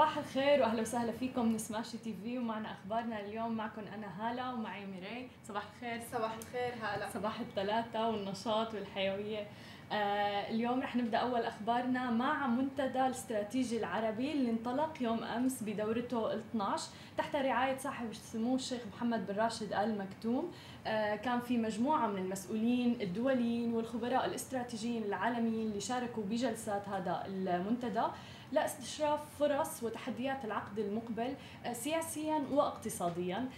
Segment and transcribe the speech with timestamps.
[0.00, 3.56] صباح الخير واهلا وسهلا فيكم من سماشي تي في ومعنا أخبارنا اليوم.
[3.56, 5.28] معكم أنا هالة ومعي ميري.
[5.48, 6.00] صباح الخير.
[6.12, 7.08] صباح الخير هالة.
[7.14, 9.46] صباح الثلاثة والنشاط والحيوية.
[9.92, 16.32] آه اليوم رح نبدأ أول أخبارنا مع منتدى الاستراتيجي العربي اللي انطلق يوم أمس بدورته
[16.32, 20.52] ال 12 تحت رعاية صاحب السمو الشيخ محمد بن راشد ال مكتوم
[20.86, 28.02] آه كان في مجموعة من المسؤولين الدوليين والخبراء الاستراتيجيين العالميين اللي شاركوا بجلسات هذا المنتدى.
[28.52, 31.34] لاستشراف فرص وتحديات العقد المقبل
[31.66, 33.48] آه، سياسيا واقتصاديا.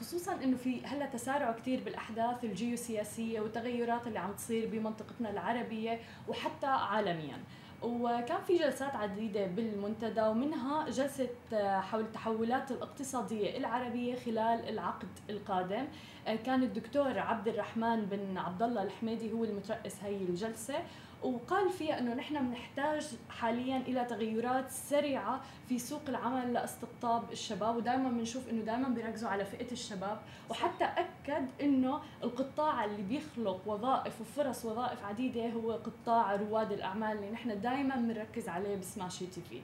[0.00, 6.66] خصوصا إنه في هلأ تسارع كثير بالأحداث الجيوسياسية والتغيرات اللي عم تصير بمنطقتنا العربية وحتى
[6.66, 7.38] عالميا.
[7.82, 15.84] وكان في جلسات عديدة بالمنتدى ومنها جلسة آه، حول التحولات الاقتصادية العربية خلال العقد القادم.
[16.26, 20.74] آه، كان الدكتور عبد الرحمن بن عبد الله الحميدي هو المترأس هي الجلسة.
[21.22, 28.08] وقال فيها إنه نحن بنحتاج حاليا إلى تغيرات سريعة في سوق العمل لاستقطاب الشباب ودائما
[28.08, 30.18] بنشوف إنه دائما بيركزوا على فئة الشباب.
[30.50, 37.30] وحتى أكد إنه القطاع اللي بيخلق وظائف وفرص وظائف عديدة هو قطاع رواد الأعمال اللي
[37.30, 39.60] نحن دائما بنركز عليه بسماشي تي في.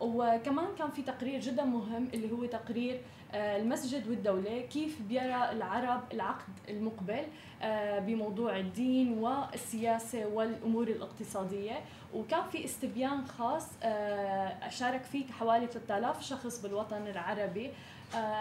[0.00, 3.00] وكمان كان في تقرير جدا مهم اللي هو تقرير
[3.34, 7.22] المسجد والدولة كيف بيرى العرب العقد المقبل
[7.62, 11.80] آه، بموضوع الدين والسياسة والأمور الاقتصادية.
[12.14, 17.70] وكان في استبيان خاص آه، شارك فيه حوالي 3000 شخص بالوطن العربي.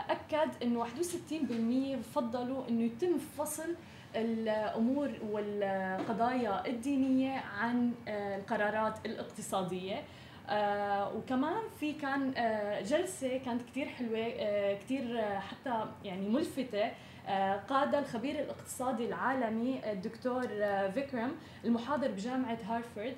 [0.10, 3.76] أكد أنه 61% فضلوا أنه يتم فصل
[4.16, 10.04] الأمور والقضايا الدينية عن القرارات الاقتصادية.
[10.50, 16.92] آه وكمان في كان آه جلسة كانت كتير حلوة آه كتير آه حتى يعني ملفتة
[17.28, 20.48] آه قادة الخبير الاقتصادي العالمي الدكتور
[20.94, 21.32] فيكرم
[21.66, 23.16] المحاضر بجامعة هارفرد.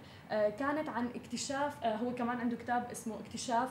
[0.59, 3.70] كانت عن اكتشاف هو كمان عنده كتاب اسمه اكتشاف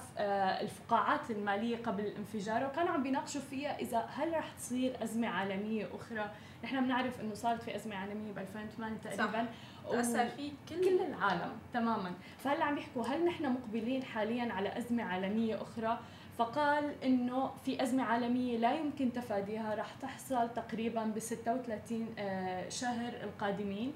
[0.61, 2.67] الفقاعات المالية قبل الانفجار.
[2.67, 6.31] وكانوا عم بيناقشوا فيها إذا هل رح تصير أزمة عالمية أخرى.
[6.65, 9.25] نحن بنعرف إنه صارت في أزمة عالمية ب 2008 تقريبا.
[9.45, 9.45] صح.
[9.93, 12.13] تاثر فيه كل, كل العالم تماما.
[12.39, 15.99] فهلأ عم يحكوا هل نحن مقبلين حاليا على أزمة عالمية أخرى؟
[16.39, 23.13] فقال إنه في أزمة عالمية لا يمكن تفاديها راح تحصل تقريبا ب 36 آه، شهر
[23.23, 23.93] القادمين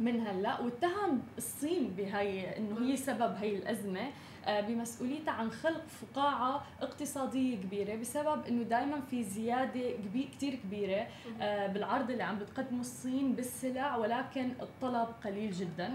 [0.00, 0.60] من هلأ.
[0.60, 4.00] واتهم الصين بهي إنه هي سبب هي الأزمة.
[4.00, 4.12] آه،
[4.46, 9.90] بمسؤوليتها عن خلق فقاعة اقتصادية كبيرة بسبب إنه دائما في زيادة
[10.36, 11.06] كثير كبيرة
[11.40, 15.86] آه، بالعرض اللي عم بتقدمه الصين بالسلع ولكن الطلب قليل جدا.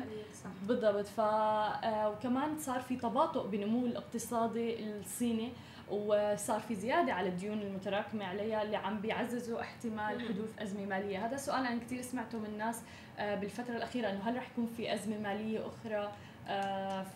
[0.68, 1.06] بالضبط.
[1.08, 5.52] ف آه، وكمان صار في تباطؤ بنمو الاقتصادي الصيني
[5.92, 11.26] وصار في زيادة على الديون المتراكمة عليها اللي عم بيعززوا احتمال حدوث أزمة مالية.
[11.26, 12.82] هذا سؤال أنا كثير سمعته من الناس
[13.20, 16.12] بالفترة الأخيرة أنه هل رح يكون في أزمة مالية أخرى؟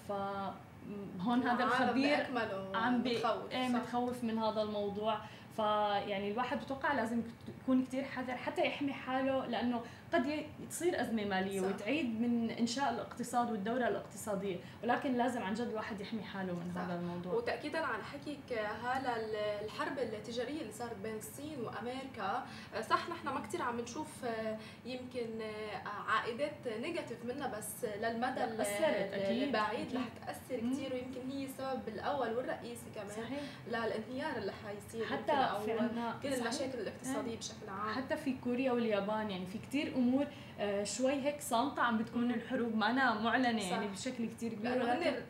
[0.08, 0.12] ف
[1.22, 2.28] هون هذا الخبير
[2.76, 3.18] عم بي
[3.52, 5.18] إيه متخوف من هذا الموضوع.
[5.58, 7.22] فيعني الواحد بتوقع لازم
[7.62, 9.82] يكون كثير حذر حتى يحمي حاله لأنه
[10.14, 11.68] قد تصير أزمة مالية صح.
[11.68, 16.82] وتعيد من إنشاء الاقتصاد والدورة الاقتصادية ولكن لازم عن جد الواحد يحمي حاله من صح.
[16.82, 19.16] هذا الموضوع وتاكيدا على حكيك هلا
[19.66, 22.46] الحرب التجارية اللي صارت بين الصين وأمريكا
[22.90, 24.08] صح نحن ما كثير عم نشوف
[24.86, 25.42] يمكن
[26.08, 28.44] عائدات نيجاتيف منها بس للمدى
[29.44, 33.42] البعيد رح تأثر كثير ويمكن هي السبب الأول والرئيسي كمان صحيح.
[33.68, 35.32] للانهيار اللي حيصير حتى
[35.66, 37.90] في كل المشاكل الاقتصادية بشكل عام.
[37.96, 40.26] حتى في كوريا واليابان يعني في كثير أمور
[40.84, 43.70] شوي هيك صامتة عم بتكون الحروب معنا معلنة صح.
[43.70, 44.72] يعني بشكل كثير كبير.
[44.72, 45.24] لأنه هن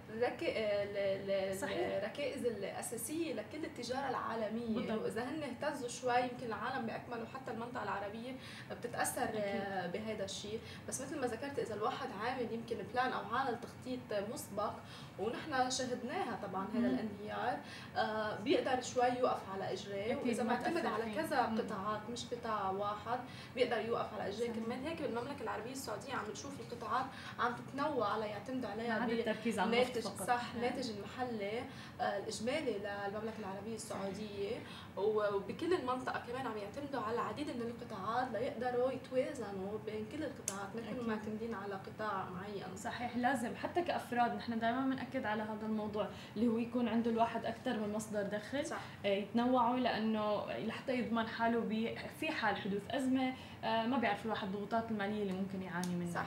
[1.98, 4.76] الركائز الأساسية لكل التجارة العالمية.
[4.76, 5.02] بالضبط.
[5.02, 8.36] وإذا هن اهتزوا شوي يمكن العالم باكمله وحتى المنطقة العربية
[8.72, 13.58] بتتأثر آه، بهذا الشيء بس مثل ما ذكرت إذا الواحد عامل يمكن بلان أو عامل
[13.60, 14.74] تخطيط مسبق
[15.20, 17.58] ونحن شهدناها طبعا هذا الانهيار
[17.96, 23.20] آه بيقدر شوي يوقف على اجريه وإذا معتمد على كذا قطاعات مش قطاع واحد
[23.56, 27.06] بيقدر يوقف على اجريه كمان هيك بالمملكه العربية السعودية عم نشوف القطاعات
[27.40, 31.60] عم تتنوع على يعتمد عليها التركيز على الناتج صح الناتج المحلي
[32.02, 34.56] آه الإجمالي للمملكة العربية السعودية.
[34.98, 40.82] وبكل المنطقة كمان عم يعتمدوا على العديد من القطاعات ليقدروا يتوازنوا بين كل القطاعات ما
[40.82, 42.76] يكونوا معتمدين على قطاع معين.
[42.76, 43.56] صحيح لازم.
[43.56, 47.94] حتى كأفراد نحن دائما بنأكد على هذا الموضوع اللي هو يكون عنده الواحد أكثر من
[47.94, 48.80] مصدر دخل صح.
[49.06, 53.34] آه، يتنوعوا لأنه لحتى يضمن حاله في حال حدوث أزمة
[53.64, 56.14] آه، ما بيعرف الواحد الضغوطات المالية اللي ممكن يعاني منها.
[56.14, 56.26] صح.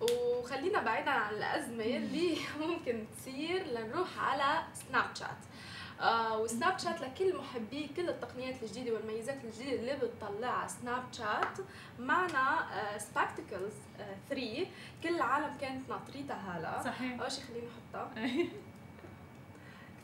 [0.00, 5.53] وخلينا بعيدا عن الأزمة اللي ممكن تصير لنروح على سناب شات
[6.00, 10.66] آه وسناب شات لكل محبي كل التقنيات الجديدة والميزات الجديدة اللي بتطلعها.
[10.68, 11.66] سناب شات
[11.98, 12.58] معنا
[12.94, 14.66] آه Spectacles آه 3
[15.02, 16.82] كل العالم كانت ناطريتها هلا.
[16.84, 17.20] صحيح.
[17.20, 18.10] أول شيء خلينا نحطها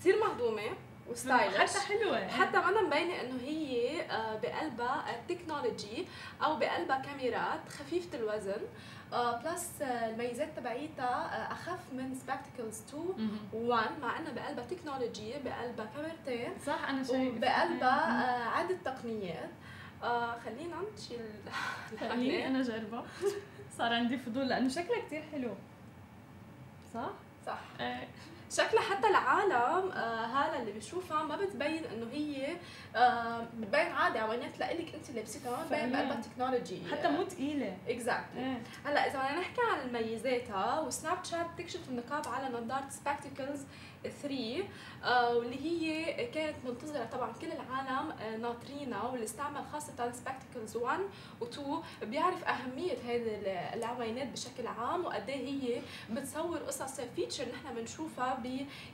[0.01, 0.63] كثير مهضومة
[1.09, 1.57] و stylish.
[1.57, 2.29] حتى حلوة.
[2.29, 6.07] حتى ما مبينة إنه هي آه، بقلبها technology
[6.45, 8.61] أو بقلبها كاميرات خفيفة الوزن.
[9.13, 16.89] plus الميزات تبعيتها أخف من Spectacles 2 1 مع انها بقلبها technology بقلبها كاميرتين صح
[16.89, 19.51] أنا شايفه وبقلبها عده تقنيات
[20.03, 21.21] آه خلينا نشيل
[22.01, 23.05] خليني أنا جربها
[23.79, 25.55] صار عندي فضول لأنه شكلها كثير حلو.
[26.95, 27.11] صح؟
[27.47, 27.61] صح.
[27.81, 28.09] إيه
[28.51, 32.57] شكلها حتى العالم آه هذا اللي بيشوفها ما بتبين إنه هي
[32.97, 38.57] آه بتبين عادي عوينات ليك أنت لابستها ما بتبين بقلبها technology حتى مو ثقيله exactly.
[38.85, 43.65] هلا إذا بدنا نحكي عن مميزاتها وسناب شات بتكشف النقاط على نظاره Spectacles
[44.23, 44.65] 3
[45.05, 51.01] آه واللي هي كانت منتظرة طبعا كل العالم آه ناطرينها واللي استعمل خاصة Spectacles 1
[51.41, 51.61] و2
[52.03, 53.41] بيعرف أهمية هذه
[53.75, 58.43] العوينات بشكل عام وقد ايه هي بتصور قصص nature نحن بنشوفها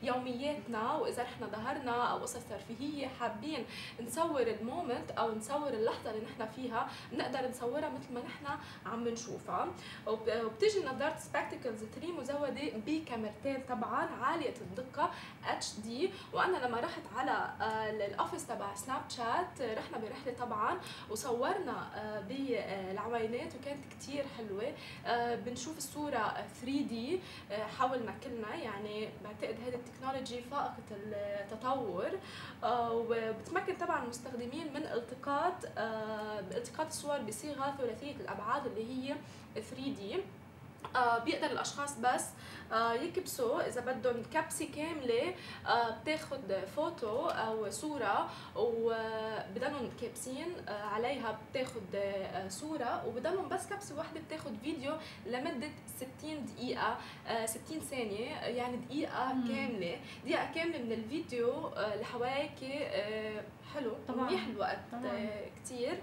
[0.02, 3.64] بيومياتنا وإذا رحنا ظهرنا أو قصص ترفيهية حابين
[4.00, 8.46] نصور ال moment أو نصور اللحظة اللي نحن فيها بنقدر نصورها مثل ما نحن
[8.86, 9.68] عم بنشوفها.
[10.06, 14.95] وبتيجي نظاره Spectacles 3 مزودة بكاميرتين طبعا عالية الدقة
[15.46, 20.78] HD وأنا لما رحت على آه، ال office تبع سناب شات رحنا برحلة طبعا
[21.10, 24.72] وصورنا آه، بالعوينات وكانت كتير حلوة.
[25.06, 27.20] آه، بنشوف الصورة 3D
[27.78, 32.10] حاولنا كلنا يعني بعتقد هذه ال technology فائقة التطور.
[32.92, 35.54] وبتمكن طبعا المستخدمين من التقاط
[36.56, 39.16] التقاط الصور بصيغة ثلاثية الأبعاد اللي هي
[39.54, 40.16] 3D
[41.24, 42.24] بيقدر الأشخاص بس
[42.72, 45.34] آه، يكبسوا إذا بدهم كبسة كاملة
[45.66, 51.82] آه، بتاخد فوتو أو صورة وبدلهم كابسين آه، عليها بتاخد
[52.48, 54.92] صورة وبدلهم بس كبسة واحدة بتاخد فيديو
[55.26, 55.70] لمدة
[56.20, 56.98] 60 دقيقة
[57.44, 59.96] 60 ثانية يعني دقيقة كاملة.
[60.24, 62.88] دقيقة كاملة من الفيديو لحواكي
[63.76, 63.92] حلو.
[64.08, 65.30] طبعا منيح الوقت طبعا.
[65.64, 65.98] كتير.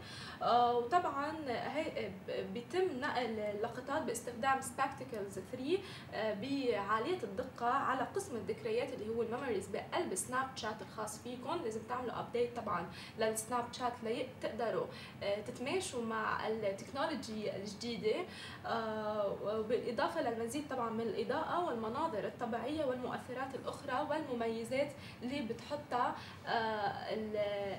[0.74, 2.12] وطبعا هي
[2.54, 5.80] بيتم نقل اللقطات باستخدام Spectacles 3
[6.14, 11.60] بعالية الدقة على قسم الذكريات اللي هو ال memories بقلب سناب شات الخاص فيكم.
[11.64, 12.86] لازم تعملوا update طبعا
[13.20, 14.86] للسناب شات لتقدروا
[15.24, 18.16] آه، تتماشوا مع ال technology الجديدة
[18.66, 24.92] آه، بالاضافه للمزيد طبعا من الإضاءة والمناظر الطبيعية والمؤثرات الأخرى والمميزات
[25.24, 26.16] اللي بتحطها
[26.48, 27.14] آه،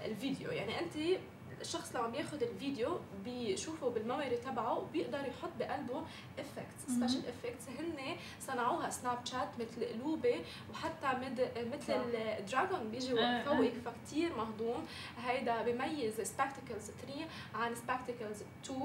[0.04, 0.50] الفيديو.
[0.50, 1.20] يعني أنت
[1.60, 6.02] الشخص لما بياخذ الفيديو بيشوفه بال memory تبعه وبيقدر يحط بقلبه
[6.38, 10.40] effects special effects هن صنعوها سناب شات مثل قلوبة
[10.72, 13.90] وحتى مد مثل ال dragon بيجي آه، فوقك آه.
[13.90, 14.86] فكتير مهضوم.
[15.24, 18.80] هيدا بيميز Spectacles 3 عن Spectacles 2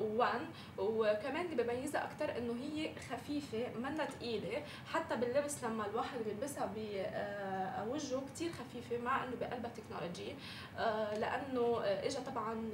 [0.00, 0.40] 1
[0.78, 4.62] وكمان اللي بميزها أكثر إنه هي خفيفة منا ثقيله
[4.92, 10.34] حتى باللبس لما الواحد بيلبسها بوجهه كثير خفيفة مع إنه بقلبها technology
[10.78, 12.70] آه، لأنه اجى طبعا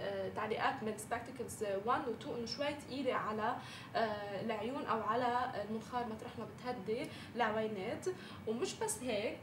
[0.00, 3.56] آه، تعليقات من Spectacles 1 و 2 إنه شوي ثقيله على
[3.96, 8.06] آه، العيون أو على المنخار مطرح ما بتهدي العوينات
[8.46, 9.36] ومش بس هيك.
[9.36, 9.38] آه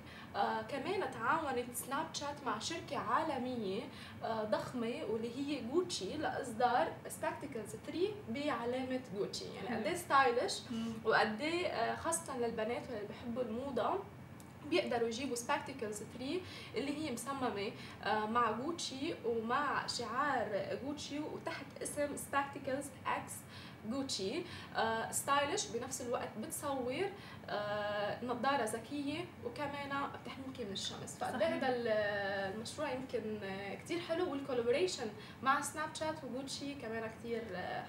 [0.70, 3.82] كمان تعاونت سناب شات مع شركة عالمية
[4.24, 8.00] آه ضخمة واللي هي جوتشي لإصدار Spectacles 3
[8.30, 10.60] بعلامة جوتشي يعني قد إيه stylish
[11.06, 14.00] وقد إيه آه خاصة للبنات اللي بحبوا الموضة
[14.70, 16.42] بيقدروا يجيبوا Spectacles 3
[16.76, 17.72] اللي هي مصممة
[18.04, 23.34] آه، مع جوتشي ومع شعار جوتشي وتحت اسم Spectacles x
[23.90, 24.42] Gucci
[25.12, 27.06] stylish بنفس الوقت بتصور
[27.50, 29.90] آه، نظارة ذكية وكمان
[30.24, 31.18] بتحميك من الشمس.
[31.20, 31.68] فقد هذا
[32.56, 33.40] المشروع يمكن
[33.84, 35.06] كثير حلو والكولابوريشن
[35.44, 37.42] مع سناب شات وجوتشي كمان كثير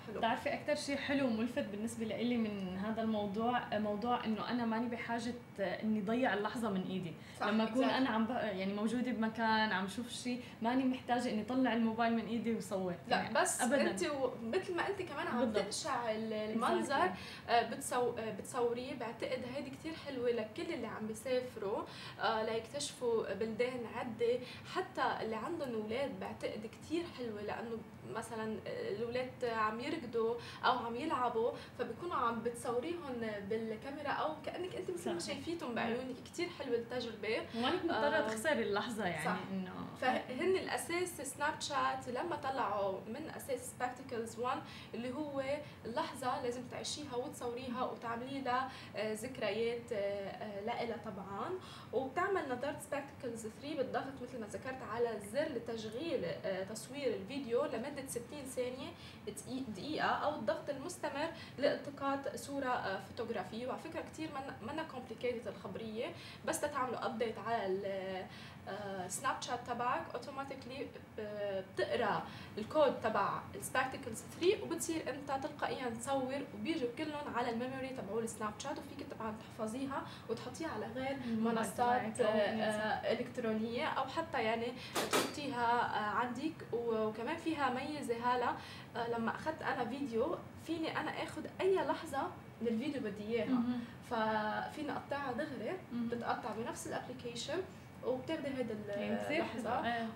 [0.07, 0.19] حلو.
[0.19, 5.35] بتعرفي أكثر شيء حلو وملفت بالنسبة لي من هذا الموضوع؟ موضوع إنه أنا ماني بحاجة
[5.61, 7.13] إني ضيع اللحظة من إيدي.
[7.41, 11.73] صح لما أكون أنا عم يعني موجودة بمكان عم شوف شيء ماني محتاجة إني اطلع
[11.73, 13.91] الموبايل من إيدي وصور لا يعني بس أبداً.
[13.91, 14.05] أنت
[14.43, 17.11] مثل ما أنت كمان عم تنشع المنظر
[17.49, 21.83] آه، بتصو بتصوريه بعتقد هيدي كتير حلوة لكل اللي عم بيسافروا
[22.21, 24.39] آه ليكتشفوا بلدان عدة.
[24.75, 27.79] حتى اللي عندهم أولاد بعتقد كتير حلوة لأنه
[28.15, 30.35] مثلا الاولاد عم يركضوا
[30.65, 36.17] أو عم يلعبوا فبكونوا عم بتصوريهم بالكاميرا أو كأنك أنت مثل ما شايفيتهم بعيونك.
[36.25, 39.39] كثير حلوة التجربه ومانك مضطرة آه تخسري اللحظة يعني صح.
[39.53, 39.73] إنه.
[40.01, 44.63] فهن الأساس سناب شات لما طلعوا من أساس سبكتكلز 1
[44.95, 45.43] اللي هو
[45.85, 51.51] اللحظه لازم تعيشيها وتصوريها وتعملي لها آه، ذكريات آه، آه، لها طبعا.
[51.93, 56.27] وبتعمل نظارة Spectacles 3 بالضغط مثل ما ذكرت على زر لتشغيل
[56.71, 58.23] تصوير الفيديو لمده 60
[58.57, 58.89] ثانية
[59.69, 63.67] دقيقة أو الضغط المستمر لالتقاط صورة فوتوغرافية.
[63.67, 64.31] وعلى فكرة كثير
[64.63, 66.07] منا complicated الخبرية.
[66.45, 68.27] بس تتعملوا update على
[69.09, 70.87] سناب شات تبعك automatically
[71.19, 72.23] بتقرأ
[72.59, 78.21] الكود تبع ال Spectacles 3 وبتصير أنت تلقائيا تصور وبيجوا كلهم على ال memory تبعوا
[78.23, 84.67] السناب شات وفيك طبعا تحفظيها وتحطيها على غير منصات آه، إلكترونية أو حتى يعني
[85.13, 88.53] تحطيها آه، عندك وكمان فيها ميزة هلا
[88.97, 92.23] آه، لما أخذت أنا فيديو فيني أنا آخذ أي لحظة
[92.61, 93.63] من الفيديو بدي إياها.
[94.11, 97.59] ففيني أقطعها دغري بتتقطع بنفس ال application
[98.07, 99.71] وبتاخدي هيدا اللحظة.
[99.71, 100.09] آه.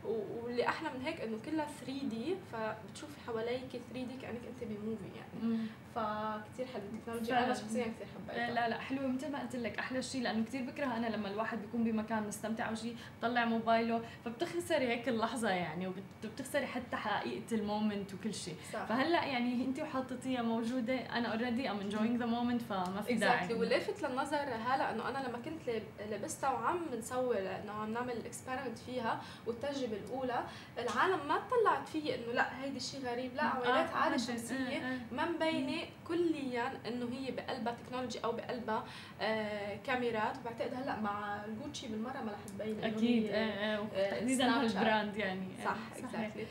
[0.42, 5.58] واللي أحلى من هيك إنه كلها 3D فبتشوفي حواليك 3D كأنك أنت ب movie يعني.
[5.96, 6.02] مم.
[6.42, 9.06] فكتير حلو التكنولوجيا أنا شخصيا كثير حبيتها لا لا حلوة.
[9.06, 12.68] مثل ما قلت لك أحلى شيء لأنه كثير بكره أنا لما الواحد بيكون بمكان مستمتع
[12.68, 15.92] أو شيء بطلع موبايله فبتخسري هيك اللحظة يعني
[16.24, 18.54] وبتخسري حتى حقيقة ال moment وكل شيء
[18.88, 20.94] فهلأ يعني انت وحاطتيها موجودة.
[20.94, 23.48] أنا already I'm enjoying the moment فما في داعي.
[23.48, 23.52] Exactly.
[23.52, 28.78] ولافت للنظر هلأ إنه أنا لما كنت لبستها وعم نصور انه عم نعمل ال experiment
[28.78, 30.44] فيها والتجربة الأولى
[30.78, 34.92] العالم ما طلعت فيي إنه لأ هيدي شيء غريب لأ عوينات آه عادة شمسية آه،
[34.94, 34.98] آه.
[35.12, 35.77] ما مبينه
[36.08, 38.84] كليا إنه هي بقلبها technology أو بقلبها
[39.20, 44.76] آه كاميرات وبعتقد هلأ مع الجوتشي بالمرة ما رح تبين أكيد آه آه تحديدا هال
[44.76, 45.46] brand يعني.
[45.64, 46.46] صح exactly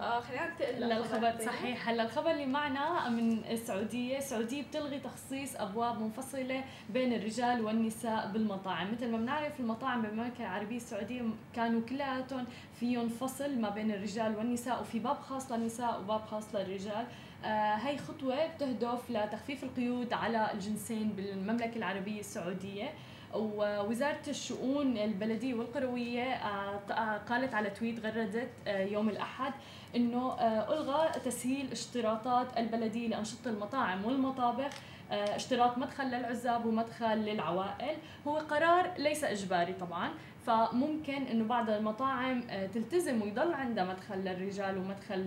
[0.00, 1.88] آه خلينا ننتقل للخبر صحيح.
[1.88, 8.92] هلأ الخبر اللي معنا من السعودية السعوديه بتلغي تخصيص أبواب منفصلة بين الرجال والنساء بالمطاعم.
[8.92, 11.22] مثل ما بنعرف المطاعم بالمملكة العربية السعودية
[11.56, 12.46] كانوا كلياتهم
[12.80, 17.06] فيهم فصل ما بين الرجال والنساء وفي باب خاص للنساء وباب خاص للرجال.
[17.44, 22.92] آه هي خطوة بتهدف لتخفيف القيود على الجنسين بالمملكة العربية السعودية.
[23.34, 29.52] ووزارة الشؤون البلدية والقروية آه، آه، قالت على تويت غردت يوم الأحد
[29.96, 30.34] أنه
[30.68, 34.70] ألغى تسهيل اشتراطات البلدية لأنشطة المطاعم والمطابخ
[35.10, 37.96] اشتراط مدخل للعزاب ومدخل للعوائل.
[38.26, 40.10] هو قرار ليس إجباري طبعا
[40.46, 42.42] فممكن إنه بعض المطاعم
[42.74, 45.18] تلتزم ويضل عندها مدخل للرجال ومدخل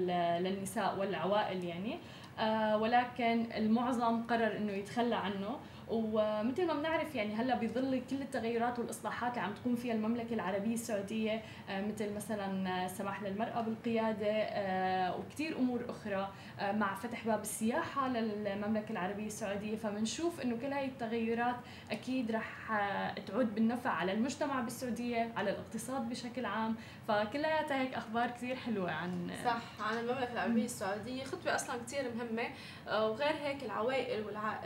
[0.44, 2.00] للنساء والعوائل يعني.
[2.76, 5.60] ولكن المعظم قرر إنه يتخلى عنه.
[5.88, 10.74] ومثل ما بنعرف يعني هلا بظل كل التغيرات والإصلاحات اللي عم تقوم فيها المملكة العربية
[10.74, 17.42] السعودية آه، مثل مثلا سماح للمرأة بالقيادة آه، وكثير أمور أخرى آه، مع فتح باب
[17.42, 19.76] السياحة للمملكة العربية السعودية.
[19.76, 21.56] فبنشوف إنه كل هاي التغيرات
[21.92, 22.54] أكيد رح
[23.28, 26.76] تعود بالنفع على المجتمع بالسعودية على الاقتصاد بشكل عام.
[27.08, 31.24] فكلياتها هيك أخبار كثير حلوة عن صح عن المملكة العربية السعودية.
[31.24, 32.50] خطوة أصلا كثير مهمة.
[32.88, 34.60] وغير هيك العوائل والع...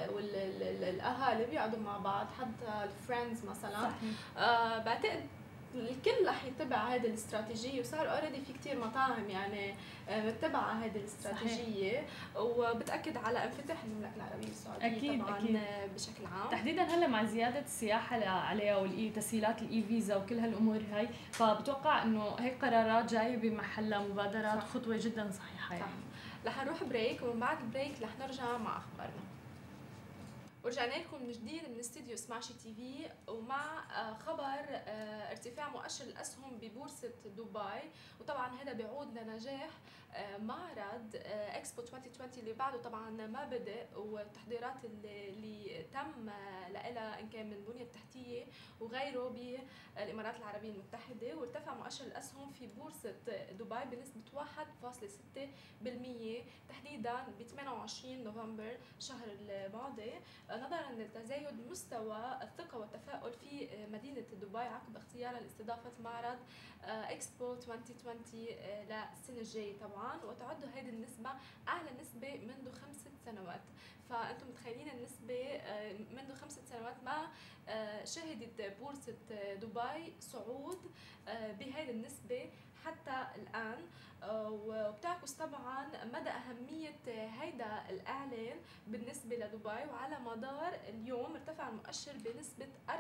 [1.08, 3.94] والاهالي بيقعدوا مع بعض حتى ال friends مثلا صحيح.
[4.38, 5.26] آه بعتقد
[5.76, 9.76] الكل رح يتبع هذه الاستراتيجية وصار already في كثير مطاعم يعني
[10.10, 12.04] آه، متبعة هذه الاستراتيجية صحيح.
[12.38, 15.60] وبتأكد على انفتاح المملكة العربية السعودية أكيد طبعا أكيد.
[15.96, 21.10] بشكل عام تحديدا هلأ مع زيادة السياحة عليها والاي تسهيلات ال e-visa وكل هالأمور هاي
[21.32, 24.68] فبتوقع إنه هيك قرارات جاية بمحلها مبادرات صح.
[24.68, 25.86] خطوة جدا صحيحة يعني.
[25.86, 26.48] صح.
[26.48, 29.22] رح نروح بريك ومن بعد البريك رح نرجع مع أخبارنا
[30.68, 36.06] ورجعنا لكم من جديد من استديو سماشي تي في ومع آه، خبر آه، ارتفاع مؤشر
[36.06, 37.92] الأسهم ببورصة دبي.
[38.20, 39.70] وطبعا هذا بيعود لنجاح
[40.40, 46.26] معرض اكسبو 2020 اللي بعده طبعا ما بدأ والتحضيرات اللي, اللي تم
[46.74, 48.46] لها إن كان من البنيه التحتيه
[48.80, 53.16] وغيره بالإمارات العربية المتحدة وارتفع مؤشر الأسهم في بورصة
[53.52, 55.40] دبي بنسبة 1.6%
[56.70, 60.12] تحديدا ب 28 نوفمبر الشهر الماضي.
[60.50, 66.38] نظرا لتزايد مستوى الثقة والتفاؤل في مدينة دبي عقب اختيارها لاستضافة معرض
[66.84, 68.18] اكسبو 2020
[68.90, 70.07] للسنة الجاية طبعا.
[70.16, 71.30] وتعد هذه النسبة
[71.68, 73.62] أعلى نسبة منذ خمسة سنوات.
[74.10, 77.28] فأنتم متخيلين النسبة آه، منذ خمسة سنوات ما
[77.70, 79.16] آه، شهدت بورصة
[79.56, 80.92] دبي صعود
[81.28, 82.52] آه، بهذه النسبة
[82.86, 83.80] حتى الآن.
[84.17, 88.58] آه، وبتعكس طبعا مدى أهمية هيدا الإعلان
[88.88, 92.92] بالنسبة لدبي وعلى مدار اليوم ارتفع المؤشر بنسبة 4%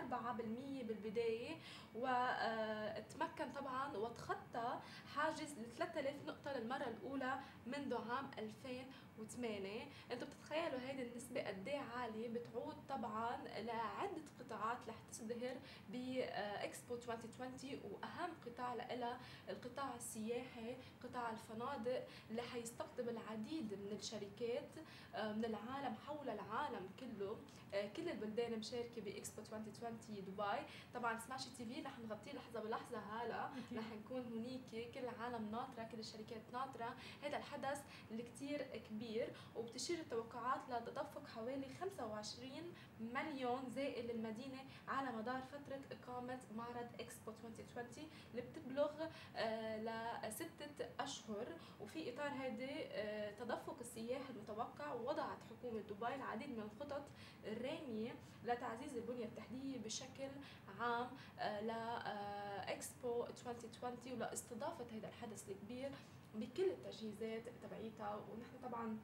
[0.84, 1.56] بالبداية
[1.96, 4.80] وتمكن طبعا وتخطى
[5.16, 11.80] حاجز ال 3000 نقطة للمرة الأولى منذ عام 2008 أنتم بتتخيلوا هيدي النسبة قد إيه
[11.98, 15.56] عالية؟ بتعود طبعا لعدة قطاعات رح تزدهر
[15.90, 19.18] بإكسبو 2020 وأهم قطاع لها
[19.50, 20.76] القطاع السياحي
[21.08, 24.70] قطاع الفنادق اللي حيستقطب العديد من الشركات
[25.16, 27.38] آه، من العالم حول العالم كله.
[27.72, 30.44] كل البلدان مشاركة باكسبو 2020 دبي.
[30.94, 33.50] طبعا سماشي تي في رح نغطيه لحظة بلحظة هلا.
[33.76, 36.96] رح نكون هنيك كل العالم ناطرة كل الشركات ناطرة.
[37.24, 37.82] هذا الحدث
[38.12, 42.52] اللي كثير كبير وبتشير التوقعات لتدفق حوالي 25
[43.00, 48.92] مليون زائر للمدينة على مدار فترة إقامة معرض اكسبو 2020 اللي بتبلغ
[49.36, 51.48] آه، لستة أشهر.
[51.82, 57.02] وفي إطار هذا آه، تدفق السياح المتوقع وضعت حكومة دبي العديد من الخطط
[57.58, 60.30] الرامية لتعزيز البنية التحتية بشكل
[60.80, 61.08] عام
[61.40, 65.92] آه، لإكسبو 2020 ولاستضافة هذا الحدث الكبير
[66.36, 68.16] بكل التجهيزات تبعيتها.
[68.16, 68.98] ونحن طبعا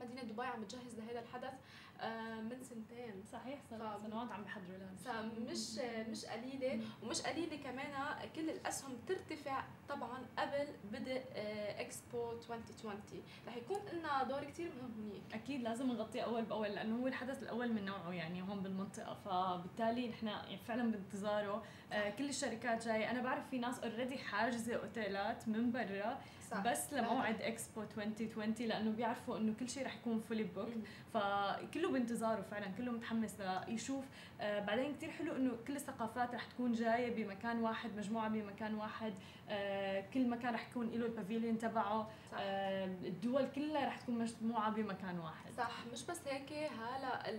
[0.00, 1.52] مدينة دبي عم تجهز لهذا الحدث
[2.00, 3.22] آه، من سنتين.
[3.32, 3.58] صحيح
[4.02, 4.94] سنوات عم بحضروا لها.
[4.96, 5.78] فمش
[6.10, 7.92] مش قليلة ومش قليلة كمان
[8.36, 11.22] كل الأسهم ترتفع طبعا قبل بدء
[11.80, 13.00] اكسبو 2020
[13.46, 15.22] رح يكون لنا دور كثير مهم هنيك.
[15.34, 19.14] أكيد لازم نغطيه أول بأول لأنه هو الحدث الأول من نوعه يعني هون بالمنطقة.
[19.14, 21.62] فبالتالي نحن يعني فعلا بانتظاره.
[21.92, 23.10] آه، كل الشركات جاية.
[23.10, 26.20] أنا بعرف في ناس already حاجزة أوتيلات من برا.
[26.50, 26.60] صح.
[26.66, 30.68] بس لموعد إكسبو 2020 لأنه بيعرفوا إنه كل شيء رح يكون fully booked
[31.14, 34.04] فكله بانتظاره فعلا كله متحمس ليشوف.
[34.40, 39.12] آه بعدين كثير حلو إنه كل الثقافات رح تكون جاية بمكان واحد مجموعة بمكان واحد.
[40.14, 42.10] كل مكان رح يكون له ال pavilion تبعه.
[42.38, 45.52] آه الدول كلها رح تكون مجموعة بمكان واحد.
[45.56, 47.30] صح مش بس هيك هلا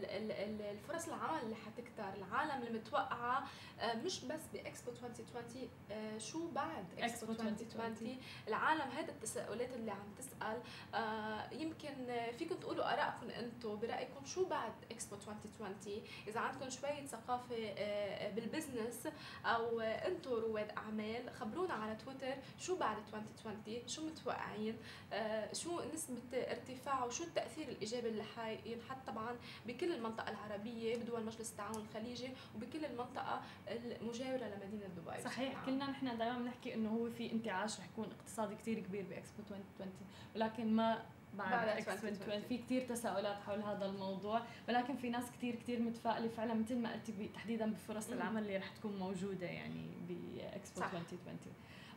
[0.72, 3.44] الفرص العمل اللي حتكتر العالم المتوقعه
[3.80, 10.14] آه مش بس بإكسبو 2020 آه شو بعد إكسبو 2020 العالم هذا التساؤلات اللي عم
[10.18, 10.62] تسأل.
[10.96, 11.94] آه يمكن
[12.38, 18.47] فيكم تقولوا ارائكم أنتم برايكم شو بعد إكسبو 2020 إذا عندكم شوية ثقافة آه بال
[18.47, 19.08] business
[19.46, 24.76] أو أنتم رواد أعمال خبرونا على تويتر شو بعد 2020 شو متوقعين؟
[25.14, 29.36] آه شو نسبة ارتفاع وشو التأثير الإيجابي اللي حينحط طبعا
[29.68, 35.66] بكل المنطقة العربية بدول مجلس التعاون الخليجي وبكل المنطقة المجاورة لمدينة دبي؟ صحيح نعم.
[35.66, 39.92] كلنا نحن دائما بنحكي إنه هو في انتعاش رح يكون اقتصادي كثير كبير بإكسبو 2020
[40.36, 45.56] ولكن ما بعد إكس 2020 في كثير تساؤلات حول هذا الموضوع ولكن في ناس كثير
[45.56, 50.82] كثير متفائلة فعلا مثل ما قلتي تحديدا بفرص العمل اللي رح تكون موجودة يعني بإكسبو
[50.84, 51.38] 2020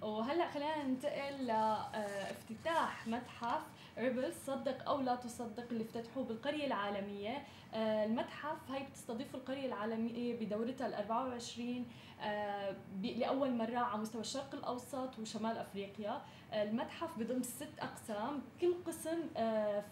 [0.02, 3.62] وهلأ خلينا ننتقل لافتتاح متحف
[3.98, 7.42] ريبل صدق أو لا تصدق اللي افتتحوه بالقرية العالمية.
[7.74, 11.86] آه، المتحف هي بتستضيف القرية العالمية بدورتها ال 24
[12.20, 16.22] آه، لأول مرة على مستوى الشرق الأوسط وشمال أفريقيا.
[16.52, 19.18] آه، المتحف بضم ست أقسام كل قسم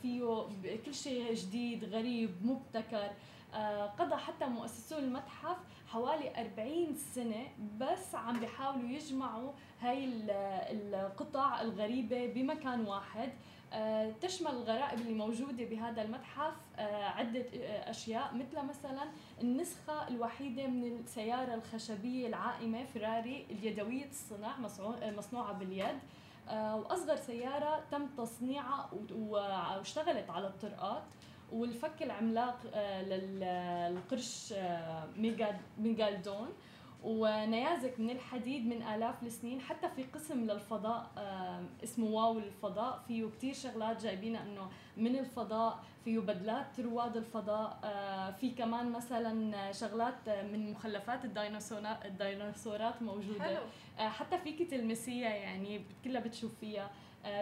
[0.03, 0.47] فيه
[0.87, 3.11] كل شيء جديد غريب مبتكر.
[3.99, 5.57] قضى حتى مؤسسو المتحف
[5.93, 7.49] حوالي 40 سنة
[7.79, 10.09] بس عم بيحاولوا يجمعوا هاي
[10.71, 13.33] القطع الغريبة بمكان واحد.
[13.73, 19.03] آه، تشمل الغرائب اللي موجودة بهذا المتحف آه، عدة آه، أشياء مثل مثلا
[19.41, 24.59] النسخة الوحيدة من السيارة الخشبية العائمة فراري اليدوية الصنع
[25.17, 25.99] مصنوعة باليد.
[26.51, 31.03] وأصغر سيارة تم تصنيعها واشتغلت على الطرقات.
[31.53, 32.59] والفك العملاق
[33.09, 34.55] للقرش
[35.79, 36.49] ميجالدون.
[37.05, 41.11] ونيازك من الحديد من آلاف السنين حتى في قسم للفضاء
[41.85, 48.31] اسمه واو للفضاء فيه كتير شغلات جايبينها إنه من الفضاء فيه بدلات رواد الفضاء آه،
[48.31, 53.45] في كمان مثلا شغلات من مخلفات الديناصورات الديناصورات موجودة.
[53.45, 53.63] حلو.
[53.99, 56.85] آه، حتى فيك تلمسيها يعني كلها بتشوف فيها.
[56.85, 56.91] آه،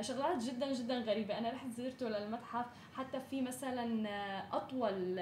[0.00, 1.38] شغلات جدا جدا غريبة.
[1.38, 2.66] أنا رحت زرته للمتحف.
[2.96, 4.08] حتى في مثلا
[4.52, 5.20] أطول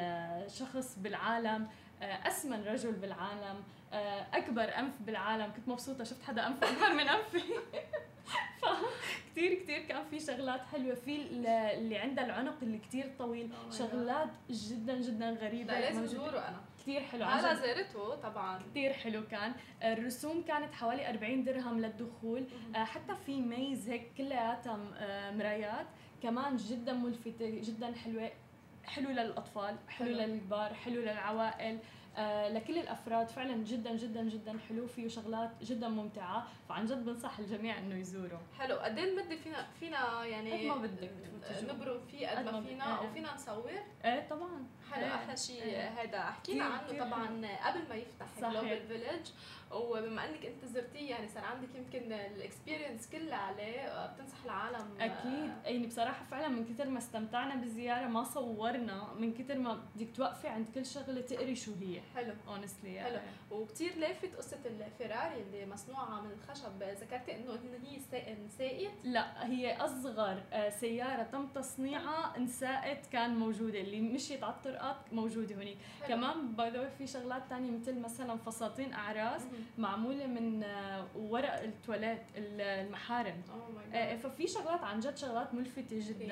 [0.51, 1.69] شخص بالعالم
[2.03, 5.53] أسمن رجل بالعالم آه، أكبر أنف بالعالم.
[5.57, 6.05] كنت مبسوطة.
[6.05, 7.43] شفت حدا انفه أكبر من أنفي؟
[8.61, 10.95] فكتير كتير كان في شغلات حلوة.
[10.95, 13.51] في اللي عندها العنق اللي كتير طويل.
[13.53, 15.73] Oh شغلات جدا جدا غريبة.
[15.73, 16.61] لا لازم زوره أنا.
[16.87, 17.25] كثير حلو.
[17.25, 18.63] هلا زرته طبعا.
[18.71, 19.53] كثير حلو كان.
[19.83, 22.45] الرسوم كانت حوالي 40 درهم للدخول.
[22.77, 25.87] آه، حتى في ميز هيك كلياتها آه، مرايات.
[26.23, 28.31] كمان جدا ملفتة جدا حلوة
[28.85, 30.19] حلو للأطفال حلو, حلو.
[30.19, 31.79] للكبار حلو للعوائل.
[32.49, 37.79] لكل الأفراد فعلا جدا جدا جدا حلو فيه شغلات جدا ممتعة فعن جد بنصح الجميع
[37.79, 38.77] إنه يزوره حلو.
[38.77, 41.11] قد إيه المدة فينا فينا يعني قد ما بدك
[41.63, 43.71] نبرم فيه قد ما فينا وفينا نصور؟
[44.05, 44.67] إيه طبعا.
[44.93, 45.05] حلو.
[45.05, 45.15] إيه.
[45.15, 45.79] أحلى شيء.
[45.97, 47.27] هذا حكينا عنه طبعا
[47.67, 49.27] قبل ما يفتح جلوبال فيلج
[49.73, 54.87] وبما انك انت زرتيه يعني صار عندك يمكن ال experience كلها عليه بتنصح العالم.
[55.01, 55.53] أكيد.
[55.65, 60.49] يعني بصراحة فعلا من كثر ما استمتعنا بالزيارة ما صورنا من كثر ما بدك توقفي
[60.49, 62.01] عند كل شغلة تقري شو هي.
[62.15, 62.33] حلو.
[62.49, 63.19] honestly حلو.
[63.51, 66.83] وكثير لافت قصة الفيراري اللي مصنوعة من الخشب.
[66.83, 67.53] ذكرتي إنه
[67.85, 73.81] هي انساقت لا هي أصغر آه، سيارة تم تصنيعها انساقت كان موجودة.
[73.81, 79.43] اللي مشيت على الطرقات موجودة هنيك كمان باي في شغلات ثانية مثل مثلا فساتين أعراس.
[79.79, 83.43] معمولة من آه، ورق التواليت المحارم.
[83.49, 86.27] Oh ففي شغلات عن جد شغلات ملفتة جدا.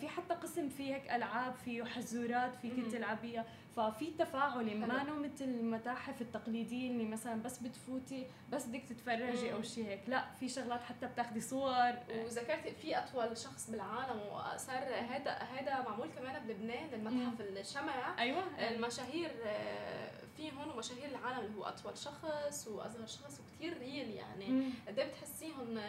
[0.00, 3.44] في حتى قسم فيه هيك ألعاب فيه حزورات فيك تلعبيها.
[3.76, 9.62] ففي تفاعلي ما نو مثل المتاحف التقليدية اللي مثلا بس بتفوتي بس بدك تتفرجي أو
[9.62, 10.00] شيء هيك.
[10.08, 11.92] لا في شغلات حتى بتاخذي صور.
[12.24, 18.18] وذكرتي في أطول شخص بالعالم وصار هذا هذا معمول كمان بلبنان المتحف الشمع.
[18.18, 18.68] أيوه.
[18.68, 19.30] المشاهير
[20.36, 24.72] في هون مشاهير العالم اللي هو أطول شخص وأصغر شخص وكثير ريل يعني.
[24.88, 25.80] قد إيه بتحسيهم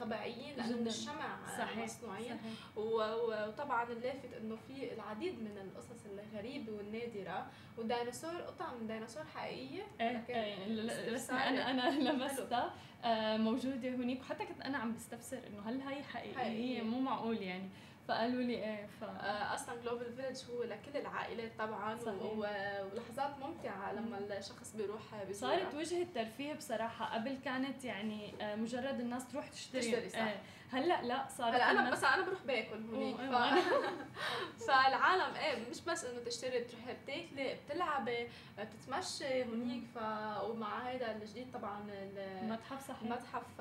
[0.00, 2.40] طبيعيين؟ لأنه الشمع صحيح مصنوعين.
[2.76, 7.11] وطبعا اللافت إنه في العديد من القصص الغريبة والنادرة
[7.78, 9.82] والديناصور قطع من ديناصور حقيقية.
[10.00, 10.66] إيه, إيه
[11.30, 16.38] أنا أنا لمستها آه، موجودة هناك وحتى كنت أنا عم بستفسر إنه هل هي حقيقية,
[16.38, 16.82] حقيقية.
[16.82, 17.68] مو معقول يعني.
[18.08, 19.04] فقالوا لي إيه ف...
[19.04, 21.98] آه، أصلا جلوبال فيلج هو لكل العائلات طبعا.
[21.98, 22.22] صحيح.
[22.36, 27.14] ولحظات ممتعة لما الشخص بيروح بزورها صارت وجهة ترفيه بصراحة.
[27.14, 30.18] قبل كانت يعني آه، مجرد الناس تروح تشتري, تشتري صح.
[30.18, 30.42] إيه.
[30.72, 33.34] هلأ لا صارت هلأ أنا بس أنا بروح باكل هونيك ف...
[34.66, 39.98] فالعالم إيه مش بس إنه تشتري بتروحي بتاكلي بتلعبي بتتمشي هونيك ف
[40.42, 43.02] ومع هذا الجديد طبعا المتحف صحيح.
[43.02, 43.60] المتحف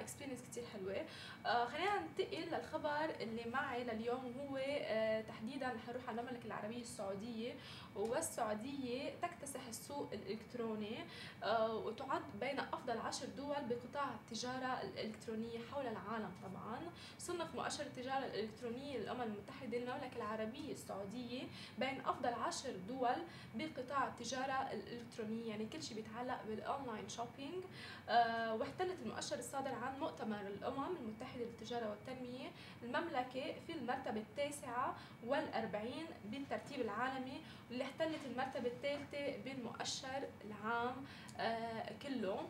[0.00, 1.04] experience كثير حلوة.
[1.46, 7.54] آه خلينا ننتقل للخبر اللي معي لليوم هو آه تحديدا حنروح على المملكة العربية السعودية
[7.96, 10.98] والسعودية تكتسح السوق الإلكتروني
[11.42, 16.30] آه وتعد بين أفضل عشر دول بقطاع التجارة الإلكترونية حول العالم.
[16.42, 16.78] طبعا.
[17.18, 21.42] صنف مؤشر التجارة الإلكترونية للأمم المتحدة المملكة العربية السعودية
[21.78, 23.16] بين أفضل عشر دول
[23.54, 25.50] بقطاع التجارة الإلكترونية.
[25.50, 27.64] يعني كل شيء بيتعلق بال online shopping.
[28.08, 32.48] أه واحتلت المؤشر الصادر عن مؤتمر الأمم المتحدة للتجارة والتنمية
[32.82, 41.04] المملكة في المرتبة التاسعة والأربعين بالترتيب العالمي واللي احتلت المرتبة الثالثة بالمؤشر العام
[41.38, 42.30] أه كله.
[42.30, 42.46] آه،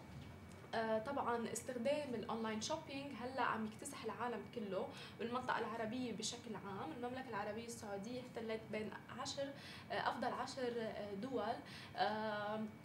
[1.06, 4.88] طبعا استخدام ال online shopping هلأ عم يكتسح العالم كله.
[5.18, 9.48] بالمنطقة العربية بشكل عام المملكة العربية السعودية احتلت بين عشر
[9.92, 11.54] آه، أفضل عشر آه، دول.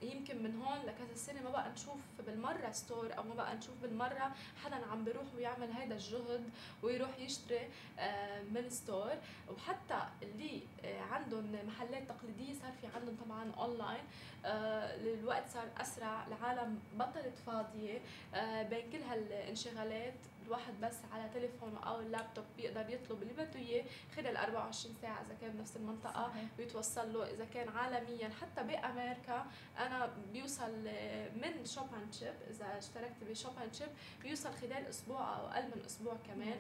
[0.02, 4.32] يمكن من هون لكذا سنة ما بقى نشوف بالمرة store أو ما بقى نشوف بالمرة
[4.64, 6.50] حدا عم بيروح ويعمل هذا الجهد
[6.84, 7.70] ويروح يشتري
[8.52, 9.14] من store
[9.50, 10.62] وحتى اللي
[11.12, 14.04] عندهم محلات تقليدية صار في عندهم طبعا اونلاين
[15.20, 17.75] الوقت صار أسرع العالم بطلت فاضية.
[18.34, 20.14] آه، بين كل هالانشغالات
[20.46, 25.36] الواحد بس على تليفونه أو اللابتوب بيقدر يطلب اللي بده إياه خلال 24 ساعة إذا
[25.42, 26.44] كان بنفس المنطقة صحيح.
[26.58, 27.30] بيتوصل له.
[27.34, 29.46] إذا كان عالميا حتى بأمريكا
[29.78, 30.72] أنا بيوصل
[31.36, 33.88] من Shop and Ship إذا اشتركت ب Shop and Ship
[34.24, 36.54] بيوصل خلال أسبوع أو أقل من أسبوع كمان.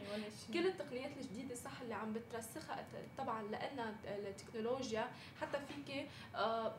[0.53, 2.85] كل التقنيات الجديدة صح اللي عم بترسخها
[3.17, 6.75] طبعا لأن التكنولوجيا حتى فيك آه،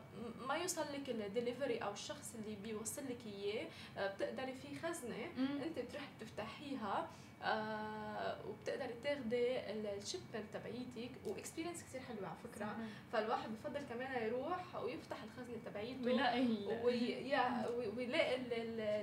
[0.47, 3.67] ما يوصل لك الدليفري أو الشخص اللي بيوصل لك إياه
[3.97, 5.25] آه، بتقدري في خزنة
[5.65, 7.09] أنت بتروحي بتفتحيها لا.
[7.43, 9.59] آه وبتقدري تاخدي
[9.97, 12.65] ال shipment تبعيتك و experience كثير حلوة على فكرة.
[12.65, 12.87] صحيح.
[13.11, 18.37] فالواحد بفضل كمان يروح ويفتح الخزنة تبعيته ويلاقي ويلاقي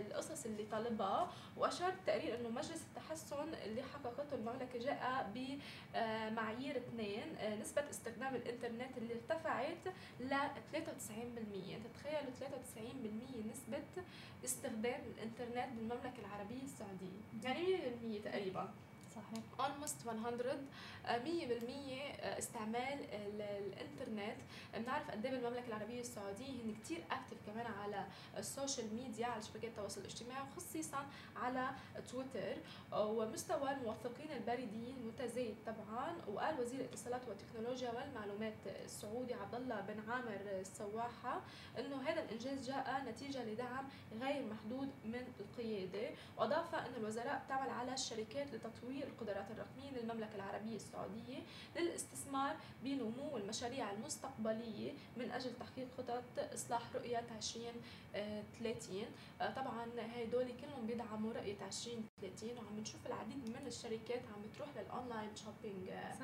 [0.01, 1.33] القصص اللي طالبها.
[1.57, 8.99] واشار التقرير إنه مجلس التحسن اللي حققته المملكة جاء بمعايير اثنين آه، نسبة استخدام الإنترنت
[8.99, 9.89] اللي ارتفعت
[10.21, 10.35] ل
[10.73, 14.03] 93% أنت تخيلوا 93% نسبة
[14.45, 17.21] استخدام الإنترنت بالمملكة العربية السعودية.
[17.43, 17.77] يعني
[18.21, 18.69] 100% تقريبا.
[19.15, 19.45] صحيح.
[19.59, 20.59] Almost 100
[21.05, 22.99] 100% آه، استعمال
[23.41, 24.37] الإنترنت.
[24.75, 29.43] بنعرف قد إيه بالمملكة العربية السعودية هن كثير active كمان على ال social media على
[29.43, 31.71] شبكات التواصل الاجتماعي وخصيصا على
[32.11, 32.57] تويتر.
[32.93, 36.17] ومستوى الموثقين البريديين متزايد طبعا.
[36.29, 41.41] وقال وزير الاتصالات والتكنولوجيا والمعلومات السعودي عبد الله بن عامر السواحة
[41.79, 43.89] إنه هذا الإنجاز جاء نتيجة لدعم
[44.21, 46.11] غير محدود من القيادة.
[46.37, 51.39] وأضاف إن الوزراء تعمل على الشركات لتطوير القدرات الرقمية للمملكة العربية السعودية
[51.77, 56.23] للاستثمار بنمو المشاريع المستقبلية من أجل تحقيق خطط
[56.55, 59.05] إصلاح رؤية 2030
[59.41, 64.90] آه، طبعا هدول كلهم بيدعموا رؤية 2030 وعم نشوف العديد من الشركات عم بتروح لل
[64.90, 66.15] online shopping آه،.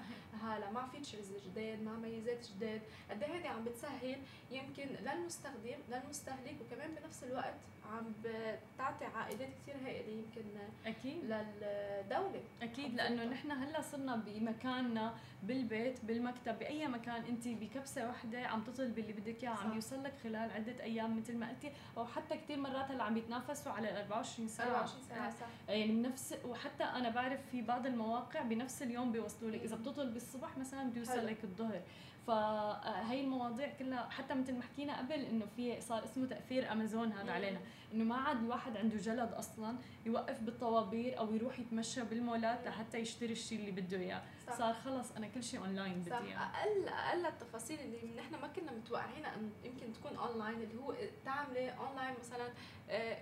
[0.42, 2.80] هلا مع فيتشرز جداد مع ميزات جداد.
[3.10, 4.18] قد إيه عم بتسهل؟
[4.50, 7.54] يمكن للمستخدم للمستهلك وكمان بنفس الوقت
[7.90, 10.48] عم بتعطي عائدات كثير هائله يمكن
[10.86, 11.24] أكيد.
[11.24, 12.42] للدولة.
[12.62, 17.24] أكيد لأنه نحن هلأ صرنا بمكاننا بالبيت بالمكتب بأي مكان.
[17.24, 21.36] أنت بكبسة واحدة عم تطلبي اللي بدك إياه عم يوصل لك خلال عدة أيام مثل
[21.36, 24.66] ما قلتي أو حتى كثير مرات هلأ عم يتنافسوا على ال 24 ساعة.
[24.66, 25.46] 24 ساعة صح.
[25.68, 29.60] يعني بنفس وحتى أنا بعرف في بعض المواقع بنفس اليوم بيوصلوا لك.
[29.62, 31.80] إذا بتطلب الصبح مثلا بيوصل لك الظهر.
[32.26, 37.32] فهي المواضيع كلها حتى مثل ما حكينا قبل إنه في صار اسمه تأثير أمازون هذا
[37.32, 37.60] علينا.
[37.92, 39.76] إنه ما عاد الواحد عنده جلد أصلا
[40.06, 44.22] يوقف بالطوابير أو يروح يتمشى بالمولات لحتى يشتري الشيء اللي بده إياه.
[44.58, 46.38] صار خلص أنا كل شيء اونلاين بدي إياه.
[46.38, 51.70] أقل أقل التفاصيل اللي نحن ما كنا متوقعين انه يمكن تكون اونلاين اللي هو تعملي
[51.70, 52.48] اونلاين مثلا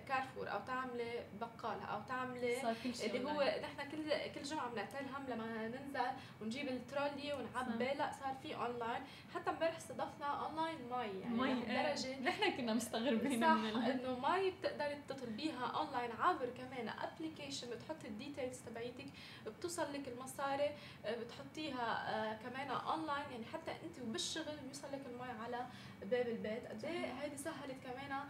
[0.07, 2.61] كارفور أو تعملي بقالة أو تعملي
[3.05, 5.99] اللي هو نحن كل كل جمعة بنعتل هم لما ننزل
[6.41, 9.03] ونجيب الترولي ونعبي لا صار في اونلاين
[9.35, 14.97] حتى امبارح استضفنا اونلاين مي يعني مي لدرجه نحن كنا مستغربين صح إنه مي بتقدري
[15.09, 19.05] تطلبيها اونلاين عابر كمان application بتحطي ال details تبعيتك
[19.47, 20.71] بتوصل لك المصاري
[21.07, 25.65] بتحطيها آه، كمان اونلاين يعني حتى انت وبالشغل بيوصل لك المي على
[26.01, 26.65] باب البيت.
[26.67, 28.23] قد إيه هيدي سهلت كمان آه،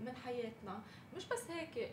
[0.00, 0.80] من حياتنا.
[1.16, 1.90] مش بس هيك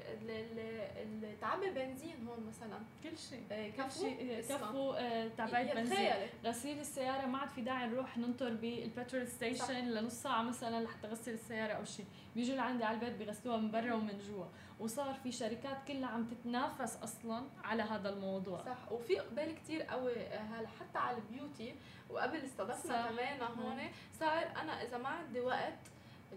[1.42, 2.80] تعبي بنزين هون مثلا.
[3.04, 3.44] كل شيء.
[3.52, 4.94] إيه، كل شيء كفو
[5.38, 6.14] تبعت بنزين.
[6.46, 11.08] غسيل السيارة ما عاد في داعي نروح ننطر بال petrol station لنص ساعة مثلا لحتى
[11.08, 12.06] غسل السيارة أو شيء.
[12.36, 14.46] بيجوا لعندي على البيت بيغسلوها من برا ومن جوا.
[14.80, 18.64] وصار في شركات كلها عم تتنافس أصلا على هذا الموضوع.
[18.66, 18.92] صح.
[18.92, 21.76] وفي أقبال كثير قوي هلا حتى على ال beauty.
[22.10, 23.82] وقبل استضفنا كمان هون
[24.20, 25.80] صار أنا إذا ما عندي وقت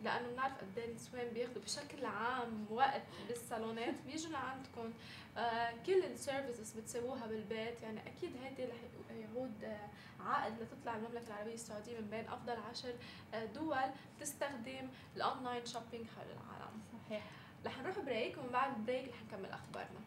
[0.03, 4.93] لأنه بنعرف قد إيه النسوان بياخذوا بشكل عام وقت بالصالونات بيجوا لعندكم
[5.37, 7.83] آه كل ال services بتسووها بالبيت.
[7.83, 8.77] يعني أكيد هيدي رح
[9.11, 9.89] يعود آه
[10.21, 12.95] عائد لتطلع المملكة العربية السعودية من بين أفضل عشر
[13.35, 13.77] آه دول
[14.21, 16.81] تستخدم ال online shopping حول العالم.
[17.07, 17.23] صحيح.
[17.67, 20.01] رح نروح break ومن بعد ال break رح نكمل أخبارنا.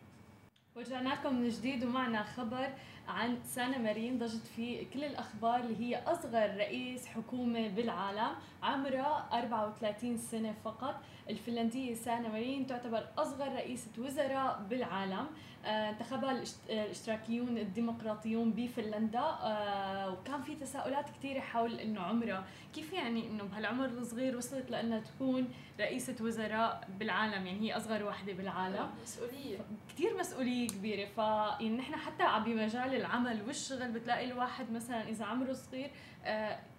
[0.77, 2.69] ورجعنا لكم من جديد ومعنا خبر
[3.07, 10.17] عن سانا مارين ضجت فيه كل الأخبار اللي هي أصغر رئيس حكومة بالعالم عمرها 34
[10.17, 10.95] سنة فقط.
[11.29, 15.27] الفنلندية سانا مارين تعتبر أصغر رئيسه وزراء بالعالم.
[15.65, 19.19] آه، انتخبها الاشتراكيون الديمقراطيون بفنلندا.
[19.19, 24.99] آه، وكان في تساؤلات كثيره حول إنه عمرها كيف يعني إنه بهالعمر الصغير وصلت لأنها
[24.99, 25.47] تكون
[25.79, 28.89] رئيسة وزراء بالعالم؟ يعني هي أصغر وحدة بالعالم.
[29.03, 29.57] مسؤولية.
[29.89, 31.05] كثير مسؤولية كبيرة.
[31.05, 36.16] ف يعني نحن حتى بمجال العمل والشغل بتلاقي الواحد مثلا إذا عمره صغير آه،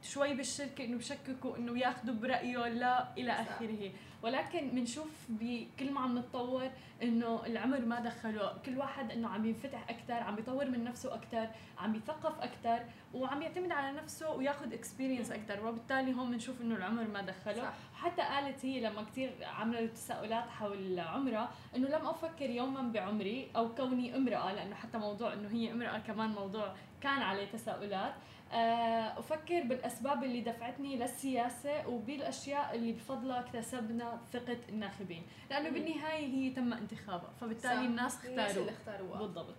[0.03, 3.91] شوي بالشركة إنه بشككوا إنه ياخذوا برايه لا إلى آخره.
[4.23, 6.71] ولكن بنشوف بكل ما عم نتطور
[7.03, 8.59] إنه العمر ما دخله.
[8.67, 12.85] كل واحد إنه عم ينفتح أكثر عم بيطور من نفسه أكثر عم يثقف أكثر
[13.15, 17.63] وعم يعتمد على نفسه وياخذ اكسبيرينس أكثر وبالتالي هون بنشوف إنه العمر ما دخله.
[17.63, 17.73] صح.
[17.95, 23.75] حتى قالت هي لما كثير عملت تساؤلات حول عمرها إنه لم أفكر يوما بعمري أو
[23.75, 28.15] كوني امرأة لأنه حتى موضوع إنه هي امرأة كمان موضوع كان عليه تساؤلات.
[28.53, 35.23] آه، أفكر بالأسباب اللي دفعتني للسياسة وبالأشياء اللي بفضلها اكتسبنا ثقة الناخبين.
[35.51, 39.19] لأنه بالنهاية هي تم انتخابها فبالتالي الناس اختاروا الناس اللي اختاروها.
[39.19, 39.55] بالضبط.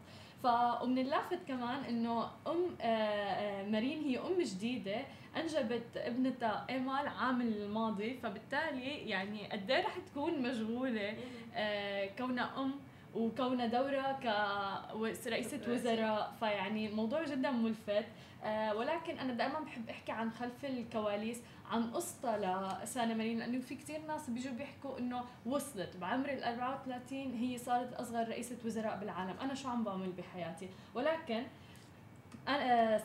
[0.84, 5.02] ومن اللافت كمان إنه أم آه، آه، مارين هي أم جديدة
[5.38, 11.14] أنجبت ابنتها إيمال عام الماضي فبالتالي يعني قد إيه رح تكون مشغولة
[12.18, 12.72] كونها أم
[13.16, 14.20] وكونها دورها
[15.24, 16.34] كرئيسة وزراء.
[16.40, 18.06] فيعني الموضوع جدا ملفت.
[18.76, 21.38] ولكن أنا دائما بحب أحكي عن خلف الكواليس
[21.72, 22.38] عن قصتها
[22.84, 27.94] لسانا مارين لأنه في كثير ناس بيجوا بيحكوا إنه وصلت بعمر ال 34 هي صارت
[27.94, 29.36] أصغر رئيسة وزراء بالعالم.
[29.42, 31.44] أنا شو عم بعمل بحياتي؟ ولكن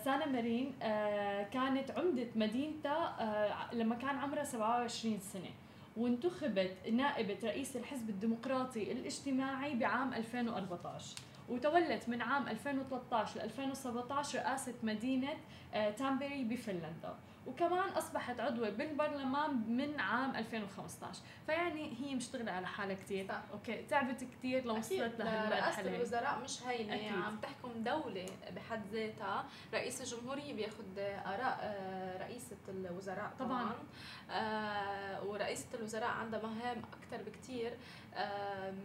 [0.05, 5.51] سانا مارين آه كانت عمدة مدينتها آه لما كان عمرها 27 سنة
[5.97, 11.17] وانتخبت نائبة رئيس الحزب الديمقراطي الاجتماعي بعام 2014
[11.49, 15.35] وتولت من عام 2013 ل 2017 رئاسة مدينة
[15.75, 17.15] آه، تامبري بفنلندا.
[17.47, 23.41] وكمان أصبحت عضوة بالبرلمان من عام 2015 فيعني هي مشتغلة على حالها كثير صح.
[23.53, 27.13] okay تعبت كثير لو وصلت لهالمرحله رئاسة الوزراء مش أكيد.
[27.13, 28.27] عم تحكم دولة
[28.57, 29.45] بحد ذاتها.
[29.75, 33.75] رئيس الجمهورية بياخذ آراء آه، رئيسة الوزراء طبعا, طبعاً.
[34.31, 37.77] آه ورئيسة الوزراء عندها مهام أكثر بكثير آه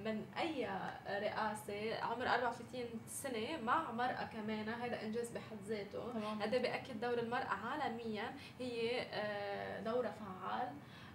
[0.06, 0.70] من أي
[1.08, 6.12] رئاسة عمر 34 سنة مع مرأة كمان هذا إنجاز بحد ذاته.
[6.42, 8.36] هذا بيأكد دور المرأة عالميا.
[8.60, 10.70] هي آه، دورة فعال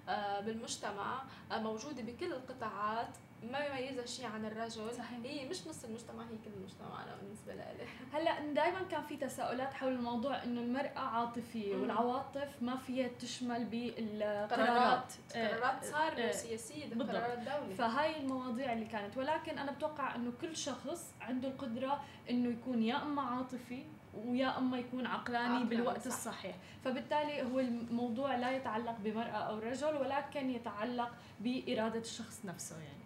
[0.09, 1.23] آه، بالمجتمع
[1.53, 3.17] آه، موجودة بكل القطاعات.
[3.53, 4.95] ما يميزها شيء عن الرجل.
[4.95, 5.19] صحيح.
[5.25, 7.65] هي مش نص المجتمع هي كل المجتمع أنا بالنسبة لي.
[8.13, 15.13] هلأ دائما كان في تساؤلات حول الموضوع إنه المرأة عاطفية والعواطف ما فيها تشمل بالقرارات.
[15.35, 15.85] قرارات.
[15.85, 19.17] صار سياسيه قرارات دوله فهاي المواضيع اللي كانت.
[19.17, 24.79] ولكن أنا بتوقع إنه كل شخص عنده القدرة إنه يكون يا أما عاطفي ويا أما
[24.79, 26.07] يكون عقلاني عقلاني بالوقت صح.
[26.07, 26.57] الصحيح.
[26.85, 33.04] فبالتالي هو الموضوع لا يتعلق بمرأة أو رجل ولكن يتعلق بإرادة الشخص نفسه يعني.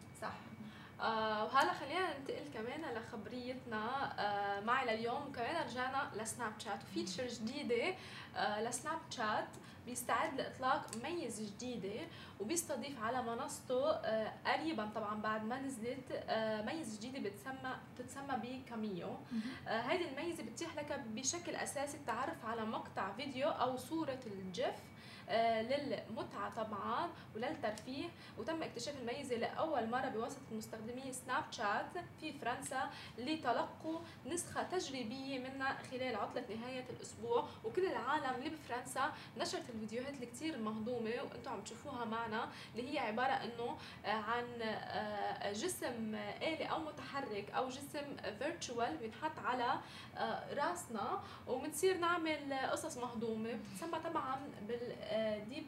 [1.00, 6.78] آه وهلا خلينا ننتقل كمان لخبريتنا آه معي لليوم وكمان رجعنا لسناب شات.
[6.82, 7.94] وفيتشر جديدة
[8.36, 9.48] آه لسناب شات
[9.86, 12.06] بيستعد لإطلاق ميزه جديدة
[12.40, 19.08] وبيستضيف على منصته آه قريبا طبعا بعد ما نزلت آه ميزه جديدة بتسمى بتتسمى بكاميو.
[19.68, 24.74] آه هذه الميزة بتتيح لك بشكل أساسي التعرف على مقطع فيديو أو صورة الجيف
[25.28, 28.08] آه، للمتعة طبعا وللترفيه.
[28.38, 35.76] وتم اكتشاف الميزة لأول مرة بواسطة مستخدمي سناب شات في فرنسا لتلقوا نسخة تجريبية منها
[35.90, 37.48] خلال عطلة نهاية الأسبوع.
[37.64, 42.98] وكل العالم اللي بفرنسا نشرت الفيديوهات اللي كتير مهضومة وأنتم عم تشوفوها معنا اللي هي
[42.98, 49.78] عبارة إنه آه، عن آه، جسم آلي أو متحرك أو جسم فيرتشوال بينحط على
[50.56, 51.20] راسنا.
[51.46, 54.36] وبنصير نعمل قصص مهضومة بتسمى طبعا
[54.68, 54.92] بال
[55.48, 55.66] deep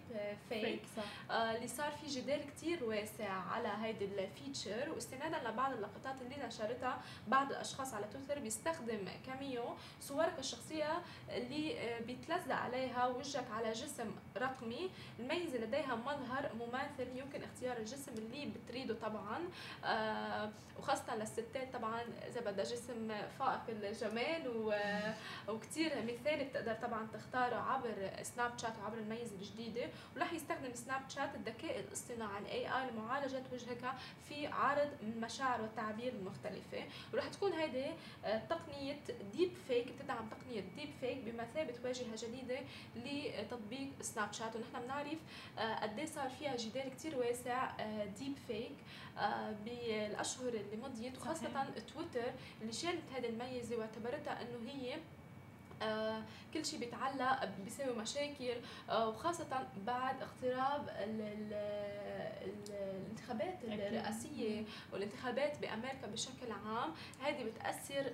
[0.48, 1.34] fake صح.
[1.34, 7.00] اللي صار في جدال كتير واسع على هيدي ال feature واستنادا لبعض اللقطات اللي نشرتها
[7.28, 9.64] بعض الأشخاص على تويتر بيستخدم cameo
[10.00, 14.90] صورك الشخصية اللي آه، بيتلزق عليها وجهك على جسم رقمي.
[15.18, 19.38] الميزه لديها مظهر مماثل يمكن اختيار الجسم اللي بتريده طبعا.
[19.84, 23.08] آه، وخاصة للستات طبعا إذا بدها جسم
[23.38, 24.48] فائق الجمال
[25.48, 31.34] وكتير مثالي بتقدر طبعا تختاره عبر سناب شات وعبر الميزه الجديده ورح يستخدم سناب شات
[31.34, 33.94] الذكاء الاصطناعي ال AI لمعالجة وجهك
[34.28, 37.86] في عرض المشاعر والتعابير المختلفه ورح تكون هيدي
[38.24, 38.98] آه، تقنية
[39.32, 42.60] deep fake بتدعم تقنية deep fake بمثابة واجهة جديدة
[42.96, 45.18] لتطبيق سناب شات ونحن بنعرف
[45.58, 47.70] آه، قد إيه صار فيها جدال كتير واسع
[48.18, 48.76] deep fake
[49.64, 51.48] بالأشهر اللي مضيت وخاصه.
[51.94, 54.98] تويتر اللي شالت هذه الميزة واعتبرتها إنه هي آه
[56.54, 58.54] كل شيء بيتعلق بيساوي مشاكل
[58.90, 59.46] آه وخاصة
[59.86, 60.88] بعد اقتراب
[62.42, 63.80] الانتخابات أكيد.
[63.80, 68.12] الرئاسية والانتخابات بأمريكا بشكل عام هذه بتأثر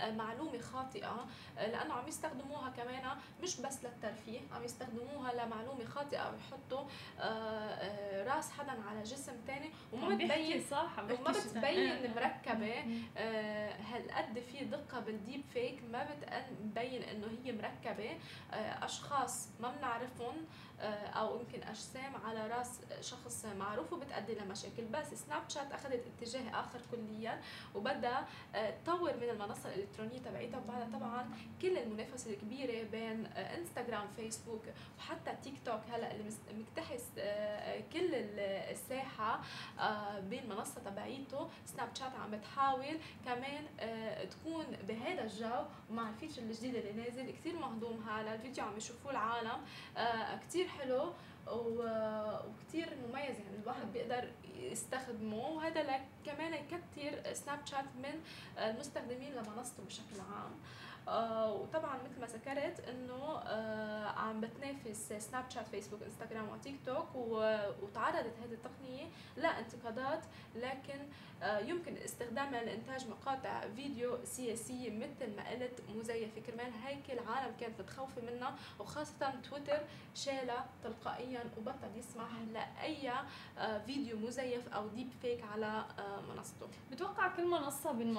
[0.00, 1.26] لمعلومة خاطئة
[1.58, 6.84] آه، لأنه عم يستخدموها كمان مش بس للترفيه عم يستخدموها لمعلومة خاطئة ويحطوا
[7.18, 12.00] آه، آه، رأس حدا على جسم تاني وما بتبين صح وما بتبين آه،.
[13.16, 18.18] آه، هالقد في دقة بالديب فيك ما بتبين إنه هي مركبة
[18.82, 20.34] أشخاص ما بنعرفهم
[20.88, 24.84] أو يمكن أجسام على رأس شخص معروف وبتؤدي لمشاكل.
[24.92, 27.40] بس سناب شات أخذت اتجاه آخر كليا
[27.74, 30.58] وبدها آه، تطور من المنصة الإلكترونية تبعيتها.
[30.58, 31.30] وبعدها طبعا
[31.62, 34.62] كل المنافسة الكبيرة بين آه، انستغرام فيسبوك
[34.98, 38.40] وحتى تيك توك هلأ اللي مكتحس آه، كل ال-
[38.70, 39.40] الساحة
[39.78, 46.42] آه، بالمنصه تبعيته سناب شات عم بتحاول كمان آه، تكون بهذا الجو ومع ال feature
[46.42, 47.30] الجديد اللي نازل.
[47.30, 49.60] كثير مهضوم هلا الفيديو عم يشوفوه العالم
[49.96, 51.12] آه، كثير حلو
[51.46, 54.28] وكتير مميز يعني الواحد بيقدر
[54.58, 55.48] يستخدمه.
[55.48, 58.22] وهذا كمان يكتر سناب شات من
[58.58, 60.50] المستخدمين لمنصته بشكل عام.
[61.06, 67.08] وطبعا مثل ما ذكرت إنه آه عم بتنافس سناب شات فيسبوك انستغرام وتيك توك
[67.82, 71.00] وتعرضت هذه التقنية لانتقادات لكن
[71.42, 77.80] آه يمكن استخدامها لإنتاج مقاطع فيديو سياسية مثل ما قلت مزيفه كرمال هيك العالم كانت
[77.80, 79.80] متخوفه منها وخاصة تويتر
[80.14, 83.10] شالها تلقائيا وبطل يسمح لأي
[83.58, 86.66] آه فيديو مزيف أو ديب فيك على آه منصته.
[86.92, 88.14] بتوقع كل منصة من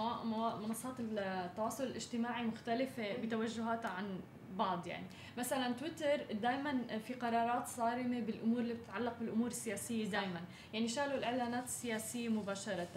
[0.68, 2.44] منصات التواصل الاجتماعي
[2.76, 4.20] مختلفة بتوجهاتها عن
[4.58, 5.06] بعض يعني.
[5.38, 10.42] مثلا تويتر دائما في قرارات صارمة بالأمور اللي بتتعلق بالأمور السياسية دائما
[10.74, 12.88] يعني شالوا الإعلانات السياسية مباشرة.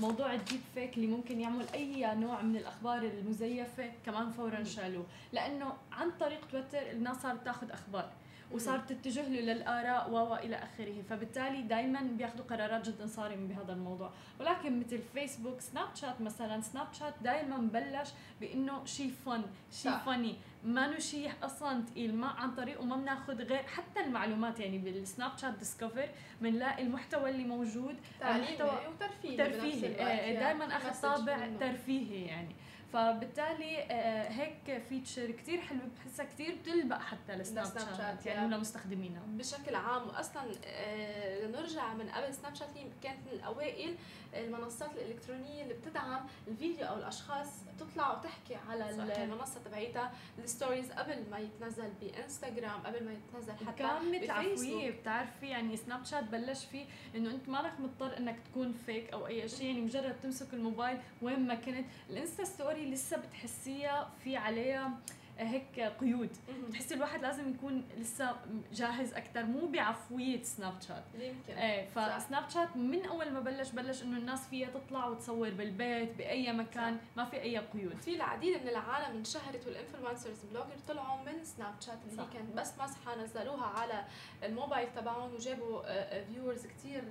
[0.00, 5.06] موضوع الديب فيك اللي ممكن يعمل أي نوع من الأخبار المزيفة كمان فورا شالوه.
[5.32, 8.10] لأنه عن طريق تويتر الناس صارت تاخذ أخبار.
[8.52, 11.02] وصارت تتجه له للآراء و إلى آخره.
[11.10, 14.10] فبالتالي دائما بياخذوا قرارات جدا صارمة بهذا الموضوع.
[14.40, 18.08] ولكن مثل فيسبوك سناب شات مثلا سناب شات دائما بلش
[18.40, 19.92] بإنه شيء فن شيء.
[19.92, 20.34] فني
[20.64, 24.60] ما شيء أصلا ثقيل ما عن طريقه ما بناخذ غير حتى المعلومات.
[24.60, 26.08] يعني بالسناب شات ديسكفر
[26.40, 29.86] بنلاقي المحتوى اللي موجود تعليمي وترفيهي ترفيهي.
[29.86, 31.48] الوقت آه، يعني دائما اخذ طابع.
[31.60, 32.54] ترفيهي يعني.
[32.92, 38.46] فبالتالي آه، هيك فيتشر كتير حلوة بحسها كتير بتلبق حتى لسناب شات يعني يا.
[38.56, 43.96] ولمستخدمينها بشكل عام واصلا آه، لنرجع من قبل سناب شات هي كانت من الأوائل
[44.34, 49.18] المنصات الإلكترونية اللي بتدعم الفيديو أو الأشخاص تطلع وتحكي على صحيح.
[49.18, 55.46] المنصة تبعيتها ال stories قبل ما يتنزل بإنستغرام قبل ما يتنزل حتى مثل عفويه بتعرفي
[55.46, 56.84] يعني سناب شات بلش فيه
[57.14, 61.46] إنه أنت مالك مضطر إنك تكون فيك أو أي شيء يعني مجرد تمسك الموبايل وين
[61.46, 64.90] ما كنت الإنستا story شوي لسه بتحسيها في عليها
[65.38, 66.30] هيك قيود.
[66.68, 68.36] بتحسي الواحد لازم يكون لسه
[68.72, 71.52] جاهز أكثر مو بعفوية سناب شات يمكن.
[71.52, 76.52] إيه فسناب شات من أول ما بلش بلش إنه الناس فيها تطلع وتصور بالبيت بأي
[76.52, 77.02] مكان صح.
[77.16, 77.96] ما في أي قيود.
[77.96, 82.56] في العديد من العالم انشهرت وال influencers bloggers طلعوا من سناب شات اللي هي كانت
[82.56, 84.04] بس مسحة نزلوها على
[84.42, 85.82] الموبايل تبعهم وجابوا
[86.24, 87.04] viewers كثير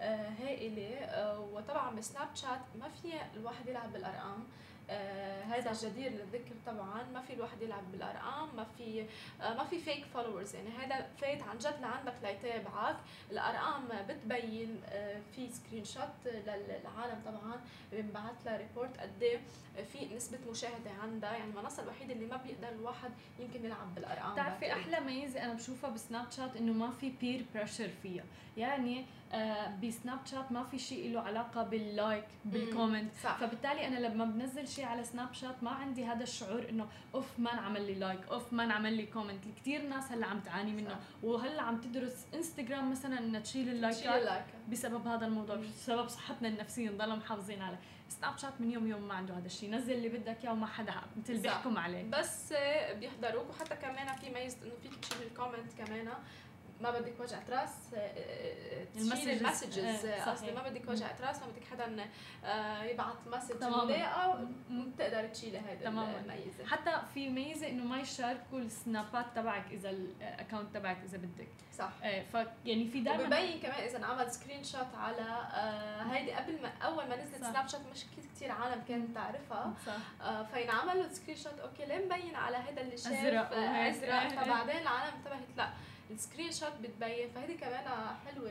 [0.00, 1.40] هائلة.
[1.52, 4.44] وطبعا بسناب شات ما في الواحد يلعب بالأرقام.
[4.92, 7.02] آه هذا جدير للذكر طبعا.
[7.14, 9.06] ما في الواحد يلعب بالأرقام ما في
[9.40, 12.96] آه ما في فيك followers يعني هذا فايت عن جد لعندك ليتابعك.
[13.30, 17.60] الأرقام بتبين آه في screenshot للعالم طبعا
[17.92, 19.40] بنبعث لها report قد إيه
[19.92, 21.32] في نسبة مشاهدة عندها.
[21.32, 25.90] يعني المنصة الوحيدة اللي ما بيقدر الواحد يمكن يلعب بالأرقام بتعرفي أحلى ميزة أنا بشوفها
[25.90, 28.24] بسناب شات إنه ما في peer pressure فيها.
[28.56, 33.14] يعني آه بسناب شات ما في شيء له علاقة بال like بال comment.
[33.14, 37.52] فبالتالي أنا لما بنزل شيء على سناب شات ما عندي هذا الشعور إنه أوف ما
[37.52, 39.44] انعمل لي like أوف ما انعمل لي comment.
[39.56, 40.90] كثير ناس هلأ عم تعاني منه.
[40.90, 40.96] صح.
[41.22, 46.90] وهلأ عم تدرس إنستغرام مثلا انها تشيل ال likeات بسبب هذا الموضوع بسبب صحتنا النفسية
[46.90, 47.76] نضل محافظين على
[48.08, 49.70] سناب شات من يوم يوم ما عنده هذا الشيء.
[49.70, 52.10] نزل اللي بدك إياه وما حدا مثل بيحكم عليه.
[52.10, 52.52] بس
[53.00, 53.50] بيحضروك.
[53.50, 56.08] وحتى كمان في ميزه إنه فيك تشيل ال comment كمان.
[56.82, 60.06] ما بدك وجعة راس آه، آه، تشيل ال messages.
[60.06, 62.06] آه، قصدي ما بدك وجعة راس ما بدك حدا
[62.84, 66.66] يبعث message مضايقة بتقدر تشيلي هيدي الميزة.
[66.66, 71.48] حتى في ميزة إنه ما يشاركوا ال snapات تبعك إذا ال account تبعك إذا بدك.
[71.78, 71.90] صح.
[72.32, 75.48] ف يعني في دائما ببين كمان إذا انعمل screenshot على
[76.10, 78.04] هيدي قبل ما أول ما نزلت سناب شات مش
[78.34, 79.74] كثير عالم كانت تعرفها.
[79.86, 80.42] صح.
[80.54, 83.52] فينعمل له screenshot okay ليه مبين على هذا اللي شاف أزرق.
[83.52, 85.56] ازرق فبعدين العالم انتبهت.
[85.56, 85.68] لا.
[86.12, 88.50] ال screenshot بتبين فهذه كمان حلوة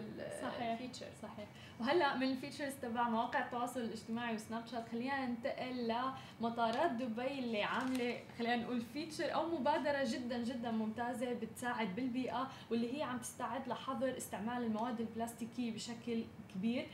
[0.74, 1.48] ال feature صحيح
[1.80, 5.94] وهلأ من ال features تبع مواقع التواصل الاجتماعي وسناب شات خلينا ننتقل
[6.40, 12.98] لمطارات دبي اللي عاملة خلينا نقول feature أو مبادرة جدا جدا ممتازة بتساعد بالبيئة واللي
[12.98, 16.24] هي عم تستعد لحظر استعمال المواد البلاستيكية بشكل
[16.56, 16.88] كبير.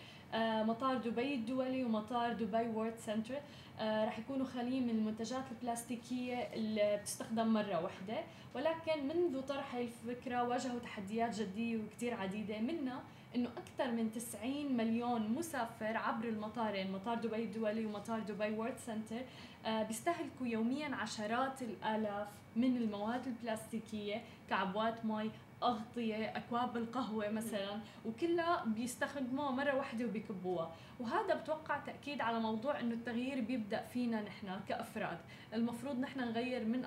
[0.64, 3.36] مطار دبي الدولي ومطار دبي وورد سنتر
[3.80, 8.18] آه رح يكونوا خاليين من المنتجات البلاستيكية اللي بتستخدم مرة واحدة.
[8.56, 13.02] ولكن منذ طرح الفكرة واجهوا تحديات جدية وكتير عديدة منها
[13.36, 19.22] إنه أكثر من 90 مليون مسافر عبر المطارين مطار دبي الدولي ومطار دبي وورد سنتر
[19.66, 25.32] آه بيستهلكوا يوميا عشرات الآلاف من المواد البلاستيكية كعبوات مي
[25.64, 30.72] أغطية أكواب القهوة مثلا وكلها بيستخدموها مرة واحدة وبيكبوها.
[31.00, 35.18] وهذا بتوقع تأكيد على موضوع إنه التغيير بيبدأ فينا نحن كأفراد.
[35.54, 36.86] المفروض نحن نغير من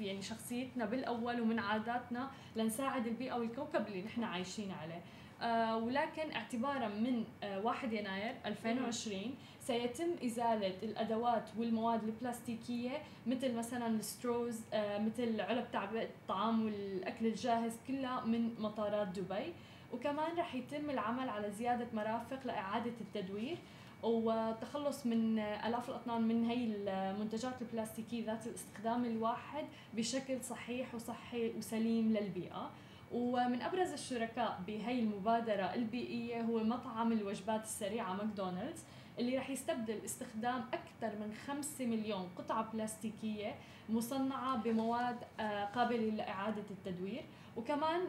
[0.00, 5.02] يعني شخصيتنا بالأول ومن عاداتنا لنساعد البيئة والكوكب اللي نحن عايشين عليه.
[5.42, 9.34] آه ولكن اعتبارا من آه 1 يناير 2020
[9.68, 17.76] سيتم إزالة الأدوات والمواد البلاستيكية مثل مثلا الستروز آه مثل علب تعبئة الطعام والأكل الجاهز
[17.88, 19.52] كلها من مطارات دبي.
[19.92, 23.58] وكمان رح يتم العمل على زيادة مرافق لإعادة التدوير
[24.02, 29.64] والتخلص من آلاف الأطنان من هي المنتجات البلاستيكية ذات الاستخدام الواحد
[29.94, 32.70] بشكل صحيح وصحي وسليم للبيئة.
[33.12, 38.82] ومن أبرز الشركاء بهي المبادرة البيئية هو مطعم الوجبات السريعة ماكدونالدز.
[39.18, 43.54] اللي رح يستبدل استخدام أكثر من 5 مليون قطعة بلاستيكية
[43.88, 47.24] مصنعة بمواد آه، قابلة لإعادة التدوير.
[47.56, 48.00] وكمان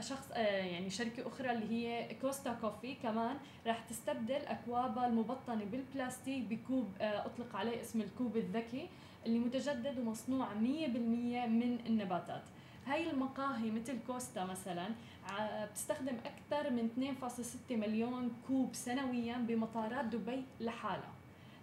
[0.00, 3.36] شخص آه، يعني شركة أخرى اللي هي كوستا كوفي كمان
[3.66, 8.88] رح تستبدل اكوابها المبطنة بالبلاستيك بكوب آه، أطلق عليه اسم الكوب الذكي
[9.26, 10.56] اللي متجدد ومصنوع 100%
[11.46, 12.42] من النباتات.
[12.86, 14.88] هاي المقاهي مثل كوستا مثلا
[15.70, 17.14] بتستخدم أكثر من
[17.68, 21.12] 2.6 مليون كوب سنويا بمطارات دبي لحالها.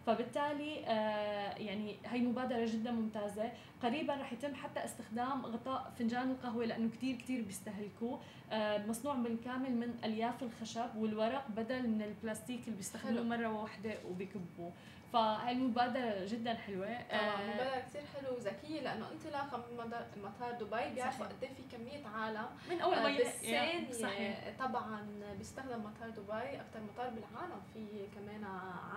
[0.06, 3.52] فبالتالي آه، يعني هي مبادرة جدا ممتازة.
[3.84, 8.20] قريبا رح يتم حتى استخدام غطاء فنجان القهوة لأنه كتير كتير بيستهلكوه.
[8.52, 14.72] آه، مصنوع بالكامل من ألياف الخشب والورق بدل من البلاستيك اللي بيستخدموه مرة واحدة وبيكبوه.
[15.14, 16.88] فهي المبادرة جدا حلوة.
[16.88, 19.94] آه مبادرة كثير حلوة وذكية لأنه انطلاقا من
[20.24, 22.46] مطار دبي بيعرفوا قد إيه في كمية عالم.
[22.70, 24.54] من أول ما بالثانية صحيح.
[24.60, 25.08] طبعا
[25.38, 27.62] بيستخدم مطار دبي أكثر مطار بالعالم.
[27.74, 28.44] في كمان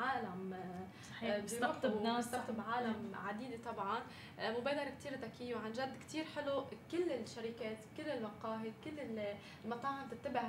[0.00, 0.56] عالم
[1.10, 2.16] صحيح بيستقطب ناس.
[2.16, 3.98] بيستقطب عالم عديدة طبعا.
[4.38, 6.64] آه، مبادرة كثير ذكية وعن جد كثير حلو.
[6.90, 9.22] كل الشركات كل المقاهي كل
[9.64, 10.42] المطاعم تتبع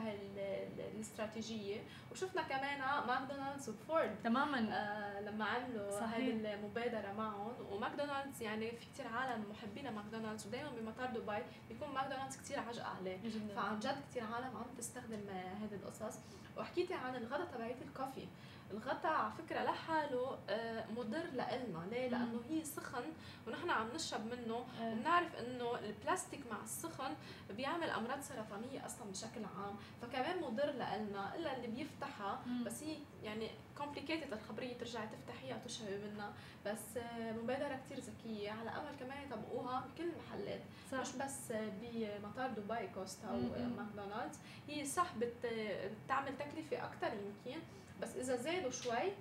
[0.96, 1.78] الاستراتيجية.
[2.12, 4.16] وشفنا كمان ماكدونالدز وفورد.
[4.24, 4.60] تماما.
[4.72, 7.54] آه لما عملوا هذه المبادرة معهم.
[7.72, 13.18] وماكدونالدز يعني في كثير عالم محبين ماكدونالدز ودائما بمطار دبي بيكون ماكدونالدز كثير عجقه عليه.
[13.56, 16.20] فعن جد كثير عالم عم تستخدم هذه القصص.
[16.58, 18.28] وحكيتي عن الغداء تبعيت الكوفي.
[18.72, 21.86] الغطاء على فكرة لحاله آه، مضر لإلنا.
[21.92, 23.04] ليه؟ لأنه هي سخن
[23.48, 24.92] ونحن عم نشرب منه إيه.
[24.94, 27.14] وبنعرف إنه البلاستيك مع السخن
[27.50, 29.76] بيعمل أمراض سرطانية أصلا بشكل عام.
[30.02, 32.42] فكمان مضر لنا إلا اللي بيفتحها.
[32.66, 36.34] بس هي يعني كومبليكيتد الخبرية ترجعي تفتحيها وتشربي منها.
[36.66, 38.52] بس آه، مبادرة كثير ذكية.
[38.52, 40.62] على امل كمان يطبقوها بكل المحلات.
[40.92, 41.00] صح.
[41.00, 43.38] مش بس بمطار دبي كوستا أو
[43.78, 44.38] ماكدونالدز.
[44.68, 47.14] هي صح بتعمل تكلفة أكثر
[47.46, 47.62] يمكن.
[48.04, 49.12] بس إذا زادوا شوي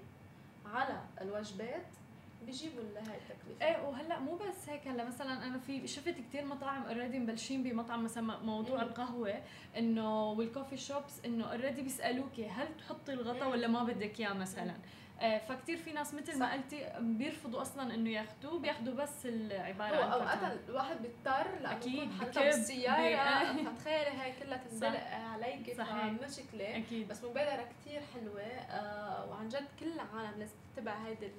[0.67, 1.87] على الوجبات
[2.47, 6.83] بيجيبوا هاي التكلفة إيه وهلأ مو بس هيك هلأ مثلا أنا في شفت كثير مطاعم
[6.83, 8.89] اوريدي مبلشين بمطعم مثلا موضوع مم.
[8.89, 9.43] القهوة
[9.79, 14.65] إنه وال coffee shops إنه already بيسألوكي هل تحطي الغطا ولا ما بدك إياه مثلا
[14.65, 14.81] مم.
[15.23, 20.13] آه، فكتير في ناس مثل ما قلتي بيرفضوا أصلا إنه ياخذوه بياخذوا بس العبارة عن
[20.13, 23.63] أوقات الواحد بيضطر أكيد حتى بالسيارة.
[23.71, 25.69] فتخيلي هاي كلها تنزلق عليك
[26.27, 27.09] مشكله أكيد.
[27.09, 31.31] بس مبادرة كثير حلوة آه وعن جد كل العالم لازم تتبع هيدي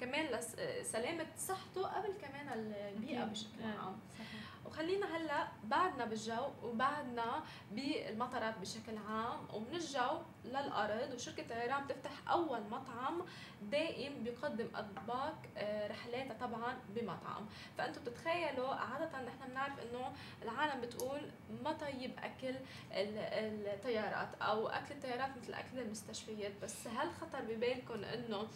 [0.00, 2.48] كمان لسلامه صحته قبل كمان
[2.94, 3.96] البيئة بشكل آه، عام.
[4.18, 4.33] صحيح.
[4.66, 7.42] وخلينا هلا بعدنا بالجو وبعدنا
[7.72, 13.22] بالمطارات بشكل عام ومن الجو للأرض وشركة طيران بتفتح أول مطعم
[13.62, 17.46] دائم بيقدم أطباق آه، رحلاتها طبعا بمطعم.
[17.78, 20.12] فانتم بتتخيلوا عادة نحن بنعرف إنه
[20.42, 21.20] العالم بتقول
[21.64, 22.54] ما طيب أكل
[22.92, 26.52] الطيارات أو أكل الطيارات مثل أكل المستشفيات.
[26.62, 28.48] بس هل خطر ببالكم إنه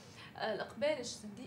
[0.43, 1.01] الإقبال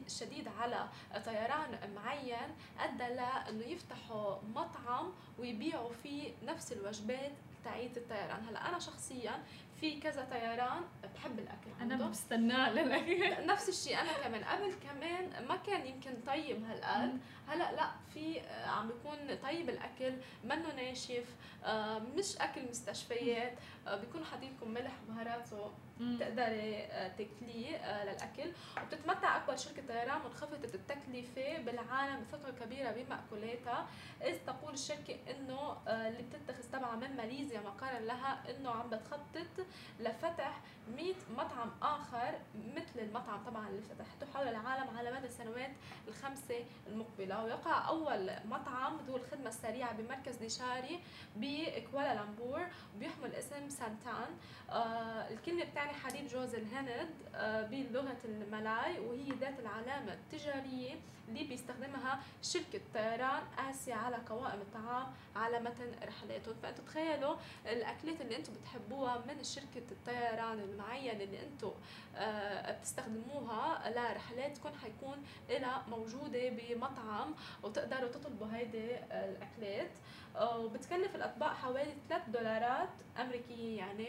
[0.08, 0.88] الشديد على
[1.26, 7.32] طيران معين أدى لأنه يفتحوا مطعم ويبيعوا فيه نفس الوجبات
[7.64, 8.46] تاعيت الطيران.
[8.50, 9.44] هلأ أنا شخصيا
[9.82, 10.82] في كذا طيران
[11.16, 11.96] بحب الأكل عنده.
[11.96, 13.46] انا بستناه للأكل.
[13.54, 14.44] نفس الشيء أنا كمان.
[14.44, 17.20] قبل كمان ما كان يمكن طيب هالقد.
[17.48, 20.14] هلأ لأ في عم بيكون طيب الأكل
[20.44, 21.26] منه ناشف
[21.66, 23.54] آه، مش أكل مستشفيات
[23.88, 25.72] آه، بيكون حاطين ملح وبهاراته.
[26.20, 26.88] تقدري
[27.18, 28.52] تاكليه للأكل.
[28.84, 33.88] وبتتمتع أكبر شركة طيران منخفضة التكلفة بالعالم بفترة كبيرة بمأكولاتها.
[34.22, 39.66] إذ تقول الشركة إنه اللي بتتخذ طبعا من ماليزيا مقرا لها إنه عم بتخطط
[40.00, 40.62] لفتح
[40.96, 42.40] 100 مطعم آخر
[42.76, 45.72] مثل المطعم طبعا اللي فتحته حول العالم على مدى السنوات
[46.08, 47.44] الخمسة المقبلة.
[47.44, 51.00] ويقع أول مطعم ذو الخدمة السريعة بمركز ديشاري
[51.36, 52.68] بكوالالمبور.
[52.96, 54.38] وبيحمل اسم سانتان.
[54.70, 56.90] آه الكلمة بتعني حليب جوز الهند
[57.36, 60.96] آه بلغة الملاي وهي ذات العلامة التجارية
[61.30, 66.56] اللي بيستخدمها شركة طيران آسيا على قوائم الطعام على متن رحلاتهم.
[66.64, 67.36] فأنتم تخيلوا
[67.66, 71.72] الأكلات اللي أنتم بتحبوها من شركة الطيران المعين اللي أنتم
[72.16, 79.92] آه، بتستخدموها لرحلاتكم حيكون لها موجودة بمطعم وتقدروا تطلبوا هيدي الأكلات.
[80.36, 82.90] آه، وبتكلف الأطباق حوالي 3 دولارات
[83.22, 84.08] أمريكية يعني.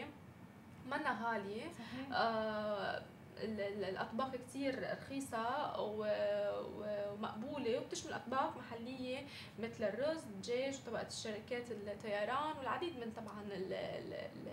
[0.85, 1.63] منا غالية.
[1.71, 2.07] صحيح.
[2.11, 3.03] آه
[3.43, 9.25] الأطباق كتير رخيصة ومقبولة وبتشمل أطباق محلية
[9.59, 14.47] مثل الرز الدجاج وطبقة الشركات الطيران والعديد من طبعا ال ال ال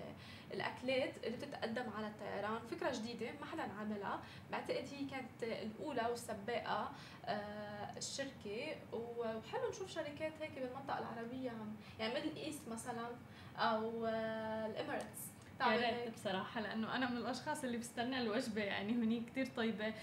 [0.54, 2.58] الأكلات اللي بتتقدم على الطيران.
[2.70, 4.20] فكرة جديدة ما حدا عملها.
[4.52, 6.90] بعتقد هي كانت الأولى والسباقه
[7.24, 8.76] آه، الشركة.
[8.92, 11.52] وحلو نشوف شركات هيك بالمنطقة العربية
[11.98, 13.08] يعني ميدل إيست مثلا
[13.58, 15.20] أو آه، الإميريتس.
[15.60, 19.94] يا ريت بصراحة لأنه أنا من الأشخاص اللي بستنى الوجبة يعني هني كثير طيبة.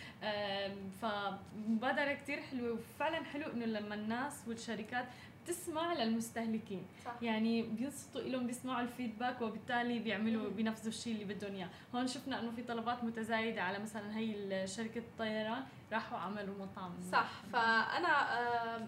[1.01, 5.05] فمبادرة كثير حلوة وفعلا حلو إنه لما الناس والشركات
[5.47, 6.83] تسمع للمستهلكين.
[7.05, 7.13] صح.
[7.21, 11.69] يعني بينصتوا لهم بيسمعوا ال feedback وبالتالي بيعملوا بينفذوا الشيء اللي بدهم إياه.
[11.95, 15.63] هون شفنا إنه في طلبات متزايدة على مثلا هي شركه الطيران.
[15.91, 16.93] راحوا عملوا مطعم.
[17.11, 18.87] صح فأنا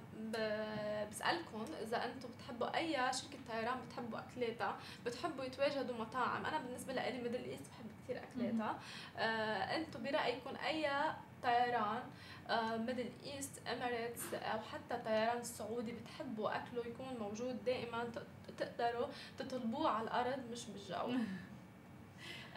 [1.12, 4.76] بسألكم إذا أنتم بتحبوا أي شركة طيران بتحبوا أكلاتها
[5.06, 6.46] بتحبوا يتواجدوا مطاعم.
[6.46, 8.80] أنا بالنسبة لي ميدل إيست بحب كثير أكلاتها.
[9.18, 10.90] آه أنتم برأيكم أي
[11.44, 12.02] طيران
[12.86, 18.08] ميدل إيست إميريتس أو حتى طيران السعودي بتحبوا أكله يكون موجود دائما
[18.58, 21.20] تقدروا تطلبوه على الأرض مش بالجو؟ آه،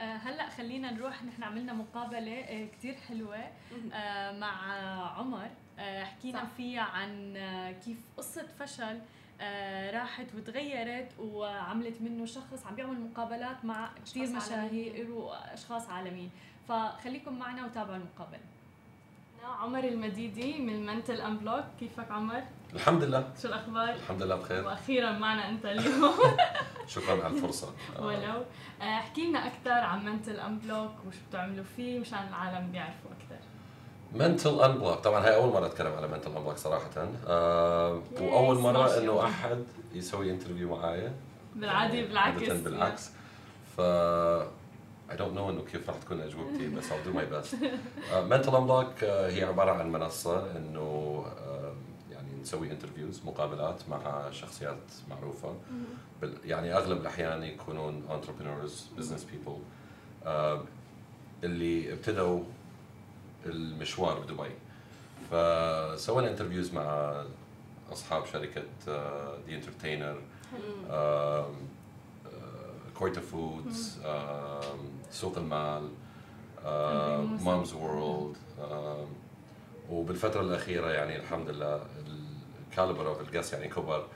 [0.03, 1.25] هلأ خلينا نروح.
[1.25, 3.45] نحن عملنا مقابلة آه، كثير حلوة
[3.93, 4.73] آه، مع
[5.19, 5.49] عمر.
[5.79, 7.35] حكينا فيها عن
[7.85, 9.01] كيف قصة فشل
[9.95, 16.31] راحت وتغيرت وعملت منه شخص عم بيعمل مقابلات مع كثير مشاهير وأشخاص عالميين.
[16.69, 18.41] فخليكم معنا وتابعوا المقابلة.
[19.47, 22.43] عمر المديدي من منتل انبلوك كيفك عمر؟
[22.75, 23.29] الحمد لله.
[23.43, 24.65] شو الأخبار؟ الحمد لله بخير.
[24.67, 26.13] وأخيرا معنا أنت اليوم.
[26.95, 27.69] شكرا على الفرصة.
[28.03, 28.43] ولو.
[28.83, 33.43] آه، احكي لنا أكثر عن Mental Unblock وشو بتعملوا فيه مشان العالم بيعرفوا أكثر
[34.13, 37.09] Mental Unblock طبعا هاي أول مرة أتكلم على Mental Unblock صراحة.
[37.27, 39.65] آه وأول مرة إنه أحد
[39.95, 41.13] يسوي interview معايا.
[41.57, 42.51] بالعادي بالعكس.
[42.51, 43.11] بالعكس.
[43.77, 43.81] ف
[45.13, 47.55] I don't know إنه كيف راح تكون أجوبتي بس I'll do my best.
[48.15, 54.79] Mental Unblock هي عبارة عن منصة إنه uh, يعني نسوي interviews مقابلات مع شخصيات
[55.11, 55.55] معروفة.
[56.45, 59.59] يعني أغلب الأحيان يكونون entrepreneurs business people.
[60.27, 60.29] Uh,
[61.45, 62.45] اللي ابتدوا
[63.47, 64.51] المشوار بدبي.
[65.31, 67.15] فسوينا interviews مع
[67.93, 68.63] أصحاب شركة
[69.47, 70.19] The Entertainer
[72.99, 74.01] Koita Foods
[75.11, 75.89] سوق المال
[77.45, 78.37] Mumzworld
[79.91, 81.81] وبالفترة الأخيرة يعني الحمد لله
[82.71, 84.07] ال calibre of ال guests يعني كبر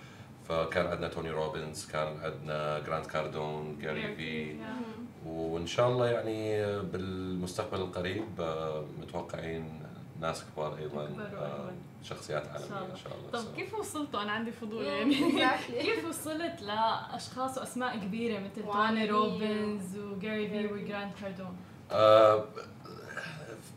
[0.48, 4.56] فكان عندنا توني روبنز كان عندنا جرانت كاردون جاري في.
[5.26, 9.82] وإن شاء الله يعني بالمستقبل القريب آه، متوقعين
[10.20, 11.72] ناس كبار أيضا آه،.
[12.02, 12.92] شخصيات عالمية.
[12.92, 13.30] إن شاء الله.
[13.42, 15.14] طب كيف وصلتوا؟ أنا عندي فضول يعني.
[15.82, 19.06] كيف وصلت لأشخاص وأسماء كبيرة مثل توني.
[19.06, 21.56] روبنز وجاري في وجرانت كاردون
[21.92, 22.44] آه،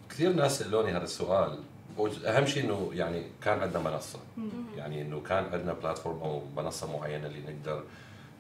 [0.10, 1.60] كثير ناس سألوني هذا السؤال.
[2.26, 4.20] أهم شيء إنه يعني كان عندنا منصة.
[4.78, 7.84] يعني إنه كان عندنا platform أو منصة معينة اللي نقدر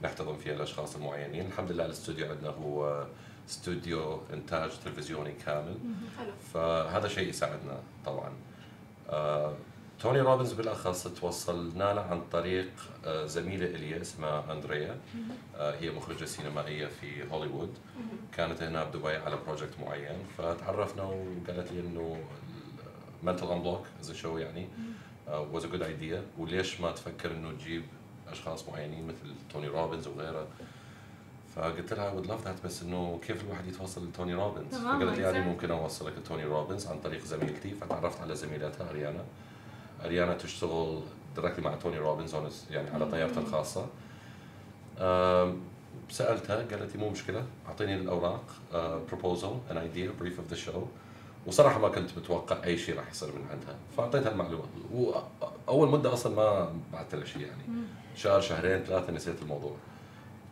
[0.03, 1.45] نحتضن فيها الأشخاص المعينين.
[1.45, 3.05] الحمد لله الاستوديو عندنا هو
[3.49, 5.77] استوديو إنتاج تلفزيوني كامل.
[6.53, 8.31] فهذا شيء يساعدنا طبعا.
[9.09, 9.53] آه،
[9.99, 12.69] توني روبنز بالأخص توصلنا له عن طريق
[13.05, 14.97] آه، زميلة الي اسمها أندريا.
[15.55, 17.73] آه، هي مخرجة سينمائية في هوليوود.
[18.37, 20.17] كانت هنا بدبي على project معين.
[20.37, 22.23] فتعرفنا وقالت لي إنه
[23.23, 24.67] Mental Unblock as show يعني
[25.27, 27.83] was a good idea وليش ما تفكر إنه تجيب
[28.31, 30.47] أشخاص معينين مثل توني روبنز وغيره؟
[31.59, 35.41] فقلت لها would love that بس إنه كيف الواحد يتوصل لتوني روبنز؟ فقالت لي يعني.
[35.41, 37.73] ممكن اوصلك لتوني روبنز عن طريق زميلتي.
[37.73, 39.23] فتعرفت على زميلتها أريانا.
[40.05, 41.01] أريانا تشتغل
[41.35, 42.35] directly مع توني روبنز
[42.71, 43.85] يعني على طيارته الخاصة.
[46.09, 48.43] سألتها قالت لي مو مشكلة أعطيني الأوراق
[49.07, 50.81] proposal an idea brief of the show
[51.47, 53.75] وصراحة ما كنت متوقع أي شيء راح يصير من عندها.
[53.97, 54.63] فأعطيتها المعلومة.
[54.93, 57.63] واول مدة أصلا ما بعثت لها شيء يعني.
[58.15, 59.75] شهر شهرين ثلاثة نسيت الموضوع.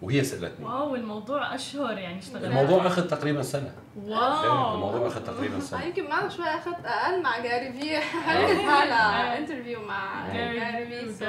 [0.01, 0.65] وهي سألتني.
[0.65, 2.43] wow الموضوع أشهر يعني اشتغلت.
[2.43, 3.71] الموضوع أخذ تقريبا سنة.
[4.05, 5.83] إيه، wow الموضوع أخذ تقريبا آه، سنة.
[5.83, 11.25] يمكن معنا شوي أخذت أقل مع جاري في حكيت هلا interview مع جاري جاري في.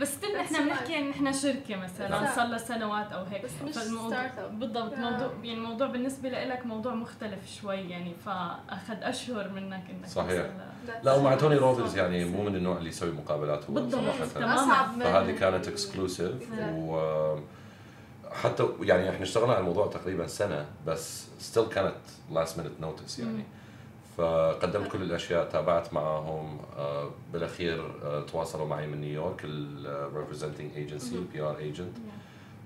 [0.00, 2.34] بس still بس إحنا بنحكي يعني إحنا شركة مثلا.
[2.34, 3.44] صار لها سنوات أو هيك.
[3.44, 4.58] بس مش فالموضوع startup.
[4.58, 4.94] بالضبط.
[4.98, 10.46] موضوع يعني الموضوع بالنسبة لك موضوع مختلف شوي يعني فأخذ أشهر منك إنك صحيح.
[11.02, 14.02] لا ومع توني روبنز يعني مو من النوع اللي يسوي مقابلات هو بالضبط.
[14.34, 14.54] تماما.
[14.54, 16.32] أصعب من فهذه كانت exclusive
[16.74, 17.36] و
[18.42, 21.96] حتى يعني إحنا اشتغلنا على الموضوع تقريبا سنة بس still كانت
[22.32, 23.42] last minute notice يعني.
[24.16, 31.14] فقدمت كل الأشياء تابعت معهم آه، بالأخير آه، تواصلوا معي من نيويورك ال representing agency
[31.14, 31.96] ال PR agent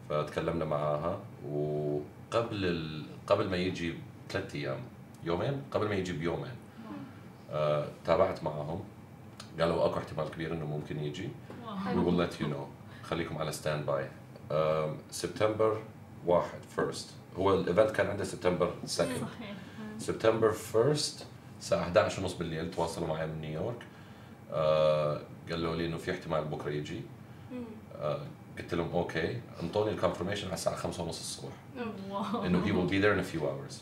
[0.09, 1.19] فتكلمنا معاها
[1.49, 3.03] وقبل ال...
[3.27, 3.95] قبل ما يجي
[4.29, 4.79] ثلاث أيام
[5.25, 6.53] يومين؟ قبل ما يجي بيومين.
[7.51, 8.81] آه، تابعت معهم
[9.61, 11.29] قالوا أكو احتمال كبير إنه ممكن يجي.
[11.95, 12.67] we will let you know.
[13.03, 14.09] خليكم على standby
[15.11, 15.83] سبتمبر
[16.27, 19.29] واحد first هو ال event كان عنده سبتمبر 2 صحيح.
[19.99, 20.97] سبتمبر 1
[21.61, 23.83] الساعة 11 ونص بالليل تواصلوا معي من نيويورك.
[24.53, 25.21] آه
[25.51, 27.01] قالوا لي إنه في احتمال بكرة يجي.
[28.01, 28.21] آه
[28.59, 29.41] قلت لهم okay.
[29.63, 31.53] انطوني ال confirmation على الساعة 5 ونص الصبح.
[32.47, 33.75] إنه he will be there in a few hours.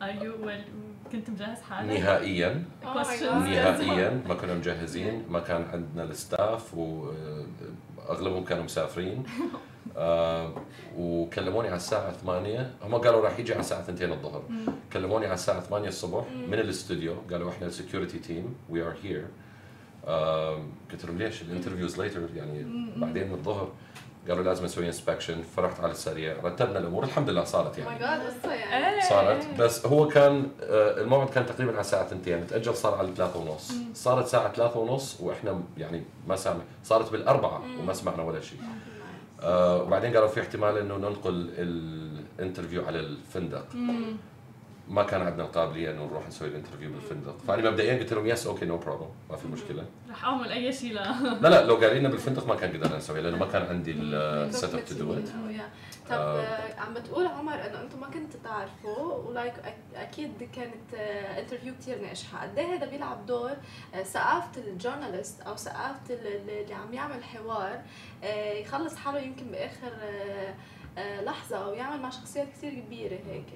[0.00, 0.64] Are you well?
[1.12, 2.64] كنت مجهز حالك؟ نهائيا.
[2.84, 2.86] Oh.
[2.86, 4.22] نهائيا.
[4.28, 5.24] ما كنا مجهزين.
[5.30, 6.74] ما كان عندنا ال staff
[8.08, 9.22] واغلبهم كانوا مسافرين.
[9.96, 10.52] آه،
[10.96, 14.42] وكلموني على الساعة 8 هم قالوا راح يجي على الساعة 2 الظهر.
[14.92, 17.14] كلموني على الساعة 8 الصبح من الاستوديو.
[17.30, 19.26] قالوا إحنا ال security team we are here
[20.92, 23.68] قلت لهم ليش؟ ال interview is later يعني بعدين الظهر.
[24.28, 27.98] قالوا لازم نسوي inspection فرحت على السريع رتبنا الأمور الحمد لله صارت ماي يعني.
[27.98, 28.86] جاد قصة يعني.
[28.96, 29.08] إيه.
[29.08, 33.38] صارت بس هو كان آه، الموعد كان تقريبا على الساعة 2 تأجل صار على 3
[33.38, 33.72] ونص.
[33.94, 38.58] صارت الساعة 3 ونص وإحنا يعني ما سامع صارت بالأربعة وما سمعنا ولا شيء.
[39.42, 43.66] آه وبعدين قالوا في احتمال إنه ننقل ال interview على الفندق.
[44.88, 47.38] ما كان عندنا القابليه إنه نروح نسوي ال interview بالفندق.
[47.48, 49.84] فأنا مبدئيا قلت لهم yes okay no problem ما في مشكلة.
[50.10, 51.02] رح أعمل أي شيء لا.
[51.42, 54.74] لا لا لو قايلين لنا بالفندق ما كان قدرنا نسوي لأنه ما كان عندي ال
[54.74, 55.28] setup to do it
[56.10, 59.52] طب آه، عم بتقول عمر إنه أنتم ما كنتوا تعرفوا و like
[59.94, 60.94] أكيد كانت
[61.38, 63.50] interview كثير ناجحة، قد إيه هذا بيلعب دور
[63.94, 67.82] آه، ثقافه ال journalist أو ثقافه ال- ال- اللي عم يعمل حوار
[68.24, 70.54] آه، يخلص حاله يمكن بآخر آه،
[70.98, 73.46] آه، لحظة أو يعمل مع شخصيات كثير كبيرة هيك.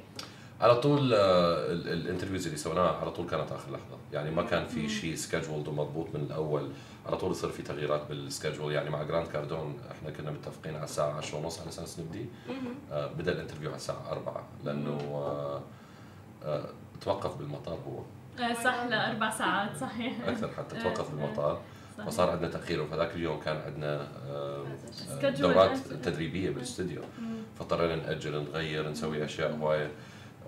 [0.62, 3.98] على طول آه، ال interviews اللي سويناها على طول كانت آخر لحظة.
[4.12, 6.70] يعني ما كان في شيء scheduled ومضبوط من الأول.
[7.06, 10.84] على طول يصير في تغييرات بال schedule يعني مع Grant Cardone إحنا كنا متفقين على
[10.84, 12.26] الساعة 10 ونص على أساس نبدي.
[12.92, 15.62] آه بدأ ال interview على الساعة 4 لأنه آه
[16.44, 16.64] آه
[17.00, 18.02] توقف بالمطار هو.
[18.64, 20.28] صح لأربع ساعات صحيح.
[20.28, 21.60] أكثر حتى توقف بالمطار.
[22.06, 22.82] فصار عندنا تأخير.
[22.82, 24.08] وفذاك اليوم كان عندنا
[25.38, 27.02] دورات تدريبية بالاستوديو
[27.58, 29.90] فاضطرينا نأجل نغير نسوي أشياء هواية.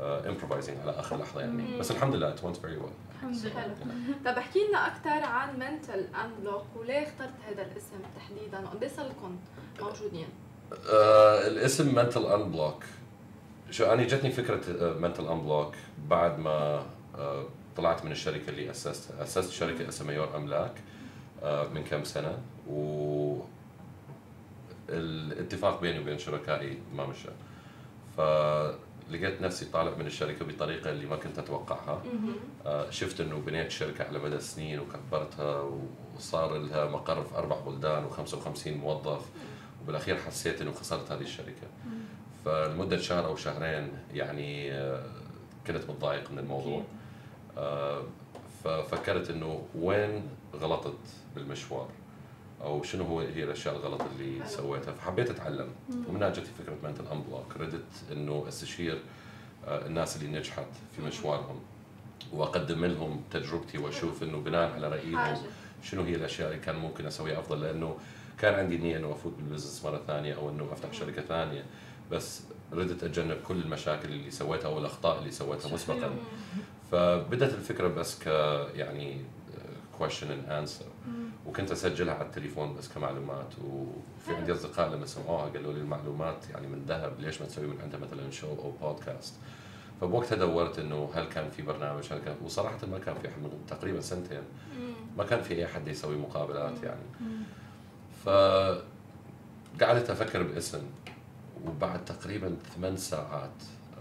[0.01, 1.79] improvising على آخر لحظة يعني.
[1.79, 2.93] بس الحمد لله it went very well
[3.23, 4.15] الحمد لله.
[4.25, 9.37] طيب احكي لنا أكثر عن Mental Unblock وليه اخترت هذا الاسم تحديدا؟ وقد صار لكم
[9.81, 10.27] موجودين؟
[10.93, 12.85] آه الاسم Mental Unblock
[13.71, 15.75] show أنا جتني فكرة Mental Unblock
[16.09, 16.83] بعد ما
[17.19, 17.45] آه
[17.77, 20.73] طلعت من الشركة اللي اسستها أسست شركة اسمها يور أملاك
[21.43, 22.39] آه من كم سنة.
[22.71, 23.37] و
[24.89, 27.29] الاتفاق بيني وبين شركائي ما مشى.
[28.17, 28.21] ف
[29.11, 32.03] لقيت نفسي طالع من الشركة بطريقة اللي ما كنت أتوقعها.
[32.67, 35.71] آه شفت إنه بنيت شركة على مدى سنين وكبرتها
[36.17, 39.27] وصار لها مقر في أربع بلدان و55 موظف.
[39.83, 41.67] وبالأخير حسيت إنه خسرت هذه الشركة.
[42.45, 45.07] فلمدة شهر أو شهرين يعني آه
[45.67, 46.83] كنت متضايق من الموضوع.
[47.59, 48.03] آه
[48.65, 50.23] ففكرت إنه وين
[50.55, 50.99] غلطت
[51.35, 51.89] بالمشوار؟
[52.65, 55.69] أو شنو هو هي الأشياء الغلط اللي سويتها؟ فحبيت أتعلم.
[56.09, 58.99] ومنها جتني فكرة Mental Unblock ردت إنه أستشير
[59.67, 61.61] آه، الناس اللي نجحت في مشوارهم
[62.33, 65.37] وأقدم لهم تجربتي وأشوف إنه بناء على رأيهم
[65.83, 67.61] شنو هي الأشياء اللي كان ممكن أسويها أفضل.
[67.61, 67.97] لأنه
[68.39, 71.65] كان عندي نية إنه أفوت بال business مرة ثانية أو إنه أفتح شركة ثانية.
[72.13, 72.41] بس
[72.73, 76.17] ردت أتجنب كل المشاكل اللي سويتها أو الأخطاء اللي سويتها مسبقا.
[76.93, 78.27] فبدت الفكرة بس ك
[78.75, 79.21] يعني
[80.01, 80.85] question and answer.
[81.47, 83.53] وكنت أسجلها على التليفون بس كمعلومات.
[83.65, 87.81] وفي عندي أصدقاء لما سمعوها قالوا لي المعلومات يعني من ذهب ليش ما تسوي من
[87.83, 89.35] عندها مثلا شو أو بودكاست
[90.01, 93.51] فبوقتها دورت إنه هل كان في برنامج هل كان وصراحة ما كان في أحد من
[93.69, 94.43] تقريبا سنتين.
[95.19, 97.03] ما كان في أي حد يسوي مقابلات يعني.
[98.25, 98.29] ف
[99.83, 100.83] قعدت أفكر باسم.
[101.65, 103.51] وبعد تقريبا ثمان ساعات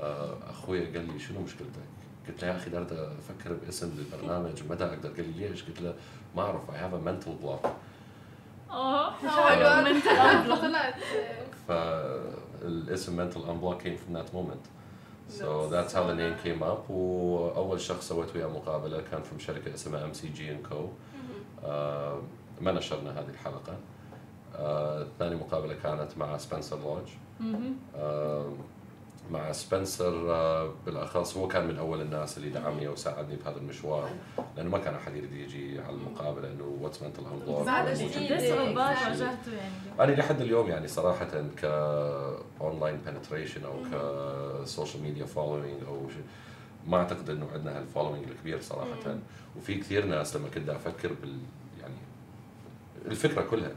[0.01, 1.89] آه، أخوي قال لي شنو مشكلتك؟
[2.27, 2.77] قلت له يا أخي بدي
[3.19, 5.93] أفكر باسم للبرنامج ومتى أقدر قال لي ليش؟ قلت له
[6.35, 7.65] ما أعرف I have a mental block
[8.71, 10.09] آه منتل
[10.47, 14.65] بلوك فالاسم Mental Unblock came from that moment.
[15.39, 16.89] So that's how the name came up.
[16.91, 20.89] وأول شخص سويت وياه مقابلة كان في شركة اسمها MCG and Co
[22.61, 23.77] ما نشرنا هذه الحلقة.
[24.53, 24.57] uh,
[25.19, 27.09] ثاني مقابلة كانت مع سبنسر لودج
[29.31, 34.09] مع سبنسر آه، بالأخص هو كان من أول الناس اللي دعمني وساعدني بهذا المشوار
[34.57, 37.93] لأنه ما كان أحد يريد يجي على المقابلة انه what's mental health بعد
[38.41, 39.73] صعوبات واجهته يعني.
[39.99, 41.25] أنا لحد اليوم يعني صراحة
[41.61, 41.65] ك
[42.61, 43.73] online penetration أو
[44.63, 46.23] ك social media following أو شيء
[46.87, 49.17] ما أعتقد إنه عندنا هال following الكبير صراحة.
[49.57, 51.37] وفي كثير ناس لما كنت أفكر بال
[51.81, 51.95] يعني
[53.05, 53.71] الفكرة كلها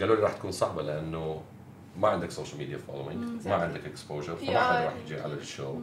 [0.00, 1.42] قالوا لي راح تكون صعبة لأنه
[1.98, 5.78] ما عندك social media following ما عندك exposure فما حد راح يجي على ال show.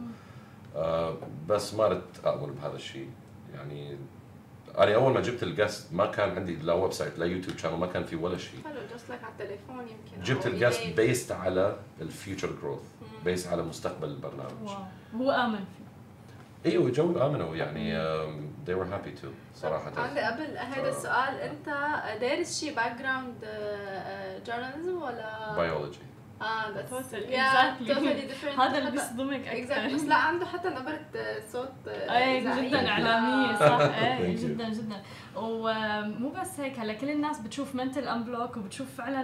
[0.76, 1.16] آه
[1.48, 3.10] بس ما ردت اؤمن بهذا الشيء
[3.54, 3.96] يعني
[4.78, 7.86] أنا أول ما جبت ال guest ما كان عندي لا website لا YouTube channel ما
[7.86, 11.76] كان في ولا شيء حلو guest لك على التليفون يمكن جبت ال guest based على
[12.00, 12.80] ال future growth
[13.24, 14.52] based على مستقبل البرنامج.
[14.64, 14.76] واو.
[15.16, 15.64] هو آمن
[16.66, 17.92] أيوه جو آمنوا يعني
[18.66, 19.92] they were happy to صراحة.
[19.96, 21.68] عندي قبل هذا السؤال أنت
[22.20, 23.44] دارس شيء background
[24.46, 25.98] journalism ولا؟ بيولوجي
[26.42, 28.58] آه that's totally different.
[28.60, 31.00] هذا اللي بيصدمك أكثر بس لا عنده حتى نبرة
[31.52, 33.78] صوت إيه جدا إعلامية صح.
[34.04, 35.02] إيه جدا جدا.
[35.36, 39.20] ومو بس هيك هلا كل الناس بتشوف Mental Unblock وبتشوف فعلا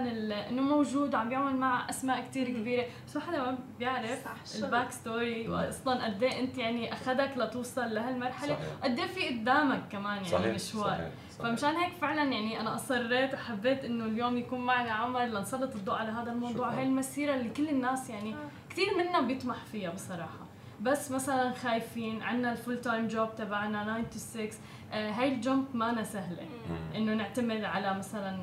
[0.49, 2.85] إنه موجود وعم بيعمل مع أسماء كثير كبيرة.
[3.07, 4.25] بس ما حدا ما بيعرف
[4.63, 8.57] ال back story واصلا قد إيه أنت يعني أخذك لتوصل لهالمرحلة.
[8.83, 10.55] قد إيه في قدامك كمان يعني صحيح.
[10.55, 10.87] مشوار.
[10.89, 11.09] صحيح.
[11.39, 11.49] صحيح.
[11.49, 16.11] فمشان هيك فعلا يعني أنا أصريت وحبيت إنه اليوم يكون معنا عمر لنسلط الضوء على
[16.11, 16.69] هذا الموضوع.
[16.69, 18.37] هاي المسيرة اللي كل الناس يعني آه.
[18.69, 20.45] كثير منا بيطمح فيها بصراحة.
[20.81, 24.19] بس مثلا خايفين عندنا ال full-time job تبعنا 9 to
[24.49, 24.57] 6
[24.91, 26.47] آه، هاي ال jump ما سهلة.
[26.95, 28.37] إنه نعتمد على مثلا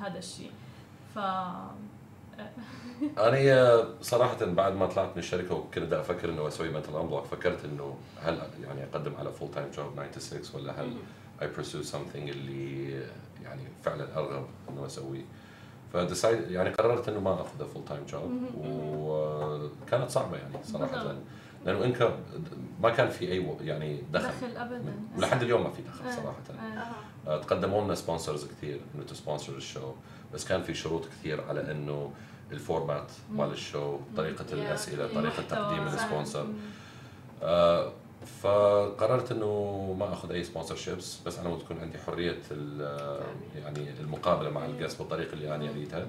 [0.00, 0.50] هذا الشيء.
[1.14, 1.18] ف
[3.18, 7.64] أنا صراحة بعد ما طلعت من الشركة وكنت بدي أفكر إنه أسوي Mental Unblock فكرت
[7.64, 10.96] إنه هل يعني أقدم على full-time job 9 to 6 ولا هل
[11.42, 12.90] I pursue something اللي
[13.44, 15.24] يعني فعلا أرغب إنه أسويه.
[15.92, 21.14] ف decide يعني قررت إنه ما أخذ full-time job وكانت صعبة يعني صراحة.
[21.66, 22.18] لأنه إنك
[22.82, 24.28] ما كان في أي يعني دخل.
[24.28, 24.94] دخل ابدا.
[25.16, 26.16] ولحد اليوم ما في دخل آه.
[26.16, 26.36] صراحة.
[26.50, 27.30] آه.
[27.30, 27.40] آه.
[27.40, 29.92] تقدموا لنا sponsors كثير إنه ت sponsor ال show
[30.34, 32.12] بس كان في شروط كثير على إنه
[32.52, 36.46] ال format مال ال show طريقة الأسئلة طريقة تقديم ال sponsor
[37.42, 37.92] آه،
[38.26, 42.38] فقررت إنه ما أخذ أي sponsorships بس أنا تكون عندي حرية
[43.56, 44.00] يعني.
[44.00, 46.06] المقابلة مع ال guest بالطريقة اللي أنا اريدها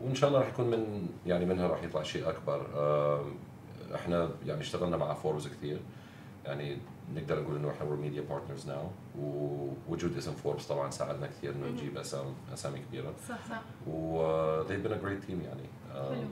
[0.00, 2.66] وإن شاء الله راح يكون من يعني منها راح يطلع شيء أكبر.
[3.94, 5.78] إحنا يعني اشتغلنا مع فوربس كثير.
[6.44, 6.78] يعني
[7.14, 11.66] نقدر نقول إنه إحنا we're media partners now ووجود اسم فوربس طبعا ساعدنا كثير إنه
[11.66, 13.12] نجيب اسامي أسامي كبيرة.
[13.28, 13.60] صح صح.
[13.88, 15.64] و they've been a great team يعني.
[15.94, 16.28] حلو.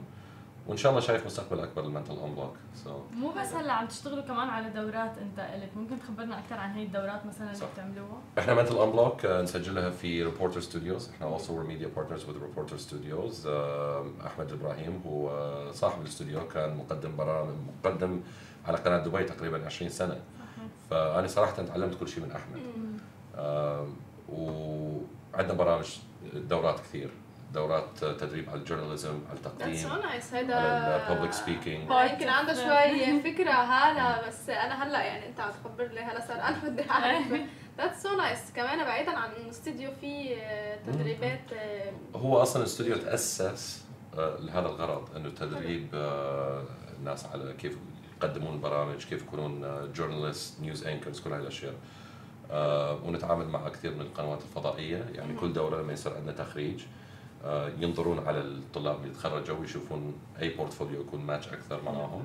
[0.67, 2.53] وإن شاء الله شايف مستقبل أكبر لل Mental Unblock
[2.83, 6.71] so مو بس هلأ عم تشتغلوا كمان على دورات أنت إلك ممكن تخبرنا أكثر عن
[6.71, 7.65] هي الدورات مثلا اللي.
[7.73, 12.77] بتعملوها؟ إحنا Mental Unblock نسجلها في Reporter Studios إحنا also we're media partners with Reporter
[12.77, 13.47] Studios
[14.25, 15.31] أحمد إبراهيم هو
[15.71, 18.21] صاحب الاستوديو كان مقدم برامج مقدم
[18.65, 20.19] على قناة دبي تقريبا 20 سنة.
[20.89, 22.59] فأنا صراحة تعلمت كل شيء من أحمد.
[24.29, 25.97] وعندنا برامج
[26.33, 27.09] دورات كثير.
[27.53, 29.85] دورات تدريب على ال journalism على التقديم nice.
[29.91, 35.27] على هيدا ال public speaking هو يمكن عنده شوي فكرة هلا بس أنا هلا يعني
[35.27, 37.25] أنت عم تخبر لي هلا صار أنا بدي أعرف.
[37.79, 38.55] That's so nice.
[38.55, 39.29] كمان بعيدا عن
[40.01, 43.85] فيه آه، تدريبات آه، هو أصلا الاستوديو تأسس
[44.17, 46.63] آه، لهذا الغرض إنه تدريب آه،
[46.99, 47.77] الناس على كيف
[48.17, 49.61] يقدمون برامج كيف يكونون
[49.93, 51.73] journalist news anchors كل هاي الأشياء.
[52.51, 55.05] آه، ونتعامل مع كثير من القنوات الفضائية.
[55.15, 57.06] يعني كل دورة لما يصير عندنا تخريج آه،
[57.79, 62.23] ينظرون على الطلاب اللي تخرجوا ويشوفون أي portfolio يكون ماتش أكثر معاهم.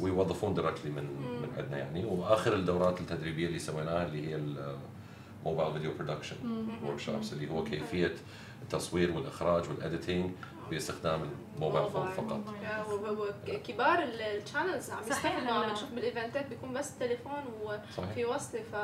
[0.00, 1.04] ويوظفون directly من
[1.42, 2.04] من عندنا يعني.
[2.04, 4.40] وآخر الدورات التدريبية اللي سويناها اللي هي
[5.44, 6.36] ال mobile video
[6.84, 8.14] production workshops اللي هو كيفية
[8.62, 10.30] التصوير والإخراج وال editing
[10.70, 12.40] باستخدام ال mobile phone فقط.
[13.18, 15.52] و- كبار ال channels عم يستخدموا.
[15.52, 15.70] عم.
[15.72, 18.74] نشوف بال event ات بيكون بس تليفون وفي وصلة ف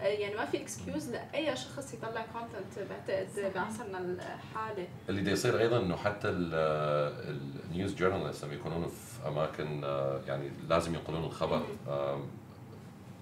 [0.00, 3.52] يعني ما في excuse لأي شخص يطلع content بعتقد.
[3.54, 9.84] بعصرنا الحالي اللي دا يصير أيضا إنه حتى ال news journalists لما يكونون في أماكن
[9.84, 11.62] آه، يعني لازم ينقلون الخبر.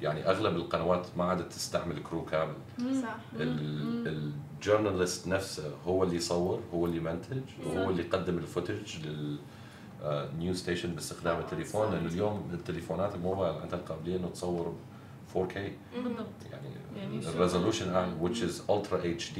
[0.02, 2.54] يعني أغلب القنوات ما عادت تستعمل crew كامل.
[2.78, 3.16] صح.
[4.56, 9.38] ال journalist نفسه هو اللي يصور هو اللي يمنتج وهو اللي يقدم ال footage لل
[10.38, 11.92] news station باستخدام التليفون.
[11.92, 14.74] لأنه اليوم التليفونات الموبايل عندها القابليه انه تصور
[15.34, 15.58] 4K
[15.94, 16.26] بالضبط.
[16.52, 19.38] يعني يعني ال resolution اعلى which is ultra HD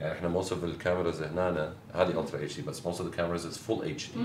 [0.00, 3.44] يعني إحنا most of ال cameras هنا هذه ultra HD بس most of the cameras
[3.44, 4.18] is full HD.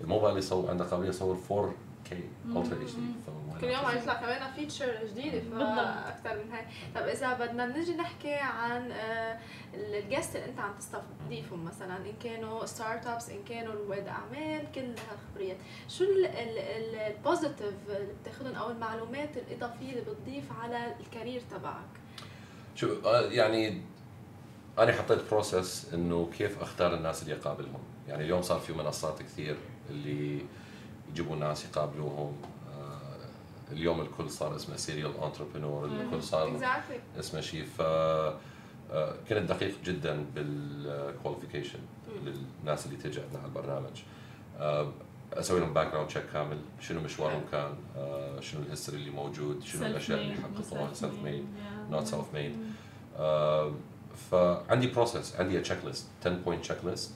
[0.00, 2.12] الموبايل يصور عنده قابلية يصور 4K
[2.54, 3.28] ultra HD
[3.60, 5.40] كل يوم عم يطلع كمان feature جديده.
[5.40, 9.38] فاكثر من هيك طب إذا بدنا نجي نحكي عن آه،
[9.74, 14.80] ال guests اللي أنت عم تستضيفهم مثلا إن كانوا startups إن كانوا رواد أعمال كل
[15.10, 15.56] هالخبريات.
[15.88, 21.88] شو ال positive اللي بتاخذهم أو المعلومات الإضافية اللي بتضيف على ال career تبعك؟
[22.74, 23.82] شو آه، يعني
[24.78, 27.80] أنا حطيت process إنه كيف أختار الناس اللي أقابلهم.
[28.08, 29.56] يعني اليوم صار في منصات كثير
[29.90, 30.40] اللي
[31.10, 32.36] يجيبوا ناس يقابلوهم.
[33.72, 37.80] اليوم الكل صار اسمه serial entrepreneur الكل صار exactly اسمه شيء ف
[38.90, 41.78] آه، كنت دقيق جدا بال qualification
[42.24, 44.02] للناس اللي تجي عندنا على البرنامج.
[44.58, 44.92] آه،
[45.32, 49.86] أسوي لهم background check كامل شنو مشوارهم كان آه، شنو ال history اللي موجود شنو
[49.86, 51.46] الأشياء اللي حققوها self made
[52.04, 52.56] self made
[53.16, 53.72] آه،
[54.30, 57.12] فعندي process عندي checklist 10 point checklist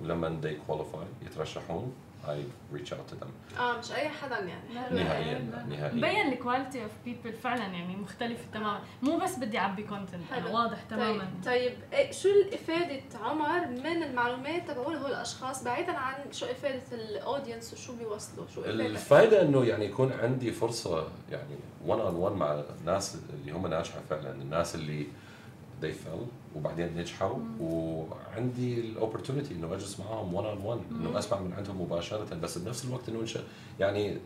[0.00, 1.92] ولما they qualify يترشحون.
[2.26, 2.30] I
[2.76, 4.74] reach out to them آه مش أي حدا يعني.
[4.74, 5.38] نهائيا.
[5.68, 10.32] نهائيا مبين ال quality of people فعلا يعني مختلفة تماما مو بس بدي أعبي content
[10.32, 10.54] أنا حلو.
[10.56, 16.32] واضح طيب تماما طيب إيه شو افاده عمر من المعلومات تبعول هول الأشخاص بعيدا عن
[16.32, 21.56] شو إفادة ال audience وشو بيوصلوا شو الفائده إنه يعني يكون عندي فرصة يعني
[21.86, 25.06] 1 on 1 مع الناس اللي هم ناجحة فعلا الناس اللي
[25.82, 27.38] they fail وبعدين نجحوا.
[27.60, 32.34] وعندي ال opportunity إنه أجلس معاهم 1 on 1 انه أسمع من عندهم مباشرة.
[32.42, 33.38] بس بنفس الوقت إنه نش-
[33.80, 34.18] يعني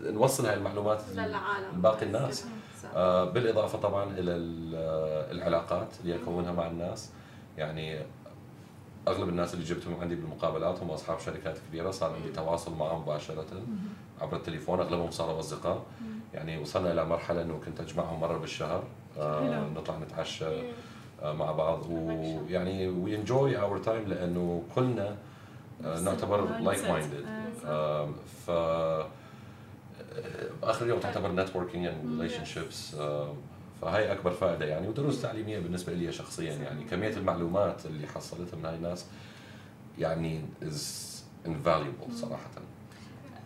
[0.00, 1.78] نوصل هاي المعلومات للعالم.
[1.78, 2.44] لباقي الناس.
[2.94, 7.10] آه، بالإضافة طبعا إلى ال- آه، العلاقات اللي اكونها مع الناس.
[7.58, 7.98] يعني
[9.08, 11.90] أغلب الناس اللي جبتهم عندي بالمقابلات هم أصحاب شركات كبيرة.
[11.90, 13.46] صار عندي تواصل معهم مباشرة
[14.20, 14.80] عبر التليفون.
[14.80, 15.82] أغلبهم صاروا أصدقاء.
[16.34, 18.84] يعني وصلنا إلى مرحلة إنه كنت أجمعهم مرة بالشهر.
[19.18, 19.68] آه،.
[19.74, 20.44] نطلع نتعشى.
[20.44, 20.50] مم.
[20.50, 20.72] آه،
[21.22, 21.86] مع بعض.
[21.90, 25.16] ويعني we enjoy our time لأنه كلنا
[25.84, 27.24] آه، نعتبر like-minded
[28.46, 28.50] ف
[30.62, 32.96] باخر اليوم تعتبر networking and relationships
[33.82, 36.84] فهي أكبر فائدة يعني ودروس تعليمية بالنسبة لي شخصيا يعني.
[36.84, 39.06] كمية المعلومات اللي حصلتها من هاي الناس
[39.98, 41.10] يعني is
[41.46, 42.50] invaluable صراحة.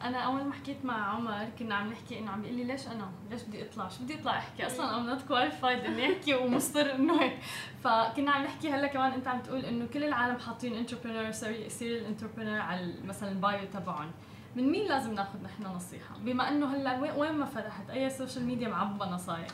[0.04, 3.08] أنا أول ما حكيت مع عمر كنا عم نحكي إنه عم بيقول لي ليش أنا؟
[3.30, 7.22] ليش بدي أطلع؟ شو بدي أطلع أحكي؟ أصلا I'm not qualified إني أحكي ومصر إنه
[7.22, 7.38] هيك،
[7.84, 11.30] فكنا عم نحكي هلأ كمان أنت عم تقول إنه كل العالم حاطين entrepreneur
[11.68, 14.10] serial entrepreneur على مثلا ال bio تبعهم.
[14.56, 18.68] من مين لازم ناخذ نحن نصيحة بما إنه هلأ وين ما فتحت أي social media
[18.68, 19.46] معبى نصايح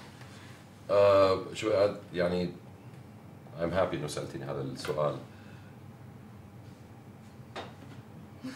[0.91, 1.71] آه شو
[2.15, 2.53] يعني
[3.61, 5.17] I'm happy إنه سالتيني هذا السؤال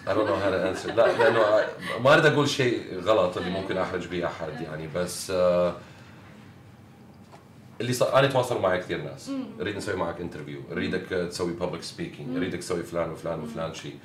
[0.06, 0.86] I don't know how to answer.
[0.86, 1.40] لا لأنه
[2.04, 5.74] ما أريد أقول شيء غلط اللي ممكن أحرج به أحد يعني بس آه
[7.80, 9.30] اللي صار أنا أتواصل معي كثير ناس.
[9.60, 13.96] أريد نسوي معك interview أريدك تسوي public speaking أريدك تسوي فلان وفلان وفلان شيء.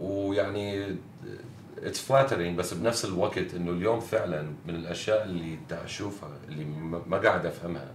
[0.00, 0.96] ويعني
[1.82, 6.64] it's flattering بس بنفس الوقت إنه اليوم فعلا من الأشياء اللي دا أشوفها اللي
[7.06, 7.90] ما قاعد أفهمها.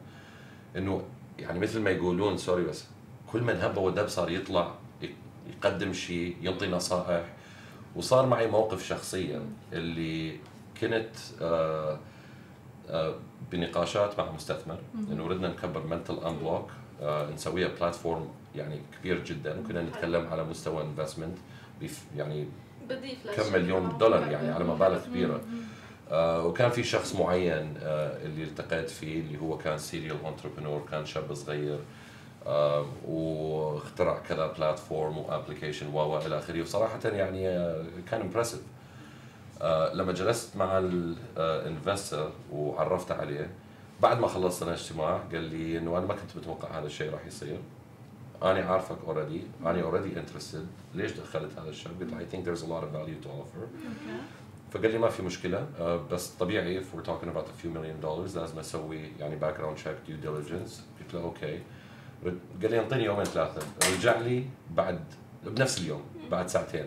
[0.78, 1.04] إنه
[1.40, 2.84] يعني مثل ما يقولون sorry بس
[3.32, 4.74] كل من هب ودب صار يطلع
[5.50, 7.26] يقدم شيء يعطي نصائح.
[7.96, 9.42] وصار معي موقف شخصيا
[9.74, 10.38] اللي
[10.82, 11.10] كنت
[11.42, 12.00] آه
[12.90, 13.16] آه
[13.52, 14.78] بنقاشات مع مستثمر.
[15.12, 16.70] إنه ردنا نكبر Mental Unblock
[17.34, 19.60] نسويها platform يعني كبير جدا.
[19.60, 21.38] وكنا نتكلم على مستوى investment
[22.18, 22.48] يعني
[23.36, 25.42] كم مليون دولار يعني على مبالغ كبيرة.
[26.12, 31.06] آه وكان في شخص معين آه اللي التقيت فيه اللي هو كان serial entrepreneur كان
[31.06, 31.80] شاب صغير.
[32.46, 32.86] آه
[34.00, 36.62] واخترع كذا platform و application و إلى آخره.
[36.62, 38.62] وصراحه يعني آه كان impressive
[39.62, 40.78] آه لما جلست مع
[41.38, 43.50] ال investor وعرفت عليه
[44.02, 47.58] بعد ما خلصنا الاجتماع قال لي إنه أنا ما كنت متوقع هذا الشيء راح يصير.
[48.44, 52.64] أنا عارفك already أنا already interested ليش دخلت هذا الشاب قلت له I think there's
[52.64, 53.68] a lot of value to offer.
[54.72, 55.68] فقال لي ما في مشكلة
[56.12, 59.96] بس طبيعي if we're talking about a few million dollars لازم أسوي يعني background check
[60.08, 61.60] due diligence قلت له okay
[62.26, 65.00] قال لي انطيني يومين ثلاثة رجع لي بعد
[65.44, 66.02] بنفس اليوم
[66.32, 66.86] بعد ساعتين.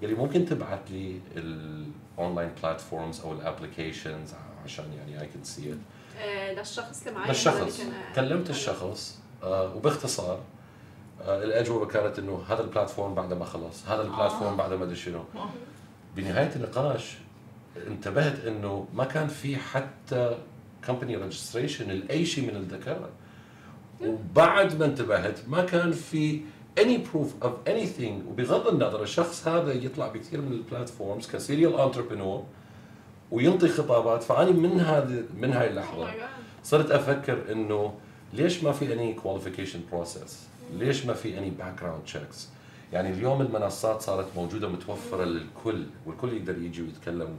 [0.00, 4.30] قال لي ممكن تبعت لي ال online platforms أو ال applications
[4.64, 7.80] عشان يعني اي كان سي ات للشخص اللي معي للشخص.
[8.14, 10.40] كلمت الشخص آه وباختصار
[11.22, 14.84] آه الأجوبة كانت إنه هذا ال platform بعد ما خلص هذا ال platform بعد ما
[14.84, 15.24] أدري شنو.
[16.16, 17.16] بنهاية النقاش
[17.86, 20.38] انتبهت إنه ما كان في حتى
[20.86, 23.10] company registration لأي شيء من الذكاء
[24.00, 26.40] وبعد ما انتبهت ما كان في
[26.80, 31.80] any proof of anything وبغض النظر الشخص هذا يطلع بكثير من ال platforms ك serial
[31.80, 32.44] entrepreneur
[33.30, 36.10] وينطي خطابات funny من هذه من هاي اللحظة
[36.64, 37.94] صرت أفكر إنه
[38.32, 40.38] ليش ما في any qualification process؟
[40.78, 42.48] ليش ما في any background checks؟
[42.92, 47.36] يعني اليوم المنصات صارت موجودة متوفرة للكل والكل يقدر يجي ويتكلم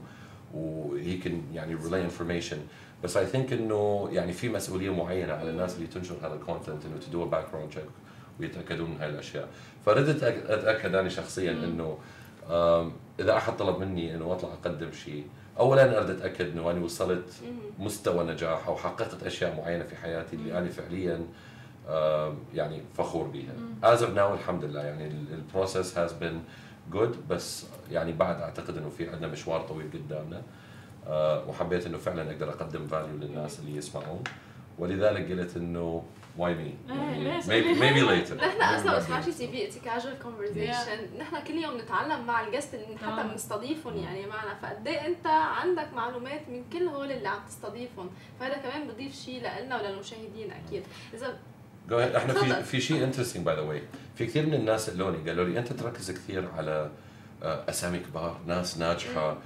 [0.53, 2.57] وهي كان يعني relay information
[3.03, 6.85] بس I think إنه يعني في مسؤولية معينة على الناس اللي تنشر هذا ال content
[6.85, 7.83] إنه ت do background check
[8.39, 9.47] ويتأكدون من هاي الاشياء
[9.85, 11.97] فردت أتأكد أنا شخصيا إنه
[13.19, 15.23] إذا أحد طلب مني إنه أطلع أقدم شيء
[15.59, 17.29] اولا أريد أتأكد إنه أنا وصلت
[17.79, 21.21] مستوى نجاح أو حققت أشياء معينة في حياتي اللي أنا فعليا
[22.53, 26.43] يعني فخور بها as of now الحمد لله يعني ال process has been
[26.91, 30.41] good بس يعني بعد أعتقد إنه في عندنا مشوار طويل قدامنا.
[31.47, 34.23] وحبيت إنه فعلا أقدر أقدم value للناس اللي يسمعون.
[34.79, 36.03] ولذلك قلت إنه
[36.37, 36.73] why me
[37.41, 38.33] maybe maybe later.
[38.43, 42.73] نحن أصلا بس ماشي CV it's casual conversation نحن كل يوم نتعلم مع ال guest
[42.73, 44.55] اللي حتى بنستضيفهم يعني معنا.
[44.61, 49.81] فقد أنت عندك معلومات من كل هول اللي عم تستضيفهم؟ فهذا كمان بضيف شيء لنا
[49.81, 50.83] وللمشاهدين أكيد.
[51.13, 51.37] إذا
[52.17, 53.81] إحنا في في شيء interesting by the way
[54.15, 56.89] في كثير من الناس سالوني قالوا لي أنت تركز كثير على
[57.43, 59.37] أسامي كبار ناس ناجحة.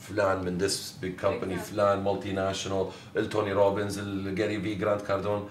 [0.00, 2.86] فلان من this big company فلان multinational
[3.16, 5.48] التوني روبنز الGary Vee Grant Cardone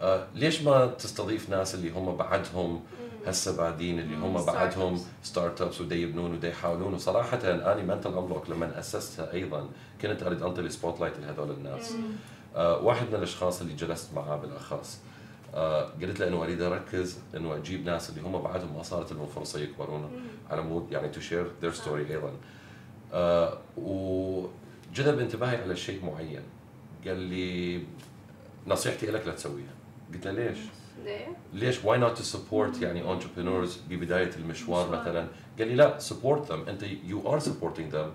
[0.00, 2.80] آه ليش ما تستضيف ناس اللي هم بعدهم
[3.26, 8.78] هسه بعدين اللي هم بعدهم startups ودا يبنون ودا يحاولون؟ وصراحة اني Mental Unblock لما
[8.78, 9.68] أسستها أيضا
[10.02, 11.94] كنت أريد أنطي ال spotlight لهذول الناس.
[12.56, 14.98] آه واحد من الأشخاص اللي جلست معاه بالأخص
[15.54, 19.26] آه قلت له إنه أريد أركز إنه أجيب ناس اللي هم بعدهم ما صارت لهم
[19.26, 20.10] فرصة يكبرون
[20.50, 22.28] على مود يعني to share their story أيضا.
[22.28, 22.32] آه
[23.76, 26.42] وجذب انتباهي على شيء معين.
[27.06, 27.82] قال لي
[28.66, 29.74] نصيحتي لك لا تسويها.
[30.14, 30.58] قلت له ليش؟
[31.04, 35.26] ليه؟ ليش؟ why not to support يعني entrepreneurs ببداية المشوار مثلا؟
[35.58, 38.10] قال لي لا support them أنت you are supporting them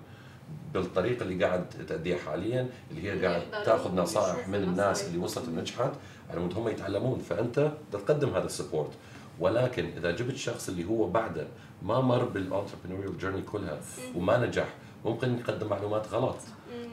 [0.74, 5.92] بالطريقة اللي قاعد تأديها حاليا اللي هي قاعد تأخذ نصائح من الناس اللي وصلت ونجحت
[6.30, 7.20] على مود هم يتعلمون.
[7.20, 8.92] فأنت تقدم هذا ال support
[9.40, 11.48] ولكن إذا جبت شخص اللي هو بعده
[11.84, 13.80] ما مر بال entrepreneurial journey كلها
[14.16, 14.68] وما نجح
[15.06, 16.36] ممكن يقدم معلومات غلط.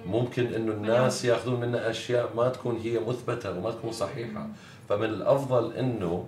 [0.06, 4.48] ممكن إنه الناس ياخذون منه أشياء ما تكون هي مثبتة وما تكون صحيحة.
[4.88, 6.26] فمن الأفضل إنه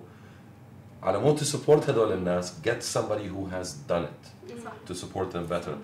[1.03, 4.51] على مود to support هذول الناس get somebody who has done it
[4.87, 5.75] to support them better.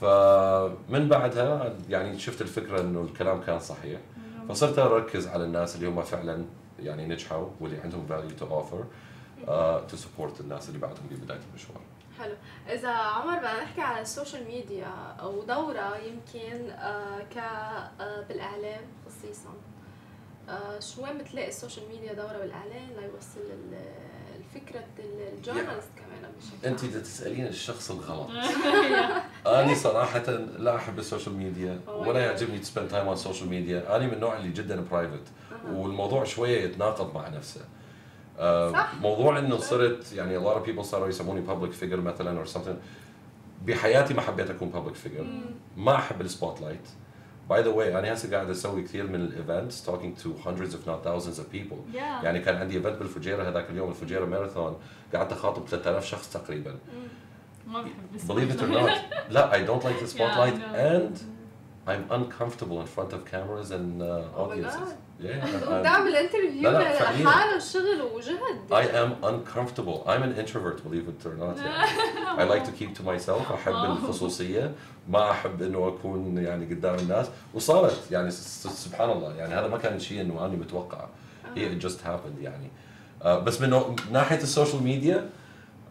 [0.00, 4.00] فمن بعدها يعني شفت الفكرة إنه الكلام كان صحيح.
[4.48, 6.44] فصرت أركز على الناس اللي هم فعلا
[6.80, 8.82] يعني نجحوا واللي عندهم value to offer
[9.46, 11.80] uh, to support الناس اللي بعدهم ببداية المشوار.
[12.18, 12.34] حلو.
[12.68, 17.36] إذا عمر بدنا نحكي على ال social media أو دورها يمكن آه ك
[18.00, 19.50] آه بالإعلام خصيصا.
[20.48, 23.40] آه شو وين بتلاقي ال social media دورها بالإعلام؟ ليوصل
[24.38, 28.30] الفكرة ال journalist كمان بشكل انت بدك تسالين الشخص الغلط.
[29.46, 33.48] أنا صراحة لا أحب ال social media ولا يعجبني to spend time on ال social
[33.48, 35.22] media أنا من النوع اللي جدا private
[35.72, 37.60] والموضوع شوية يتناقض مع نفسه.
[39.00, 42.76] موضوع إنه صرت يعني a lot of people صاروا يسموني public figure مثلا or something.
[43.66, 45.24] بحياتي ما حبيت أكون public figure.
[45.76, 46.88] ما أحب ال spotlight
[47.50, 50.86] by the way أنا هسه قاعد أسوي كثير من ال events talking to hundreds if
[50.88, 51.76] not thousands of people.
[51.94, 51.96] Yeah.
[52.24, 54.76] يعني كان عندي event بالفجيرة هذاك اليوم الفجيرة ماراثون
[55.14, 56.74] قعدت أخاطب 3000 شخص تقريبا.
[57.66, 58.98] ما بحب believe it or not.
[59.30, 61.16] لا I don't like the spotlight yeah, and
[61.86, 64.94] I'm uncomfortable in front of cameras and uh, oh audiences.
[65.82, 70.04] دعم ال interview لحاله شغل وجهد I am uncomfortable.
[70.06, 72.38] I'm an introvert believe it or not يعني.
[72.40, 73.52] I like to keep to myself.
[73.52, 74.72] أحب الخصوصية.
[75.08, 77.26] ما أحب إنه أكون يعني قدام الناس.
[77.54, 79.34] وصارت يعني سبحان الله.
[79.34, 81.06] يعني هذا ما كان شيء إنه أنا متوقع.
[81.56, 82.70] هي it just happened يعني.
[83.24, 85.30] بس من ناحية السوشيال ميديا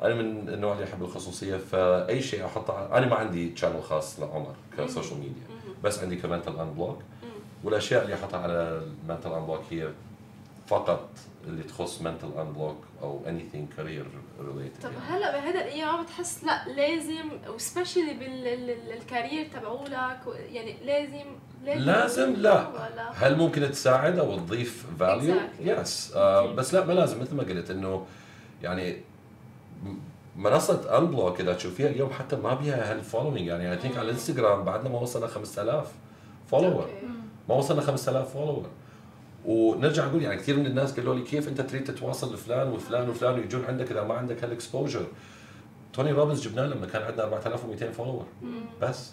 [0.01, 1.57] أنا من النوع اللي يحب الخصوصية.
[1.57, 5.50] فأي شيء أحطه أنا ما عندي channel خاص لعمر ك social media.
[5.83, 6.99] بس عندي ك Mental Unblock
[7.63, 9.89] والأشياء اللي احطها على ال Mental Unblock هي
[10.67, 11.09] فقط
[11.47, 14.05] اللي تخص Mental Unblock أو anything career
[14.39, 15.03] related طب يعني.
[15.05, 20.19] هلا بهذا الأيام بتحس لا لازم و specially بال career تبعولك
[20.51, 21.25] يعني لازم
[21.63, 22.67] لازم, لازم لا.
[22.67, 23.11] ولا.
[23.15, 27.21] هل ممكن تساعد أو تضيف value؟ yes آه بس لا ما لازم.
[27.21, 28.05] مثل ما قلت إنه
[28.63, 28.97] يعني
[30.35, 34.63] منصة Unblock اذا تشوفيها اليوم حتى ما بيها هال following يعني I think على الانستغرام
[34.63, 35.87] بعدنا ما وصلنا 5000
[36.47, 36.89] follower
[37.49, 38.65] ما وصلنا 5000 follower
[39.45, 43.33] ونرجع نقول يعني كثير من الناس قالوا لي كيف أنت تريد تتواصل لفلان وفلان وفلان
[43.39, 45.05] ويجون عندك إذا ما عندك هال exposure
[45.93, 48.25] توني روبنز جبناه لما كان عندنا 4200 follower
[48.81, 49.11] بس.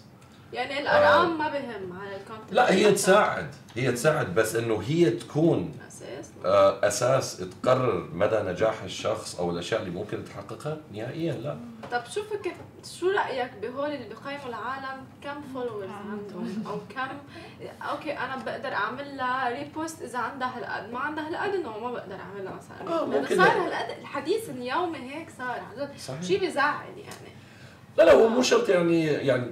[0.53, 1.37] يعني الارقام آه.
[1.37, 3.47] ما بهم على ال content لا هي تساعد.
[3.75, 9.81] هي تساعد بس إنه هي تكون أساس؟ آه أساس تقرر مدى نجاح الشخص أو الأشياء
[9.81, 11.57] اللي ممكن تحققها؟ نهائيا لا.
[11.91, 12.51] طب شو فكر
[12.99, 17.07] شو رأيك بهول اللي بقيموا العالم؟ كم followers عندهم؟ أو كم
[17.81, 22.15] okay أنا بقدر أعمل لها repost إذا عندها هالقد ما عندها هالقد إنه ما بقدر
[22.15, 26.23] اعملها مثلا آه ممكن صار هالقد الحديث اليومي هيك صار عن جد.
[26.23, 27.35] شيء بيزعل يعني.
[27.97, 29.51] لا لا هو مو شرط يعني يعني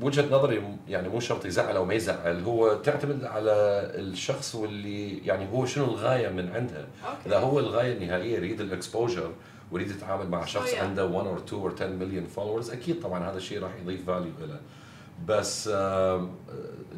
[0.00, 3.50] بوجهه نظري يعني مو شرط يزعل أو ما يزعل هو تعتمد على
[3.94, 6.86] الشخص واللي يعني هو شنو الغاية من عندها.
[7.04, 7.26] okay.
[7.26, 9.30] إذا هو الغاية النهائية يريد ال exposure
[9.72, 13.36] ويريد يتعامل مع شخص عنده 1 or 2 or 10 مليون followers أكيد طبعا هذا
[13.36, 14.60] الشيء راح يضيف value له
[15.26, 15.68] بس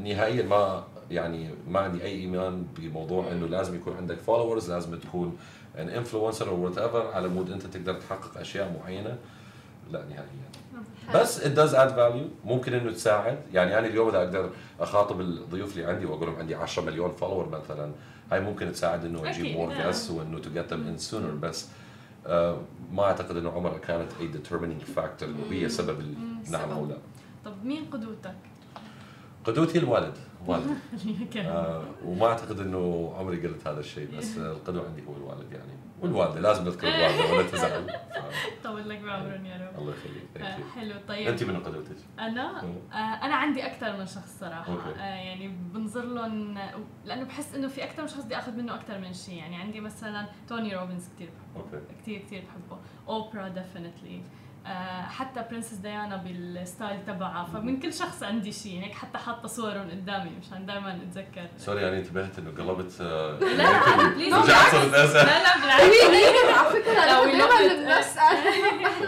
[0.01, 5.37] نهائيا ما يعني ما عندي أي إيمان بموضوع إنه لازم يكون عندك followers لازم تكون
[5.79, 9.17] an influencer أو whatever على مود أنت تقدر تحقق أشياء معينة.
[9.93, 10.52] لا نهائيا.
[11.15, 12.47] بس it does add value.
[12.47, 13.39] ممكن إنه تساعد.
[13.53, 14.51] يعني أنا اليوم إذا أقدر
[14.81, 17.93] أخاطب الضيوف اللي عندي وأقول لهم عندي 10 مليون follower مثلا
[18.33, 21.69] هاي ممكن تساعد إنه أجيب more guests وإنه to get them in sooner بس
[22.27, 22.61] آه
[22.93, 26.97] ما أعتقد إنه عمر كانت a determining factor وهي سبب النعم أو لا.
[27.45, 28.35] طب مين قدوتك؟
[29.45, 30.15] قدوتي الوالد.
[30.47, 30.75] والدي
[31.41, 35.73] آه وما أعتقد إنه عمري قلت هذا الشيء بس القدوة عندي هو الوالد يعني.
[36.03, 37.87] والوالدة لازم نذكر الوالدة ولا تزعل.
[38.65, 39.79] طول لك بعمرهم يا رب.
[39.79, 41.29] الله يخليك آه حلو طيب.
[41.29, 44.73] أنت من قدوتك؟ أنا؟ آه أنا عندي أكثر من شخص صراحة.
[44.73, 46.59] آه يعني بنظر لهم
[47.05, 49.81] لأنه بحس إنه في أكثر من شخص بدي آخذ منه أكثر من شيء يعني عندي
[49.81, 51.81] مثلا توني روبنز كثير بحبه.
[52.03, 52.81] كثير كثير بحبه.
[53.09, 54.23] اوبرا definitely
[55.09, 57.45] حتى princess ديانا بال style تبعها.
[57.45, 61.47] فمن كل شخص عندي شيء هيك حتى حاطة صورهم قدامي مشان دائما أتذكر.
[61.59, 66.59] sorry يعني انتبهت إنه قلبت آه، لا لا please رجعت صرت لا لا بالعكس.
[66.59, 67.27] على فكرة دائما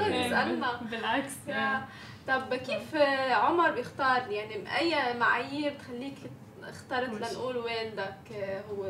[0.08, 1.32] بنسال بالعكس
[2.28, 2.94] طب كيف
[3.30, 6.14] عمر بيختار؟ يعني أي معايير تخليك
[6.62, 8.32] اخترت لنقول والدك
[8.70, 8.84] هو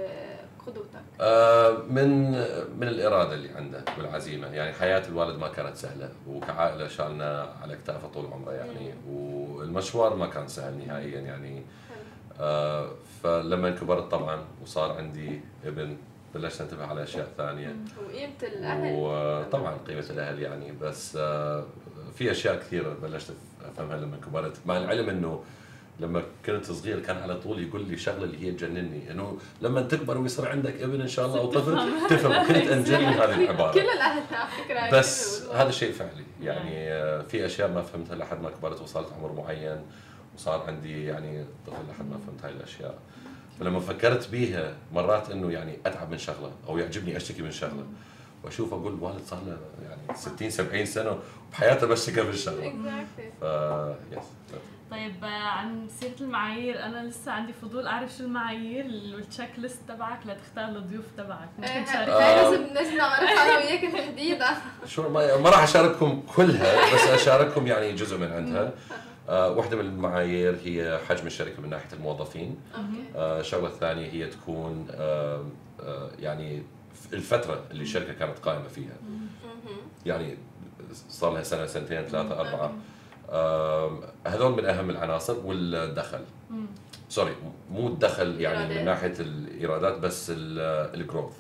[0.67, 2.31] قدوتك؟ آه من
[2.81, 8.09] من الإرادة اللي عنده والعزيمة، يعني حياة الوالد ما كانت سهلة وكعائلة شالنا على كتافه
[8.09, 8.95] طول عمره يعني.
[9.09, 11.63] والمشوار ما كان سهل نهائيا يعني.
[12.41, 12.88] آه
[13.22, 15.97] فلما كبرت طبعا وصار عندي ابن
[16.34, 17.76] بلشت انتبه على أشياء ثانية.
[18.07, 18.95] وقيمة الأهل.
[18.97, 20.72] وطبعا قيمة الأهل يعني.
[20.72, 21.64] بس آه
[22.14, 23.34] في أشياء كثيرة بلشت
[23.64, 24.57] أفهمها لما كبرت.
[24.67, 25.43] مع العلم إنه
[26.00, 29.11] لما كنت صغير كان على طول يقول لي شغلة اللي هي تجنني.
[29.11, 32.46] إنه لما تكبر ويصير عندك ابن إن شاء الله أو طفل تفهم.
[32.46, 33.72] كنت أنجلي هذه العبارة.
[33.80, 34.22] كل الاهل
[34.64, 36.25] فكرة بس هذا شيء فعلي.
[36.42, 39.80] يعني آه، في أشياء ما فهمتها لحد ما كبرت وصلت عمر معين
[40.37, 42.99] وصار عندي يعني طفل لحد ما فهمت هاي الأشياء.
[43.61, 47.84] فلما فكرت بيها مرات إنه يعني أتعب من شغلة أو يعجبني أشتكي من شغلة.
[48.45, 49.58] وأشوف أقول والد صار له
[49.88, 51.18] يعني 60 70 سنة
[51.49, 52.72] وبحياته بس كيف الشغله
[53.41, 53.45] ف
[54.12, 54.25] يس
[54.95, 56.84] طيب عن سيره المعايير.
[56.84, 58.84] أنا لسه عندي فضول أعرف شو المعايير
[59.14, 61.49] والتشيك ليست تبعك لتختار الضيوف تبعك.
[61.58, 64.49] ممكن إيه، تشارك هاي لازم لازم نعرفها أنا وياك تحديدا
[64.87, 68.72] شو ما, ما راح أشارككم كلها بس أشارككم يعني جزء من عندها.
[69.29, 72.61] آه واحدة من المعايير هي حجم الشركة من ناحية الموظفين.
[73.16, 75.45] آه الشغلة الثانية هي تكون آه
[75.80, 76.62] آه يعني
[77.12, 78.96] الفترة اللي الشركة كانت قائمة فيها.
[80.07, 80.38] يعني
[81.08, 82.64] صار لها سنة سنتين ثلاثة أربعة.
[82.64, 82.72] آه
[84.27, 86.21] هذول من أهم العناصر والدخل.
[87.09, 87.33] sorry
[87.71, 91.33] مو الدخل يعني من ناحية الإيرادات بس ال growth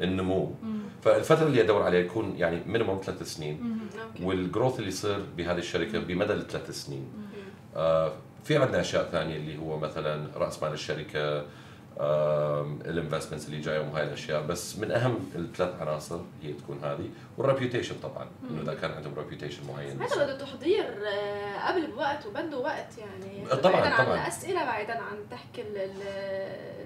[0.00, 0.54] النمو.
[1.02, 3.78] فالفترة اللي ادور عليها يكون يعني minimum ثلاث سنين.
[4.22, 7.08] وال growth اللي يصير بهذه الشركة بمدى الثلاث سنين.
[7.76, 8.12] آه
[8.44, 11.44] في عندنا أشياء ثانية اللي هو مثلا رأس مال الشركة
[12.86, 14.42] ال investments اللي جاية وهاي الأشياء.
[14.42, 17.08] بس من أهم الثلاث عناصر هي تكون هذه.
[17.38, 20.02] وال reputation طبعا إنه إذا كان عندهم reputation معين.
[20.02, 23.46] هذا بده تحضير آه، قبل بوقت وبده وقت يعني.
[23.62, 24.16] طبعا بعيدا طبعا.
[24.18, 25.64] عن الأسئلة بعيدا عن تحكي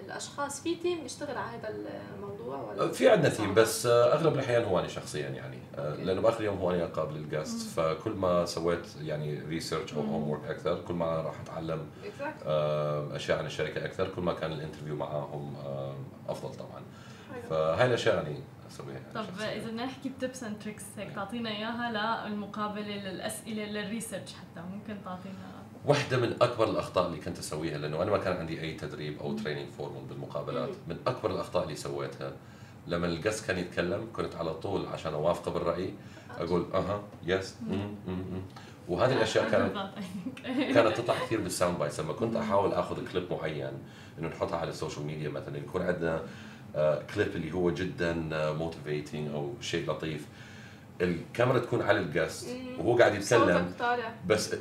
[0.07, 0.63] الأشخاص.
[0.63, 1.75] في team بيشتغل على هذا
[2.17, 5.59] الموضوع ولا؟ في عندنا team بس أغلب الأحيان هو أنا شخصيا يعني.
[5.79, 10.01] آه، لأنه بآخر يوم هو أنا اقابل ال guest فكل ما سويت يعني research أو
[10.01, 11.87] home أكثر كل ما راح أتعلم
[13.17, 15.55] أشياء عن الشركة أكثر كل ما كان ال interview معاهم
[16.29, 16.83] أفضل طبعا.
[17.51, 18.39] فهاي الأشياء يعني
[18.71, 23.79] أسويها طب إذا بدنا نحكي ب tips and tricks هيك تعطينا إياها للمقابلة للأسئلة لل
[23.79, 24.67] research حتى.
[24.73, 25.35] ممكن تعطينا
[25.85, 29.33] واحدة من أكبر الأخطاء اللي كنت أسويها لأنه أنا ما كان عندي أي تدريب أو
[29.33, 32.33] training formal بالمقابلات، من أكبر الأخطاء اللي سويتها
[32.87, 35.95] لما ال guest كان يتكلم كنت على طول عشان أوافقه بالرأي
[36.39, 37.55] أقول أها yes
[38.89, 39.91] وهذه الأشياء كانت
[40.75, 42.01] كانت تطلع كثير بال sound bites.
[42.01, 43.73] لما كنت أحاول آخذ كليب معين
[44.19, 46.23] إنه نحطها على ال social media مثلا يكون عندنا
[47.15, 48.15] كليب اللي هو جدا
[48.53, 50.27] motivating أو شيء لطيف.
[51.01, 52.49] الكاميرا تكون على ال guest
[52.79, 53.73] وهو قاعد يتكلم.
[54.27, 54.55] بس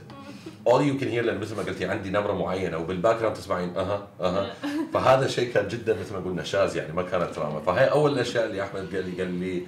[0.68, 4.08] all you can hear لأن مثل ما قلتي عندي نبره معينة وبال background تسمعين أها
[4.22, 4.54] أها.
[4.94, 8.46] فهذا شيء كان جدا مثل ما قلنا شاذ يعني ما كانت دراما فهي أول الأشياء
[8.46, 9.66] اللي أحمد قال لي قال لي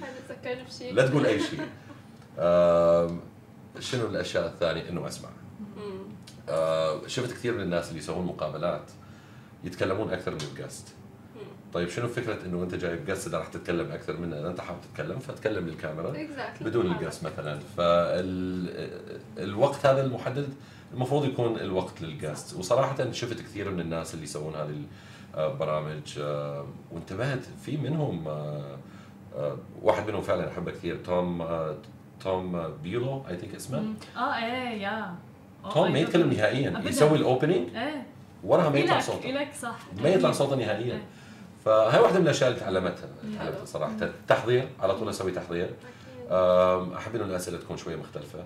[0.94, 1.60] لا تقول أي شيء.
[3.80, 5.28] شنو الأشياء الثانية؟ إنه أسمع.
[6.48, 8.90] آه شفت كثير من الناس اللي يسوون مقابلات.
[9.64, 10.94] يتكلمون أكثر من ال guest
[11.72, 15.18] طيب شنو فكرة إنه انت جايب guest إذا راح تتكلم أكثر منه؟ أنت حابب تتكلم
[15.18, 16.12] فتكلم للكاميرا.
[16.12, 16.62] Exactly.
[16.62, 17.58] بدون ال guest مثلا.
[19.36, 20.48] فالوقت هذا المحدد
[20.94, 24.82] المفروض يكون الوقت لل guest وصراحه شفت كثير من الناس اللي يسوون هذه
[25.36, 28.78] البرامج آه، وانتبهت في منهم آه،
[29.36, 31.46] آه، واحد منهم فعلا أحبه كثير توم
[32.20, 33.94] توم بيليو I think اسمه.
[34.16, 35.14] آه إيه يا
[35.72, 38.06] توم ما يتكلم نهائيا يسوي ال opening إيه.
[38.44, 40.94] وراها ما يطلع صوته لك صح ما يطلع صوته نهائيا.
[40.94, 41.06] إيه.
[41.64, 43.08] فهي واحدة من الأشياء اللي تعلمتها
[43.38, 43.92] تعلمتها صراحة.
[44.28, 45.70] تحضير على طول أسوي تحضير.
[46.96, 48.44] أحب إنه الأسئلة تكون شوية مختلفة.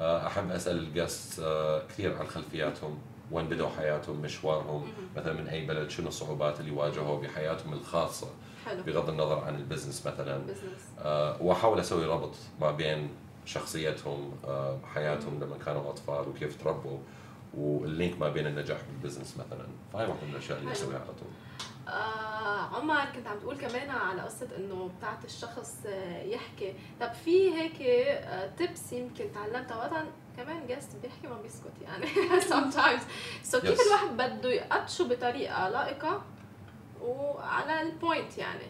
[0.00, 2.98] آه، أحب أسأل ال guest آه، كثير عن خلفياتهم
[3.32, 8.26] وين بدوا حياتهم مشوارهم مثلا من أي بلد شنو الصعوبات اللي واجهوا بحياتهم الخاصة.
[8.66, 8.82] حلو.
[8.82, 10.40] بغض النظر عن ال business مثلا.
[11.02, 13.08] آه وأحاول أسوي ربط ما بين
[13.44, 16.98] شخصيتهم آه حياتهم لما كانوا أطفال وكيف تربوا.
[17.58, 19.66] وال link ما بين النجاح بال business مثلا.
[19.92, 21.28] فهي واحدة من الأشياء اللي أسويها على طول.
[21.88, 26.74] آه عمر كنت عم تقول كمان على قصة إنه بتاعت الشخص آه، يحكي.
[27.00, 27.76] طب في هيك
[28.58, 30.06] tips آه، يمكن تعلمتها؟ وقتا
[30.36, 32.06] كمان guest بيحكي ما بيسكت يعني.
[32.50, 33.02] Sometimes.
[33.42, 33.86] so so كيف yes.
[33.86, 36.22] الواحد بده يقطشه بطريقة لائقة
[37.00, 38.64] وعلى ال point يعني؟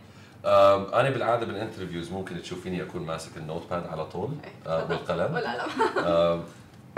[1.01, 4.29] أنا بالعادة بال interviews ممكن تشوفيني أكون ماسك ال notepad على طول
[4.65, 5.35] uh, والقلم.
[5.35, 6.45] والقلم.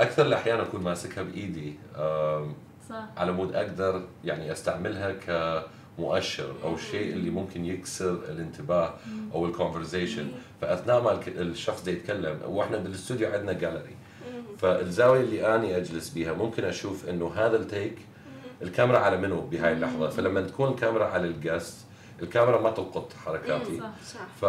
[0.00, 1.74] أكثر الاحيان أكون ماسكها بإيدي
[2.88, 3.04] صح.
[3.16, 5.12] على مود أقدر يعني أستعملها
[5.98, 8.94] كمؤشر أو الشيء اللي ممكن يكسر الانتباه
[9.34, 10.28] أو ال conversation
[10.60, 13.96] فأثناء ما الشخص ده يتكلم وإحنا بالاستوديو عندنا جاليري
[14.58, 17.98] فالزاوية اللي أني أجلس بيها ممكن أشوف إنه هذا ال take
[18.62, 20.08] الكاميرا على منو بهاي اللحظة.
[20.08, 21.76] فلما تكون الكاميرا على ال guest
[22.22, 23.80] الكاميرا ما تلقط حركاتي.
[23.80, 24.26] صح صح.
[24.40, 24.44] ف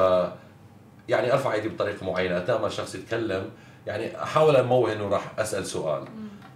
[1.09, 3.49] يعني أرفع إيدي بطريقة معينة أثناء ما الشخص يتكلم
[3.87, 6.07] يعني أحاول انوه إنه راح أسأل سؤال.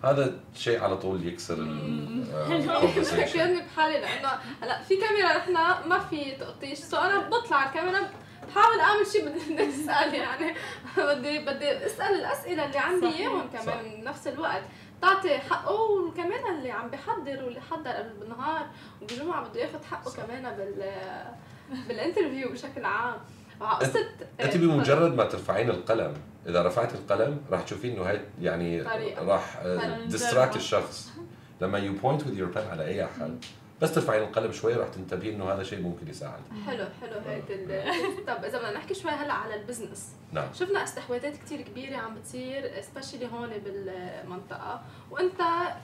[0.03, 2.25] هذا شيء على طول يكسر ال
[3.65, 4.29] بحالي لأنه
[4.61, 5.53] هلا في كاميرا نحن
[5.89, 8.09] ما في تقطيش so أنا بطلع على الكاميرا
[8.47, 10.55] بحاول أعمل شيء بدي أسأل يعني.
[10.97, 14.63] بدي بدي أسأل الأسئلة اللي عندي إياهم كمان بنفس الوقت.
[15.01, 18.65] تعطي حقه وكمان اللي عم بيحضر واللي حضر قبل بالنهار
[19.01, 20.91] وبجمعه بده ياخذ حقه كمان بال
[21.87, 23.17] بال interview بشكل عام.
[24.41, 26.13] أنت بمجرد ما ترفعين القلم
[26.47, 28.81] إذا رفعت القلم راح تشوفين إنه هاي يعني
[29.27, 29.63] راح
[30.07, 31.11] distract الشخص.
[31.61, 33.45] لما you point with your pen على أي أحد
[33.81, 36.39] بس ترفعين القلم شوي راح تنتبهين إنه هذا شيء ممكن يساعد.
[36.65, 37.11] حلو حلو
[37.49, 40.53] ال- طب إذا بدنا نحكي شوي هلأ على ال business نعم.
[40.53, 44.81] شفنا استحواذات كتير كبيرة عم بتصير specially هون بالمنطقة.
[45.11, 45.41] وأنت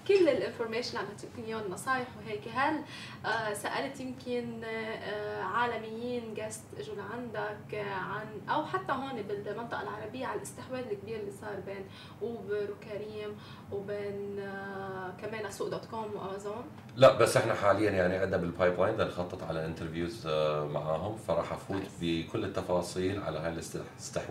[0.07, 2.41] كل ال information عم تعطيني اياه النصايح وهيك.
[2.53, 2.81] هل
[3.25, 10.37] آه، سألت يمكن آه، عالميين guest اجوا لعندك عن أو حتى هون بالمنطقة العربية على
[10.37, 11.85] الاستحواذ الكبير اللي صار بين
[12.21, 13.37] اوبر وكريم
[13.71, 16.63] وبين آه، كمان سوق دوت كوم وأمازون؟
[16.95, 20.27] لا بس إحنا حاليا يعني عندنا بال pipeline نخطط على interviews
[20.73, 21.17] معاهم.
[21.17, 21.81] فراح أفوت.
[22.01, 23.51] بكل التفاصيل على هاي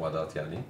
[0.07, 0.63] الاستحواذات يعني.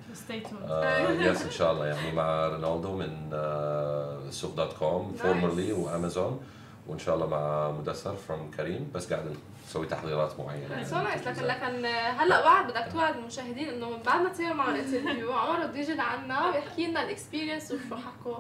[1.09, 1.87] tune يس إن شاء الله.
[1.87, 5.13] يعني مع رونالدو من آه، سوق دوت كوم.
[5.13, 6.41] formerly وأمازون.
[6.87, 8.91] وإن شاء الله مع مدثر from كريم.
[8.95, 9.37] بس قاعد
[9.69, 10.85] نسوي تحضيرات معينة.
[10.85, 11.87] so nice لكن لكن
[12.19, 16.47] هلا وعد بدك توعد المشاهدين إنه بعد ما تصيروا معنا interview عمر بده يجي لعنا
[16.47, 18.37] ويحكي لنا ال experience وشو حكوا.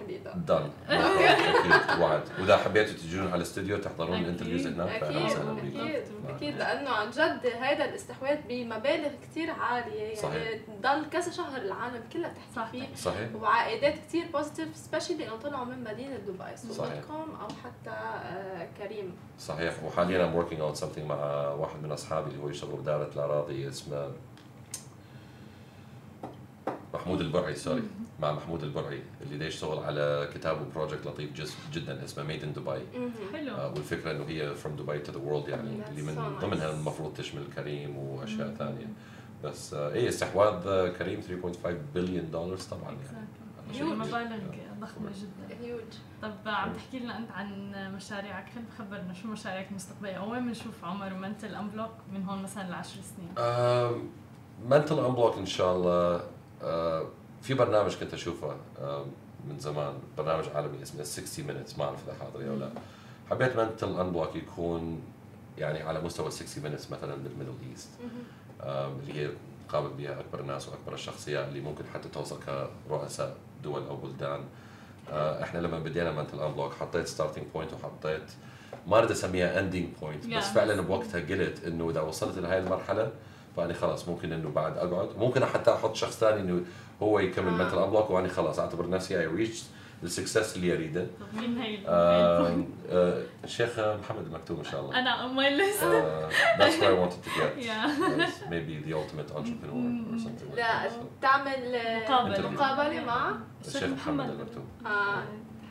[0.00, 4.16] تحديدا done أكيد وعد وإذا حبيتوا تجون على الاستوديو تحضرون.
[4.16, 6.02] ال interviews هناك فاهلا أكيد وسهلا أكيد.
[6.28, 10.58] أكيد لأنه عن جد هذا الاستحواذ بمبالغ كثير عالية يعني صحيح.
[10.82, 12.70] ضل كذا شهر العالم كلها تحكي.
[12.80, 16.94] فيه صحيح وعائدات كثير positive specially إنه طلعوا من مدينة دبي سوق صحيح.
[16.94, 21.92] دوت كوم أو حتى آه، كريم صحيح وحاليا I'm working on something مع واحد من
[21.92, 24.10] أصحابي اللي هو يشتغل بدائره الأراضي اسمه
[26.94, 27.82] محمود البرعي sorry
[28.20, 32.42] مع محمود البرعي اللي دا يشتغل على كتاب و project لطيف جس جدا اسمه made
[32.44, 32.80] in دبي
[33.32, 33.56] حلو.
[33.74, 36.42] والفكرة إنه هي from Dubai to the world يعني That's اللي من so.
[36.42, 38.86] ضمنها المفروض تشمل كريم وأشياء ثانية.
[39.44, 43.26] بس آه، اي استحواذ آه، كريم 3.5 بليون دولار طبعا يعني.
[43.74, 43.84] كبير.
[43.94, 44.38] مبالغ
[44.80, 45.56] ضخمة جدا.
[45.64, 45.80] هيوج
[46.22, 48.46] طب عم تحكي لنا أنت عن مشاريعك.
[48.54, 52.70] خلينا خبرنا شو مشاريعك المستقبلية؟ أو وين بنشوف عمر و Mental Unblock من هون مثلا
[52.70, 53.34] لعشر سنين؟
[54.68, 56.20] Mental Unblock إن شاء الله آه،
[57.42, 59.04] في برنامج كنت أشوفه آه،
[59.48, 62.70] من زمان برنامج عالمي اسمه 60 minutes ما أعرف إذا حاضر أو لا.
[63.30, 65.02] حبيت Mental Unblock يكون
[65.58, 67.88] يعني على مستوى 60 minutes مثلا بال Middle East
[68.62, 69.30] اللي هي
[69.68, 72.38] قابل بها أكبر الناس وأكبر الشخصيات اللي ممكن حتى توصل
[72.88, 74.40] كرؤساء دول أو بلدان.
[75.10, 78.22] آه، إحنا لما بدينا Mental Unblock حطيت starting point وحطيت
[78.86, 80.44] ما أريد أسميها ending point بس.
[80.44, 83.12] فعلا بوقتها قلت إنه إذا وصلت لهي المرحلة
[83.56, 86.60] فأني خلاص ممكن إنه بعد أقعد ممكن حتى أحط شخص ثاني إنه
[87.02, 87.64] هو يكمل آه.
[87.64, 89.62] منتل انبلوك وأني خلاص أعتبر نفسي اي ريتش
[90.02, 95.16] السكسس اللي أريده مين هي آه، ال- آه، الشيخ محمد المكتوم إن شاء الله أنا
[95.28, 97.66] on my list Uh, that's where I wanted to get.
[97.68, 98.50] Yeah.
[98.50, 100.92] Maybe the ultimate entrepreneur or something like لا that.
[100.92, 102.50] So, تعمل آه، مقابلة.
[102.50, 103.30] مقابلة مع
[103.66, 104.64] الشيخ محمد المكتوم.
[104.86, 105.22] آه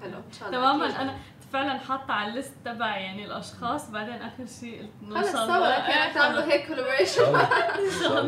[0.02, 1.02] حلو إن شاء الله تماما.
[1.02, 1.16] أنا
[1.54, 6.14] فعلا حاطة على الليست تبعي يعني الأشخاص بعدين آخر شيء قلت خلص شاء الله إيه،
[6.14, 6.52] تعملوا خلص.
[6.52, 6.68] هيك.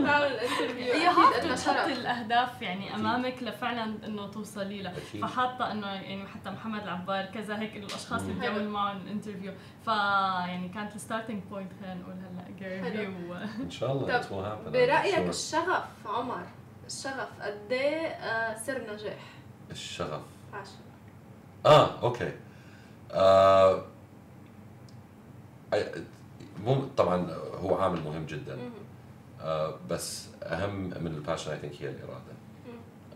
[0.08, 1.98] تعمل الانترفيو هي أكيد لنا حاطة تحط شرف.
[1.98, 4.94] الأهداف يعني أمامك لفعلا إنه توصلي لها.
[5.22, 9.54] فحاطة إنه يعني حتى محمد العبار كذا هيك الأشخاص اللي اعمل معهم الانترفيو
[9.86, 13.34] ف يعني كانت الستارتنج بوينت خلينا نقول هلأ جاري و
[13.64, 15.18] إن شاء الله طب برأيك.
[15.30, 16.42] الشغف عمر
[16.88, 19.20] الشغف قد إيه آه، سر نجاح؟
[19.72, 20.22] الشغف.
[20.54, 20.74] عشان
[21.66, 22.32] آه أوكي.
[23.12, 23.82] آه
[26.98, 27.28] طبعا
[27.62, 28.58] هو عامل مهم جدا.
[29.42, 32.34] آه بس أهم من ال passion I think هي الإرادة.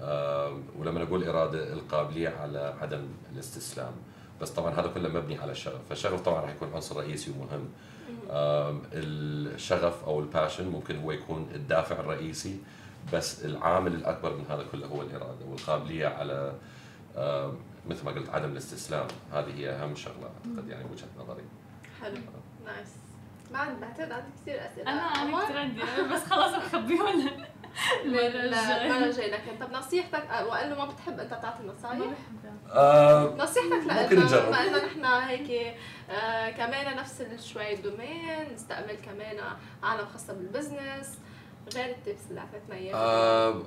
[0.02, 3.92] آه ولما نقول إرادة القابلية على عدم الاستسلام.
[4.42, 5.82] بس طبعا هذا كله مبني على الشغف.
[5.90, 7.68] فالشغف طبعا راح يكون عنصر رئيسي ومهم.
[8.32, 12.58] آم، الشغف أو ال passion ممكن هو يكون الدافع الرئيسي
[13.14, 16.54] بس العامل الأكبر من هذا كله هو الإرادة والقابلية على
[17.88, 19.08] مثل ما قلت عدم الاستسلام.
[19.34, 21.44] هذه هي أهم شغلة أعتقد يعني وجهة نظري.
[22.02, 22.16] حلو.
[22.66, 22.90] nice
[23.52, 24.92] بعد بعتقد عندي كثير أسئلة.
[24.92, 25.82] أنا أنا؟ كثير عندي
[26.14, 27.48] بس خلاص بخبيهم المره
[28.82, 33.36] المره الجايه لكن طب نصيحتك آه، وقال ما بتحب أنت تعطي ما نصايح بحبها آه،
[33.38, 34.48] نصيحتك نجرب.
[34.48, 35.76] بما انه نحن هيك
[36.10, 39.38] آه كمان نفس شوي ال domain نستقبل كمان
[39.84, 41.20] عالم خاصه بال business
[41.76, 43.64] غير ال tips اللي أعطيتنا إياها.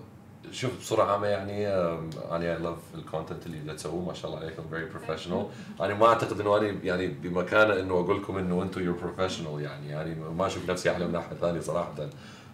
[0.51, 4.69] شوف بصورة عامة يعني أنا I love ال content اللي تسووه ما شاء الله عليكم
[4.70, 5.47] very professional
[5.81, 9.89] أنا ما أعتقد إنه أنا يعني بمكانة إنه أقول لكم إنه أنتم you're professional يعني.
[9.89, 12.09] يعني ما أشوف نفسي أعلى من ناحية ثانية صراحة.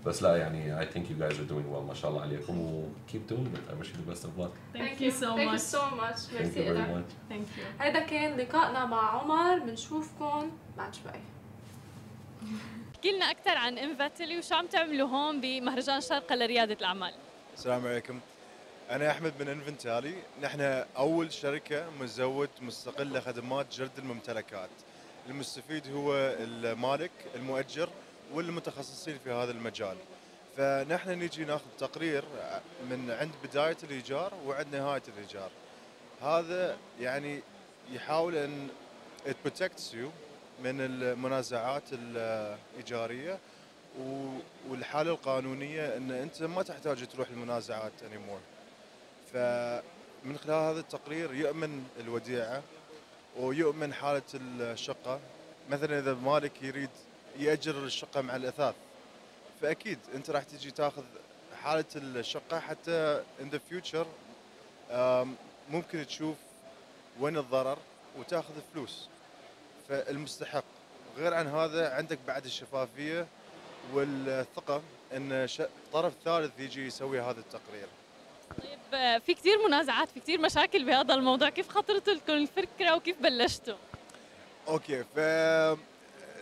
[0.06, 2.88] بس لا يعني I think you guys are doing well ما شاء الله عليكم و
[3.12, 3.72] keep doing it.
[3.72, 4.50] I wish you the best of luck.
[4.72, 7.28] thank you so thank you much so much thank you merci very much.
[7.28, 9.58] thank you هذا كان لقائنا مع عمر.
[9.58, 10.50] بنشوفكم.
[10.76, 11.12] بعد شوي
[12.94, 17.12] احكي لنا أكثر عن انفاتلي وشو عم تعملوا هون بمهرجان الشارقة لريادة الأعمال؟
[17.54, 18.20] السلام عليكم.
[18.90, 20.14] أنا أحمد من إنفنتالي.
[20.42, 20.60] نحن
[20.96, 24.70] أول شركة مزود مستقلة خدمات جرد الممتلكات.
[25.28, 27.88] المستفيد هو المالك المؤجر
[28.32, 29.96] والمتخصصين في هذا المجال.
[30.56, 32.24] فنحن نجي ناخذ تقرير
[32.90, 35.50] من عند بداية الإيجار وعند نهاية الإيجار.
[36.22, 37.40] هذا يعني
[37.92, 38.68] يحاول أن
[39.26, 40.08] it protects you
[40.64, 43.38] من المنازعات الإيجارية
[44.68, 48.40] والحالة القانونية إن أنت ما تحتاج تروح المنازعات انيمور
[49.32, 52.62] فمن خلال هذا التقرير يؤمن الوديعة
[53.36, 55.20] ويؤمن حالة الشقة.
[55.70, 56.90] مثلا إذا مالك يريد
[57.38, 58.74] يأجر الشقة مع الأثاث
[59.62, 61.04] فأكيد أنت راح تجي تاخذ
[61.62, 64.06] حالة الشقة حتى in the future
[65.70, 66.36] ممكن تشوف
[67.20, 67.78] وين الضرر
[68.18, 69.08] وتاخذ فلوس.
[69.88, 70.64] فالمستحق.
[71.16, 73.26] غير عن هذا عندك بعد الشفافية
[73.92, 74.82] والثقة
[75.16, 75.48] إن
[75.92, 77.86] طرف ثالث يجي يسوي هذا التقرير.
[78.92, 81.48] طيب في كثير منازعات في كثير مشاكل بهذا الموضوع.
[81.48, 83.76] كيف خطرت لكم الفكرة وكيف بلشتوا؟
[84.68, 85.18] أوكي ف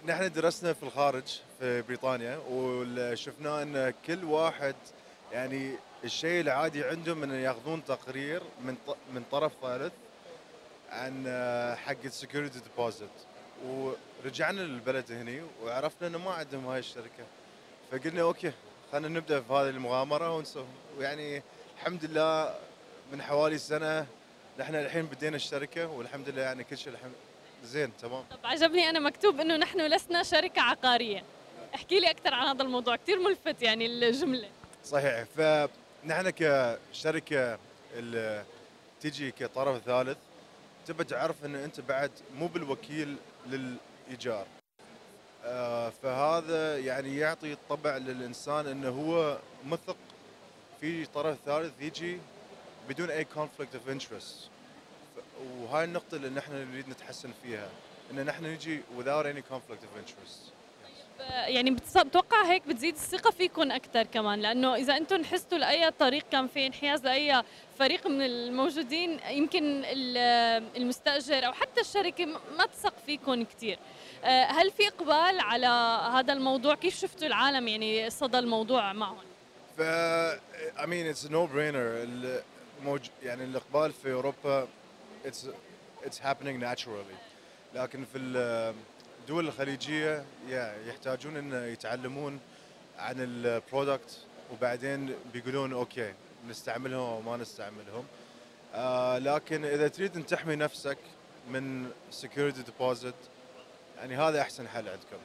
[0.05, 4.74] نحن درسنا في الخارج في بريطانيا وشفنا إن كل واحد
[5.32, 5.74] يعني
[6.05, 8.77] الشيء العادي عندهم إن ياخذون تقرير من
[9.14, 9.93] من طرف ثالث
[10.90, 13.09] عن آه، حق ال security deposit
[13.66, 17.24] ورجعنا للبلد هني وعرفنا إنه ما عندهم هاي الشركة.
[17.93, 18.53] فقلنا okay
[18.93, 20.66] خلينا نبدأ في هذه المغامرة ونسوي
[20.98, 21.43] ويعني
[21.76, 22.55] الحمد لله
[23.12, 24.06] من حوالي سنة
[24.59, 27.12] نحن الحين بدينا الشركة والحمد لله يعني كل شيء الحمد
[27.64, 28.24] زين تمام.
[28.30, 31.22] طب عجبني أنا مكتوب إنه نحن لسنا شركة عقارية.
[31.74, 34.48] احكي لي أكثر عن هذا الموضوع كثير ملفت يعني الجملة.
[34.84, 37.59] صحيح فنحن كشركة
[37.94, 38.44] اللي
[39.01, 40.18] تجي كطرف ثالث
[40.86, 43.16] تبى تعرف إن أنت بعد مو بالوكيل
[43.47, 44.47] للإيجار.
[45.44, 49.97] آه، فهذا يعني يعطي طبع للإنسان إنه هو مثق
[50.81, 52.19] في طرف ثالث يجي
[52.89, 54.49] بدون أي conflict of interest
[55.59, 57.69] وهاي النقطة اللي نحن نريد نتحسن فيها
[58.10, 60.61] إن نحن نجي without any conflict of interest.
[61.30, 66.47] يعني بتوقع هيك بتزيد الثقة فيكم أكثر كمان لأنه إذا أنتم حستوا لأي طريق كان
[66.48, 67.43] في انحياز لأي
[67.78, 69.82] فريق من الموجودين يمكن
[70.76, 73.78] المستأجر أو حتى الشركة ما تثق فيكم كثير
[74.24, 75.66] آه، هل في إقبال على
[76.16, 79.24] هذا الموضوع؟ كيف شفتوا العالم يعني صدى الموضوع معهم؟
[79.78, 79.82] ف
[80.76, 82.09] I mean it's no brainer
[83.22, 84.68] يعني الإقبال في أوروبا
[85.24, 85.47] it's
[86.05, 87.16] it's happening naturally.
[87.74, 88.18] لكن في
[89.23, 90.24] الدول الخليجية
[90.86, 92.40] يحتاجون إن يتعلمون
[92.99, 94.19] عن ال product
[94.53, 96.15] وبعدين بيقولون okay
[96.49, 98.05] نستعملهم أو ما نستعملهم.
[98.74, 100.99] آه لكن إذا تريد إن تحمي نفسك
[101.51, 103.15] من security deposit
[103.99, 105.16] يعني هذا أحسن حل عندكم.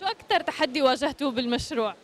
[0.00, 1.94] شو أكثر تحدي واجهتوه بالمشروع؟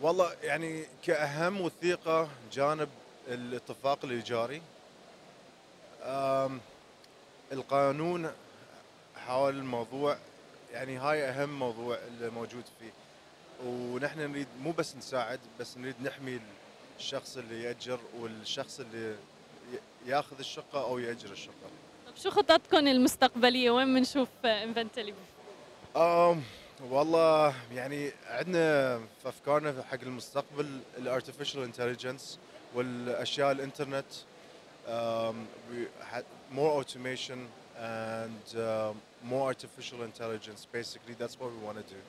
[0.00, 2.88] والله يعني كأهم وثيقة جانب
[3.28, 4.62] الاتفاق الإيجاري.
[7.52, 8.30] القانون
[9.26, 10.18] حول الموضوع
[10.76, 12.90] يعني هاي أهم موضوع اللي موجود فيه.
[13.66, 16.40] ونحن نريد مو بس نساعد بس نريد نحمي
[16.98, 19.16] الشخص اللي يأجر والشخص اللي
[20.06, 21.68] ياخذ الشقة أو يأجر الشقة.
[22.06, 25.14] طيب شو خططكم المستقبلية؟ وين بنشوف انفنتلي
[25.94, 26.36] um,
[26.90, 32.38] والله يعني عندنا في أفكارنا حق المستقبل ال artificial intelligence
[32.74, 34.04] والأشياء الإنترنت
[36.56, 37.38] more automation
[37.80, 38.92] and uh,
[39.24, 40.66] more artificial intelligence.
[40.72, 42.00] Basically, that's what we want to do.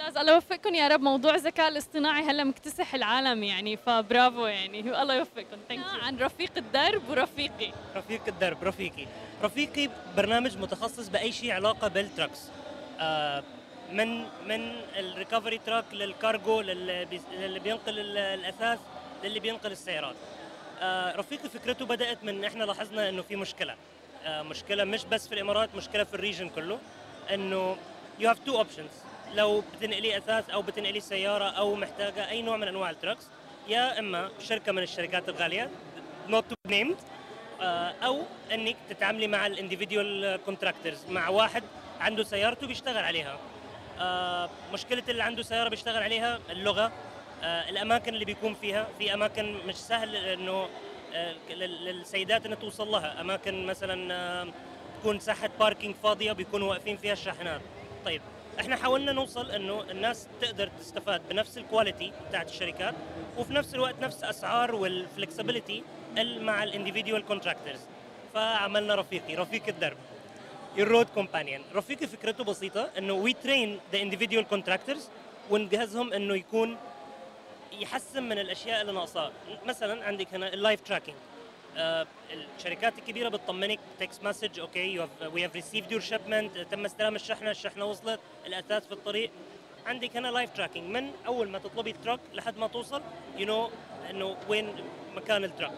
[0.00, 1.00] ممتاز الله يوفقكم يا رب.
[1.00, 4.80] موضوع الذكاء الاصطناعي هلا مكتسح العالم يعني فبرافو يعني.
[5.02, 5.56] الله يوفقكم.
[5.68, 7.72] ثانك عن رفيق الدرب ورفيقي.
[7.96, 9.06] رفيق الدرب رفيقي.
[9.42, 12.40] رفيقي برنامج متخصص بأي شيء علاقة بال trucks
[13.00, 13.42] آه
[13.92, 18.78] من من ال recovery truck لل cargo للي بينقل الأثاث
[19.24, 20.16] للي بينقل السيارات.
[20.80, 23.74] آه، رفيقي فكرته بدأت من إحنا لاحظنا إنه في مشكلة.
[24.26, 26.78] مشكلة مش بس في الإمارات مشكلة في ال region كله
[27.34, 27.76] إنه
[28.18, 28.90] you have two options
[29.34, 33.28] لو بتنقلي أثاث أو بتنقلي سيارة أو محتاجة أي نوع من أنواع ال trucks
[33.68, 35.70] يا إما شركة من الشركات الغالية
[36.28, 36.96] not to name
[38.04, 38.22] أو
[38.52, 41.62] إنك تتعاملي مع ال individual contractors مع واحد
[42.00, 43.38] عنده سيارته بيشتغل عليها.
[44.00, 46.92] آه، مشكلة اللي عنده سيارة بيشتغل عليها اللغة
[47.42, 50.68] آه، الأماكن اللي بيكون فيها في أماكن مش سهل إنه آه،
[51.50, 53.20] للسيدات إنها توصل لها.
[53.20, 54.48] أماكن مثلا آه،
[55.00, 57.60] تكون ساحة parking فاضية بيكونوا واقفين فيها الشاحنات.
[58.04, 58.22] طيب
[58.60, 62.94] إحنا حاولنا نوصل إنه الناس تقدر تستفاد بنفس ال quality بتاعت الشركات
[63.38, 65.82] وفي نفس الوقت نفس أسعار وال flexibility
[66.18, 67.80] مع ال individual contractors
[68.34, 69.96] فعملنا رفيقي رفيق الدرب
[70.78, 75.08] ال road companion رفيقي فكرته بسيطة إنه we train the individual contractors
[75.50, 76.76] ونجهزهم إنه يكون
[77.82, 79.32] يحسن من الأشياء اللي ناقصاه
[79.66, 80.80] مثلا عندك هنا ال live
[81.76, 82.06] آه
[82.58, 87.84] الشركات الكبيرة بتطمنك text message okay we have received your shipment تم استلام الشحنة الشحنة
[87.84, 89.30] وصلت الأثاث في الطريق.
[89.86, 93.02] عندك هنا live tracking من أول ما تطلبي ال truck لحد ما توصل
[93.36, 93.70] you know
[94.10, 94.74] إنه وين
[95.16, 95.72] مكان ال truck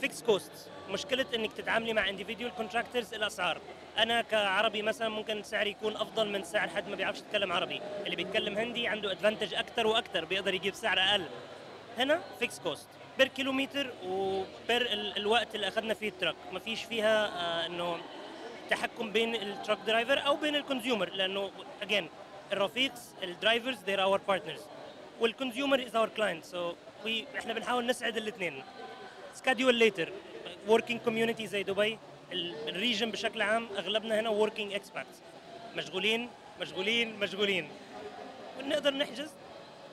[0.00, 0.52] fixed cost
[0.88, 3.60] مشكلة إنك تتعاملي مع individual contractors الأسعار.
[3.98, 7.80] أنا كعربي مثلا ممكن سعري يكون أفضل من سعر حد ما بيعرفش يتكلم عربي.
[8.04, 11.24] اللي بيتكلم هندي عنده advantage أكثر وأكثر بيقدر يجيب سعر أقل.
[11.98, 12.88] هنا fixed cost
[13.18, 17.98] per kilometer و per الوقت اللي أخذنا فيه ال truck ما فيش فيها آه إنه
[18.70, 21.50] تحكم بين ال truck driver أو بين ال consumer لأنه
[21.82, 22.08] again
[22.52, 24.60] الرفيقs ال drivers they're our partners
[25.20, 26.72] وال consumer is our client so
[27.38, 28.62] إحنا بنحاول نسعد الاثنين.
[29.34, 30.12] schedule later
[30.68, 31.98] working community زي دبي.
[32.32, 35.22] ال region بشكل عام أغلبنا هنا working expats
[35.76, 36.28] مشغولين
[36.60, 37.68] مشغولين مشغولين.
[38.58, 39.30] ونقدر نحجز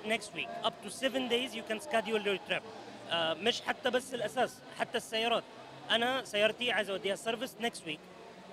[0.05, 0.49] next week.
[0.67, 2.63] Up to 7 days you can schedule your trip.
[2.63, 5.43] uh, مش حتى بس الأثاث حتى السيارات.
[5.89, 7.99] أنا سيارتي عايز أوديها service next week.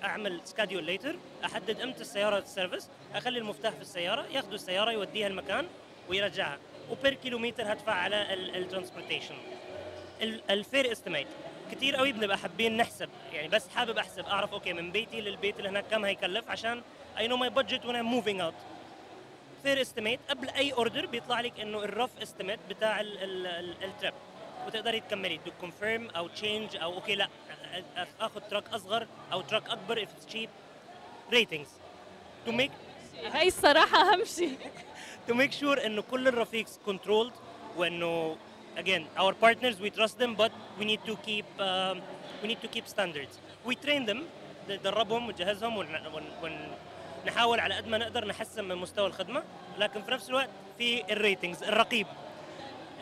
[0.04, 5.26] أعمل schedule later أحدد إمتى السيارة ال service أخلي المفتاح في السيارة ياخذوا السيارة يوديها
[5.26, 5.66] المكان
[6.08, 6.58] ويرجعها.
[6.90, 9.34] و per kilometer هدفع على ال transportation
[10.50, 11.26] ال fare estimate
[11.70, 13.08] كثير قوي بنبقى حابين نحسب.
[13.32, 16.82] يعني بس حابب أحسب أعرف okay من بيتي للبيت اللي هناك كم هيكلف عشان
[17.18, 18.54] I know my budget وأنا moving out
[19.62, 24.14] fare estimate قبل أي order بيطلع لك إنه ال rough estimate بتاع ال trip
[24.66, 27.28] وتقدري تكملي to confirm أو change أو okay لأ
[28.20, 30.48] آخذ truck أصغر أو truck أكبر if it's cheap.
[31.32, 31.68] Ratings.
[32.46, 32.70] To make
[33.32, 34.56] هاي الصراحة أهم شيء.
[35.28, 37.32] to make sure إنه كل الرفيقs controlled
[37.76, 38.36] وإنه
[38.82, 41.96] again our partners we trust them but we need to keep um,
[42.42, 43.34] we need to keep standards.
[43.68, 44.20] We train them.
[44.68, 45.86] ندربهم ونجهزهم
[47.24, 49.42] ونحاول على قد ما نقدر نحسن من مستوى الخدمة
[49.78, 50.48] لكن في نفس الوقت
[50.78, 52.06] في ال ratings الرقيب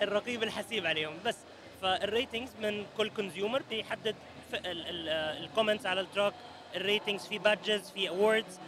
[0.02, 1.14] الرقيب الحسيب عليهم.
[1.24, 1.36] بس
[1.82, 4.16] فال ratings من كل consumer بيحدد
[4.54, 6.32] ال comments على ال track
[6.76, 8.58] ال ratings في badges في awards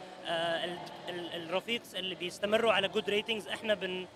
[1.34, 4.06] الرفيقs اللي بيستمروا على good ratings إحنا بن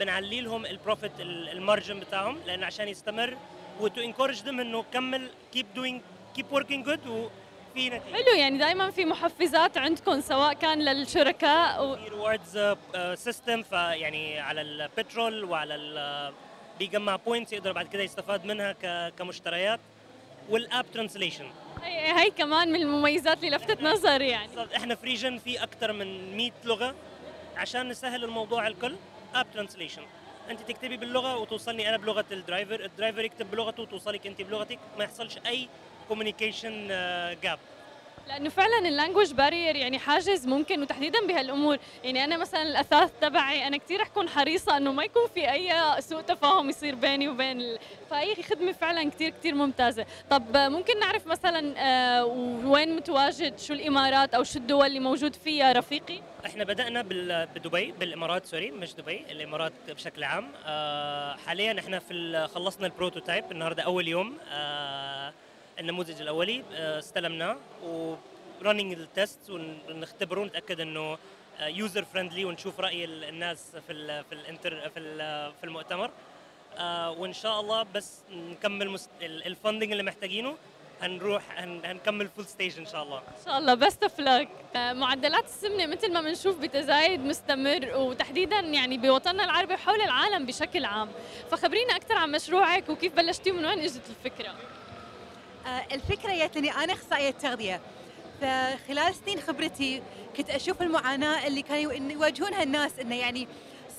[0.00, 3.36] بنعلي لهم ال profit ال margin بتاعهم لأن عشان يستمر
[3.80, 6.00] و to encourage them إنه كمل keep doing
[6.36, 8.02] keep working good وفي نتيجة.
[8.12, 11.96] حلو يعني دائما في محفزات عندكم سواء كان للشركاء و...
[11.96, 12.76] في rewards
[13.14, 16.32] system فيعني على البترول وعلى
[16.78, 18.72] بيجمع points يقدر بعد كده يستفاد منها
[19.08, 19.80] كمشتريات.
[20.50, 21.50] وال app translation
[21.82, 24.76] هي هي كمان من المميزات اللي لفتت نظري يعني.
[24.76, 26.94] إحنا في region في أكثر من 100 لغة.
[27.56, 28.96] عشان نسهل الموضوع الكل
[29.34, 30.02] app translation
[30.50, 32.84] انت تكتبي باللغة وتوصلني أنا بلغة ال driver.
[32.84, 34.78] ال driver يكتب بلغته وتوصلك انت بلغتك.
[34.98, 35.68] ما يحصلش أي
[36.08, 36.88] communication
[37.42, 37.58] gap
[38.30, 41.78] لأنه فعلا ال language barrier يعني حاجز ممكن وتحديدا بهالأمور.
[42.04, 46.20] يعني أنا مثلا الأثاث تبعي أنا كثير أكون حريصة إنه ما يكون في أي سوء
[46.20, 47.78] تفاهم يصير بيني وبين ال...
[48.10, 50.06] فهي خدمة فعلا كثير كثير ممتازة.
[50.30, 52.24] طب ممكن نعرف مثلا آه
[52.64, 57.02] وين متواجد؟ شو الإمارات أو شو الدول اللي موجود فيها رفيقي؟ إحنا بدأنا
[57.54, 60.48] بدبي بالإمارات sorry مش دبي الإمارات بشكل عام.
[60.66, 64.38] آه حاليا إحنا في خلصنا ال prototype النهارده أول يوم.
[64.50, 65.32] آه
[65.80, 71.18] النموذج الأولي آه، استلمناه و running ال test ونختبره ونتاكد إنه
[71.60, 75.00] user friendly ونشوف رأي الناس في ال في ال enter في
[75.60, 76.10] في المؤتمر.
[76.78, 80.56] آه، وإن شاء الله بس نكمل ال funding اللي محتاجينه
[81.02, 83.18] هنروح هنكمل full stage إن شاء الله.
[83.18, 84.20] إن شاء الله best of
[84.76, 91.08] معدلات السمنة مثل ما بنشوف بتزايد مستمر وتحديدا يعني بوطننا العربي وحول العالم بشكل عام.
[91.50, 94.79] فخبرينا أكثر عن مشروعك وكيف بلشتي ومن وين إجت الفكرة؟ آه،
[95.92, 97.80] الفكرة جت لي أنا أخصائية تغذية.
[98.40, 100.02] فخلال سنين خبرتي
[100.36, 103.48] كنت أشوف المعاناة اللي كانوا يواجهونها الناس إنه يعني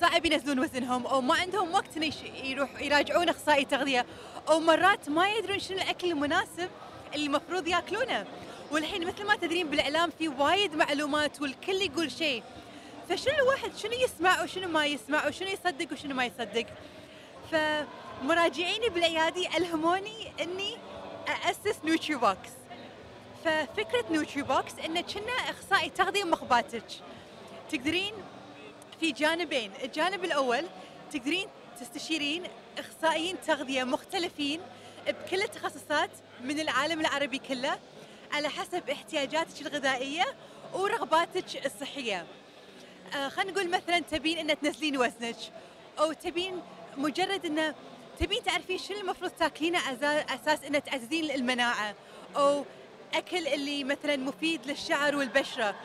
[0.02, 1.98] صعب ينزلون وزنهم أو ما عندهم وقت
[2.44, 4.06] يروح يراجعون أخصائي تغذية
[4.50, 6.70] أو مرات ما يدرون شنو الأكل المناسب
[7.14, 8.26] اللي المفروض يأكلونه.
[8.72, 12.44] والحين مثل ما تدرين بالإعلام في وايد معلومات والكل يقول شيء.
[13.10, 16.66] فشنو الواحد شنو يسمع وشنو ما يسمع وشنو يصدق وشنو ما يصدق؟
[17.52, 20.78] فمراجعيني بالعيادة ألهموني إني
[21.28, 22.50] اسس Nutribox
[23.46, 26.84] ففكرة Nutribox انه كنا أخصائي تغذية بمخباتك.
[27.72, 28.14] تقدرين
[29.00, 29.72] في جانبين.
[29.84, 30.66] الجانب الأول
[31.14, 31.48] تقدرين
[31.80, 32.44] تستشيرين
[32.78, 34.62] أخصائيين تغذية مختلفين
[35.08, 36.10] بكل التخصصات
[36.44, 37.80] من العالم العربي كله
[38.32, 40.26] على حسب احتياجاتك الغذائية
[40.74, 42.26] ورغباتك الصحية.
[43.16, 45.38] آه خلينا نقول مثلا تبين ان تنزلين وزنك
[46.00, 46.62] أو تبين
[46.98, 47.76] مجرد إنه
[48.22, 49.80] تبين تعرفين شنو المفروض تاكلينه
[50.36, 51.96] أساس إنه تعززين المناعة.
[52.36, 52.66] أو
[53.14, 55.76] أكل اللي مثلا مفيد للشعر والبشرة.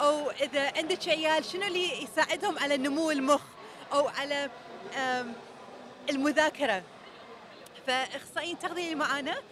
[0.00, 3.42] أو إذا عندك عيال شنو اللي يساعدهم على نمو المخ؟
[3.92, 4.50] أو على
[6.10, 6.82] المذاكرة.
[7.86, 9.42] فإخصائيين تغذية معانا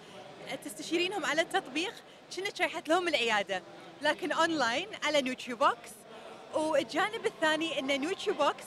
[0.65, 1.95] تستشيرينهم على التطبيق.
[2.37, 3.63] كأنك رايحة لهم العيادة.
[4.03, 5.91] لكن اونلاين على Nutribox.
[6.55, 8.65] والجانب الثاني إن Nutribox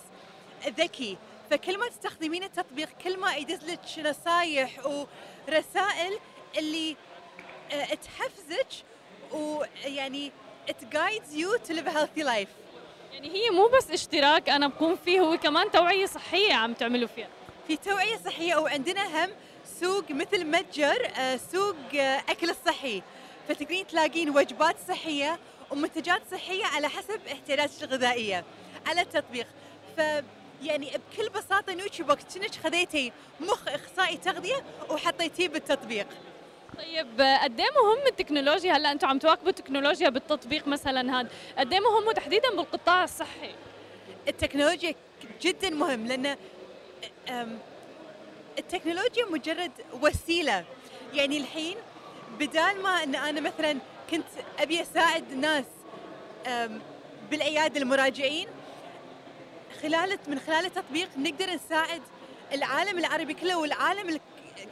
[0.67, 1.17] ذكي.
[1.51, 6.19] فكل ما تستخدمين التطبيق كل ما يدز لك نصايح ورسائل
[6.57, 6.95] اللي
[7.71, 8.67] آه، تحفزك
[9.31, 10.31] ويعني
[10.69, 12.49] it guides you to live a healthy life.
[13.13, 17.27] يعني هي مو بس اشتراك أنا بقوم فيه هو كمان توعية صحية عم تعملوا فيها.
[17.67, 19.29] في توعية صحية وعندنا هم
[19.79, 23.01] سوق مثل متجر آه، سوق آه، أكل الصحي.
[23.49, 25.39] فتقدرين تلاقين وجبات صحية
[25.71, 28.43] ومنتجات صحية على حسب احتياجاتك الغذائية
[28.87, 29.47] على التطبيق.
[29.97, 30.01] ف
[30.61, 36.07] يعني بكل بساطة نوتشي بوكس كأنك خذيتي مخ إخصائي تغذية وحطيتيه بالتطبيق؟
[36.77, 41.79] طيب قد إيه مهم التكنولوجيا؟ هلا أنتم عم تواكبوا التكنولوجيا بالتطبيق مثلا هذا قد إيه
[41.79, 43.55] مهم وتحديدا بالقطاع الصحي؟
[44.27, 44.95] التكنولوجيا
[45.41, 46.37] جدا مهم لأن
[48.59, 49.71] التكنولوجيا مجرد
[50.01, 50.65] وسيلة.
[51.13, 51.77] يعني الحين
[52.39, 53.77] بدال ما إن أنا مثلا
[54.11, 54.25] كنت
[54.59, 55.65] أبي أساعد ناس
[56.47, 56.81] أم،
[57.31, 58.47] بالعيادة المراجعين
[59.81, 62.01] خلال من خلال التطبيق نقدر نساعد
[62.53, 64.19] العالم العربي كله والعالم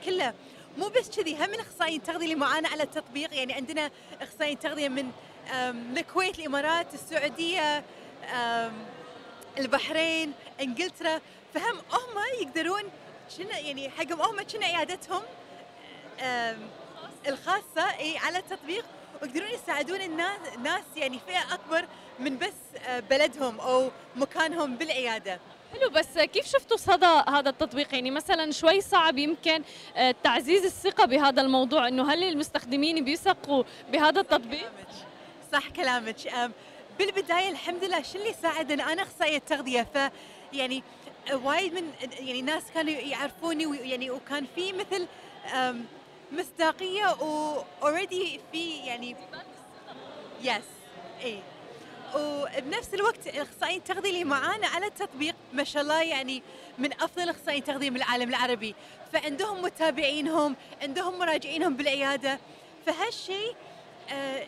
[0.06, 0.34] كله.
[0.77, 3.34] مو بس كذي هم من أخصائيين التغذيه اللي معانا على التطبيق.
[3.34, 3.91] يعني عندنا
[4.22, 5.11] أخصائيين تغذية من
[5.98, 7.84] الكويت الإمارات السعودية
[9.57, 11.22] البحرين إنجلترا.
[11.53, 12.84] فهم هم يقدرون
[13.38, 15.22] شنو يعني حقهم هم كنا عيادتهم
[17.27, 18.86] الخاصة إي على التطبيق.
[19.22, 21.86] ويقدرون يساعدون الناس ناس يعني فئة أكبر
[22.20, 22.54] من بس
[22.88, 25.40] آه، بلدهم أو مكانهم بالعيادة.
[25.80, 29.64] حلو بس كيف شفتوا صدى هذا التطبيق؟ يعني مثلا شوي صعب يمكن
[29.96, 34.88] آه، تعزيز الثقة بهذا الموضوع إنه هل المستخدمين بيثقوا بهذا التطبيق؟ كلامك.
[35.54, 36.28] صح كلامك.
[36.28, 36.52] أم،
[37.00, 40.12] بالبداية الحمد لله شو اللي ساعدنا أنا أخصائية تغذية ف
[40.54, 40.84] يعني
[41.32, 45.08] آه، وايد من يعني ناس كانوا يعرفوني ويعني وكان في مثل
[46.32, 49.16] مصداقية و already في يعني
[50.41, 50.64] yes
[51.24, 51.40] إي
[52.16, 56.44] وبنفس الوقت الأخصائيين التغذية اللي معانا على التطبيق ما شاء الله يعني
[56.78, 58.76] من أفضل الأخصائيين التغذية من العالم العربي.
[59.14, 62.40] فعندهم متابعينهم عندهم مراجعينهم بالعيادة.
[62.86, 63.56] فهالشيء
[64.10, 64.48] آه،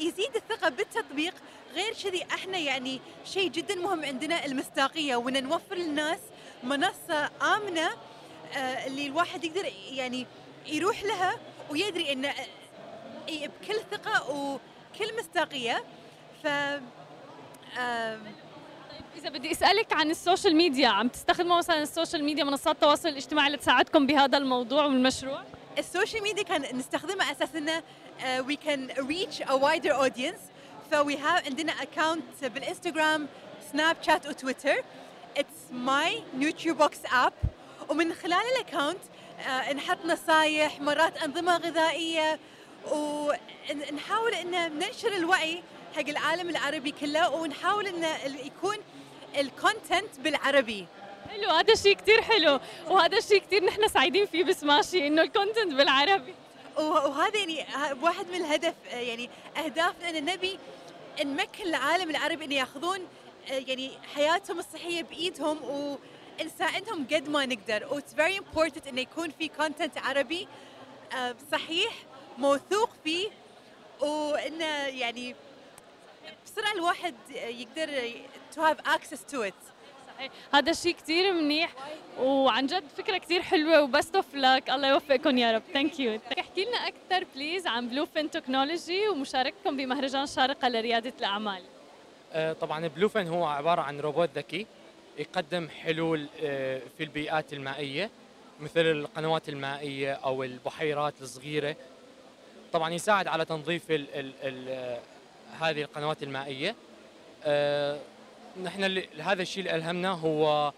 [0.00, 1.34] يزيد الثقة بالتطبيق.
[1.74, 5.16] غير كذي إحنا يعني شيء جدا مهم عندنا المصداقية.
[5.16, 6.20] وإن نوفر للناس
[6.62, 7.90] منصة آمنة
[8.56, 10.26] آه، اللي الواحد يقدر يعني
[10.66, 11.38] يروح لها
[11.70, 12.24] ويدري إن
[13.28, 15.84] إي بكل ثقة وكل مصداقية.
[16.42, 16.46] ف
[19.16, 24.06] إذا بدي أسألك عن السوشيال ميديا عم تستخدموا مثلا السوشيال ميديا منصات التواصل الاجتماعي لتساعدكم
[24.06, 25.42] بهذا الموضوع والمشروع؟
[25.78, 27.82] السوشيال ميديا كنا نستخدمها على أساس إنه
[28.46, 30.38] we can reach a wider audience
[30.90, 33.28] ف we have عندنا account بالإنستغرام
[33.72, 34.84] سناب شات وتويتر.
[35.36, 37.32] it's my Nutribox app
[37.88, 39.00] ومن خلال ال account
[39.74, 42.38] نحط نصايح مرات أنظمة غذائية
[42.90, 45.62] ونحاول إن ننشر الوعي
[45.96, 48.04] حق العالم العربي كله ونحاول إن
[48.44, 48.76] يكون
[49.38, 50.86] ال content بالعربي.
[51.30, 55.74] حلو هذا الشيء كثير حلو وهذا الشيء كثير نحن سعيدين فيه بسماشي إنه ال content
[55.74, 56.34] بالعربي.
[56.76, 57.66] وهذا يعني
[58.02, 60.58] واحد من الهدف آه، يعني أهدافنا إن نبي
[61.24, 62.98] نمكن العالم العربي إن ياخذون
[63.50, 65.58] آه، يعني حياتهم الصحية بإيدهم
[66.40, 67.86] ونساعدهم قد ما نقدر.
[67.90, 70.48] و it's very important إنه يكون في content عربي
[71.16, 71.92] آه، صحيح
[72.38, 73.28] موثوق فيه
[74.00, 75.34] وإنه يعني
[76.46, 78.10] بسرعة الواحد يقدر
[78.54, 79.54] to have access to it
[80.16, 80.32] صحيح.
[80.54, 81.72] هذا الشيء كثير منيح
[82.18, 85.62] وعن جد فكرة كثير حلوة و best of luck الله يوفقكم يا رب.
[85.72, 91.62] thank you احكي لنا أكثر please عن Bluefin Technology ومشاركتكم بمهرجان شارقة لريادة الأعمال.
[92.32, 94.66] آه، طبعا Bluefin هو عبارة عن روبوت ذكي.
[95.18, 98.10] يقدم حلول آه، في البيئات المائية
[98.60, 101.76] مثل القنوات المائية أو البحيرات الصغيرة.
[102.72, 105.00] طبعا يساعد على تنظيف ال ال ال آه،
[105.60, 106.74] هذه القنوات المائية.
[107.44, 107.98] آه،
[108.62, 110.72] نحن هذا الشيء اللي ألهمنا هو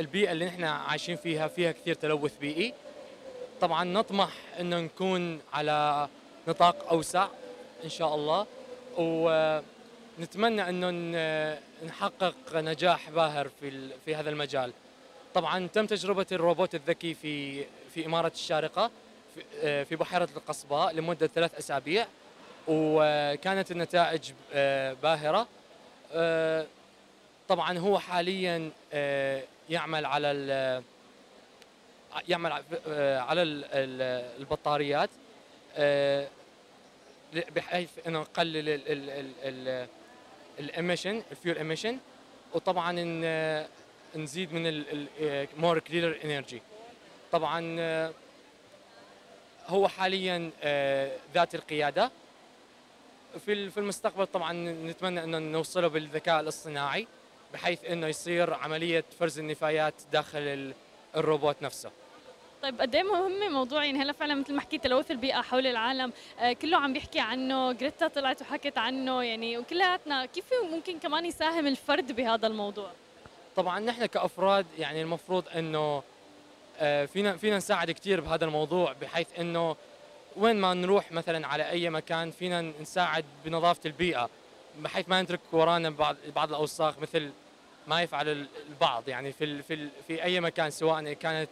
[0.00, 2.74] البيئة اللي نحن عايشين فيها فيها كثير تلوث بيئي.
[3.60, 6.08] طبعا نطمح إنه نكون على
[6.48, 7.28] نطاق أوسع
[7.84, 8.46] إن شاء الله.
[10.18, 10.90] ونتمنى أنه
[11.86, 14.72] نحقق نجاح باهر في في هذا المجال.
[15.34, 17.64] طبعا تم تجربة الروبوت الذكي في
[17.94, 18.90] في إمارة الشارقة
[19.34, 22.06] في- آه، بحيرة القصباء لمدة ثلاث أسابيع
[22.68, 25.48] وكانت النتائج آه، باهرة.
[26.12, 26.66] آه،
[27.48, 28.70] طبعا هو حاليا
[29.70, 30.30] يعمل على
[32.28, 32.52] يعمل
[32.96, 35.10] على ال- ال- البطاريات
[37.56, 38.80] بحيث إنه نقلل
[40.58, 41.98] ال emission ال fuel emission
[42.54, 43.66] وطبعا ن-
[44.16, 44.84] نزيد من
[45.58, 46.62] more clean energy
[47.32, 48.12] طبعا آه،
[49.66, 52.10] هو حاليا آه، ذاتي القيادة.
[53.46, 57.06] في في المستقبل طبعا نتمنى إنه نوصله بالذكاء الاصطناعي
[57.52, 60.74] بحيث إنه يصير عملية فرز النفايات داخل ال-
[61.16, 61.90] الروبوت نفسه.
[62.62, 66.12] طيب قد إيه مهم موضوع يعني هلا فعلا مثل ما حكيت تلوث البيئة حول العالم
[66.40, 71.66] آه كله عم بيحكي عنه جريتا طلعت وحكت عنه يعني وكلياتنا كيف ممكن كمان يساهم
[71.66, 72.90] الفرد بهذا الموضوع؟
[73.56, 76.02] طبعا نحن كأفراد يعني المفروض إنه
[76.78, 79.76] آه، فينا فينا نساعد كثير بهذا الموضوع بحيث إنه
[80.36, 84.30] وين ما نروح مثلا على أي مكان فينا نساعد بنظافة البيئة
[84.78, 87.30] بحيث ما نترك ورانا بعض بعض الأوساخ مثل
[87.86, 91.48] ما يفعل البعض يعني في في في أي مكان سواء كانت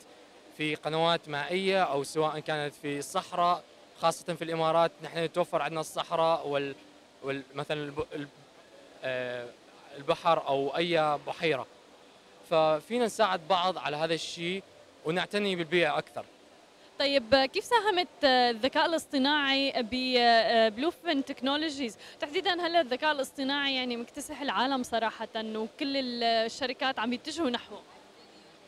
[0.61, 3.65] في قنوات مائية أو سواء كانت في الصحراء
[4.01, 4.93] خاصة في الإمارات.
[5.03, 6.75] نحن يتوفر عندنا الصحراء وال,
[7.23, 7.93] وال مثلا
[9.05, 9.47] آه،
[9.97, 11.67] البحر أو أي بحيرة.
[12.51, 14.63] ففينا نساعد بعض على هذا الشيء
[15.05, 16.25] ونعتني بالبيئة أكثر.
[16.99, 25.29] طيب كيف ساهمت الذكاء الاصطناعي ببلوفن تكنولوجيز تحديدا هلا الذكاء الاصطناعي يعني مكتسح العالم صراحة
[25.37, 27.83] وكل الشركات عم يتجهوا نحوه؟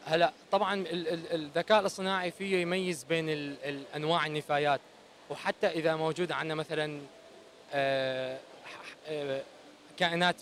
[0.07, 0.85] هلا طبعا
[1.33, 3.57] الذكاء الاصطناعي فيه يميز بين
[3.97, 4.81] أنواع النفايات.
[5.31, 7.01] وحتى إذا موجود عندنا مثلا
[7.73, 8.39] آه،
[9.07, 9.43] آه،
[9.99, 10.37] كائنات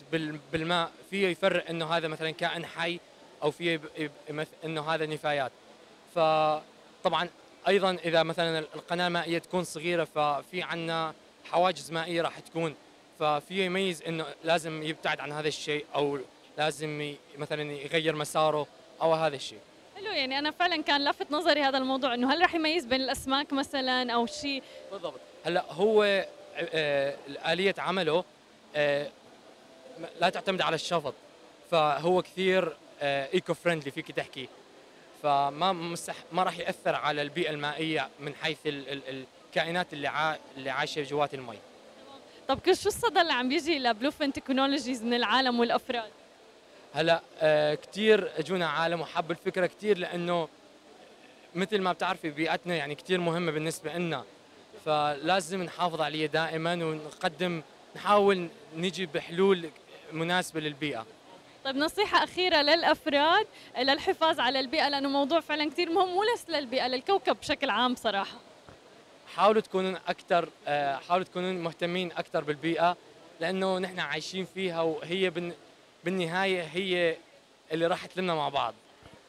[0.52, 3.00] بالماء فيه يفرق إنه هذا مثلا كائن حي
[3.42, 3.80] أو فيه
[4.64, 5.52] إنه هذا نفايات.
[6.14, 7.28] فطبعا
[7.68, 11.14] أيضا إذا مثلا القناة المائية تكون صغيرة ففي عندنا
[11.44, 12.74] حواجز مائية راح تكون.
[13.18, 16.18] ففي يميز إنه لازم يبتعد عن هذا الشيء أو
[16.58, 18.66] لازم مثلا يغير مساره.
[19.02, 19.58] أو هذا الشيء.
[19.96, 23.52] حلو يعني أنا فعلا كان لفت نظري هذا الموضوع إنه هل راح يميز بين الأسماك
[23.52, 24.62] مثلا أو شيء؟
[24.92, 25.20] بالضبط.
[25.44, 27.16] هلأ هو آه،
[27.46, 28.24] آلية عمله
[28.76, 29.08] آه،
[30.20, 31.14] لا تعتمد على الشفط
[31.70, 34.48] فهو كثير eco friendly فيك تحكي.
[35.22, 40.38] فما مستح ما راح يأثر على البيئة المائية من حيث ال ال الكائنات اللي عا
[40.56, 41.58] اللي عايشة جوات المي.
[42.48, 46.10] طب شو الصدى اللي عم بيجي لبلوفن تكنولوجيز من العالم والأفراد؟
[46.94, 50.48] هلا آه كثير اجونا عالم وحبوا الفكرة كثير لأنه
[51.54, 54.24] مثل ما بتعرفي بيئتنا يعني كثير مهمة بالنسبة لنا
[54.84, 57.62] فلازم نحافظ عليها دائما ونقدم
[57.96, 59.70] نحاول نجي بحلول
[60.12, 61.06] مناسبة للبيئة.
[61.64, 63.46] طيب نصيحة أخيرة للأفراد
[63.78, 68.38] للحفاظ على البيئة لأنه موضوع فعلا كثير مهم مو بس للبيئة للكوكب بشكل عام صراحة.
[69.36, 72.96] حاولوا تكونوا أكثر آه، حاولوا تكونوا مهتمين أكثر بالبيئة
[73.40, 75.30] لأنه نحن عايشين فيها وهي
[76.04, 77.16] بالنهاية هي
[77.72, 78.74] اللي راح تلمنا مع بعض.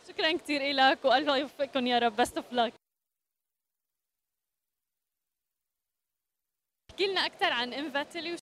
[0.07, 2.15] شكرا كثير لك وألف يوفقكم يا رب.
[2.15, 2.73] بست اوف لك
[6.91, 8.33] احكي لنا أكثر عن انفاتيلي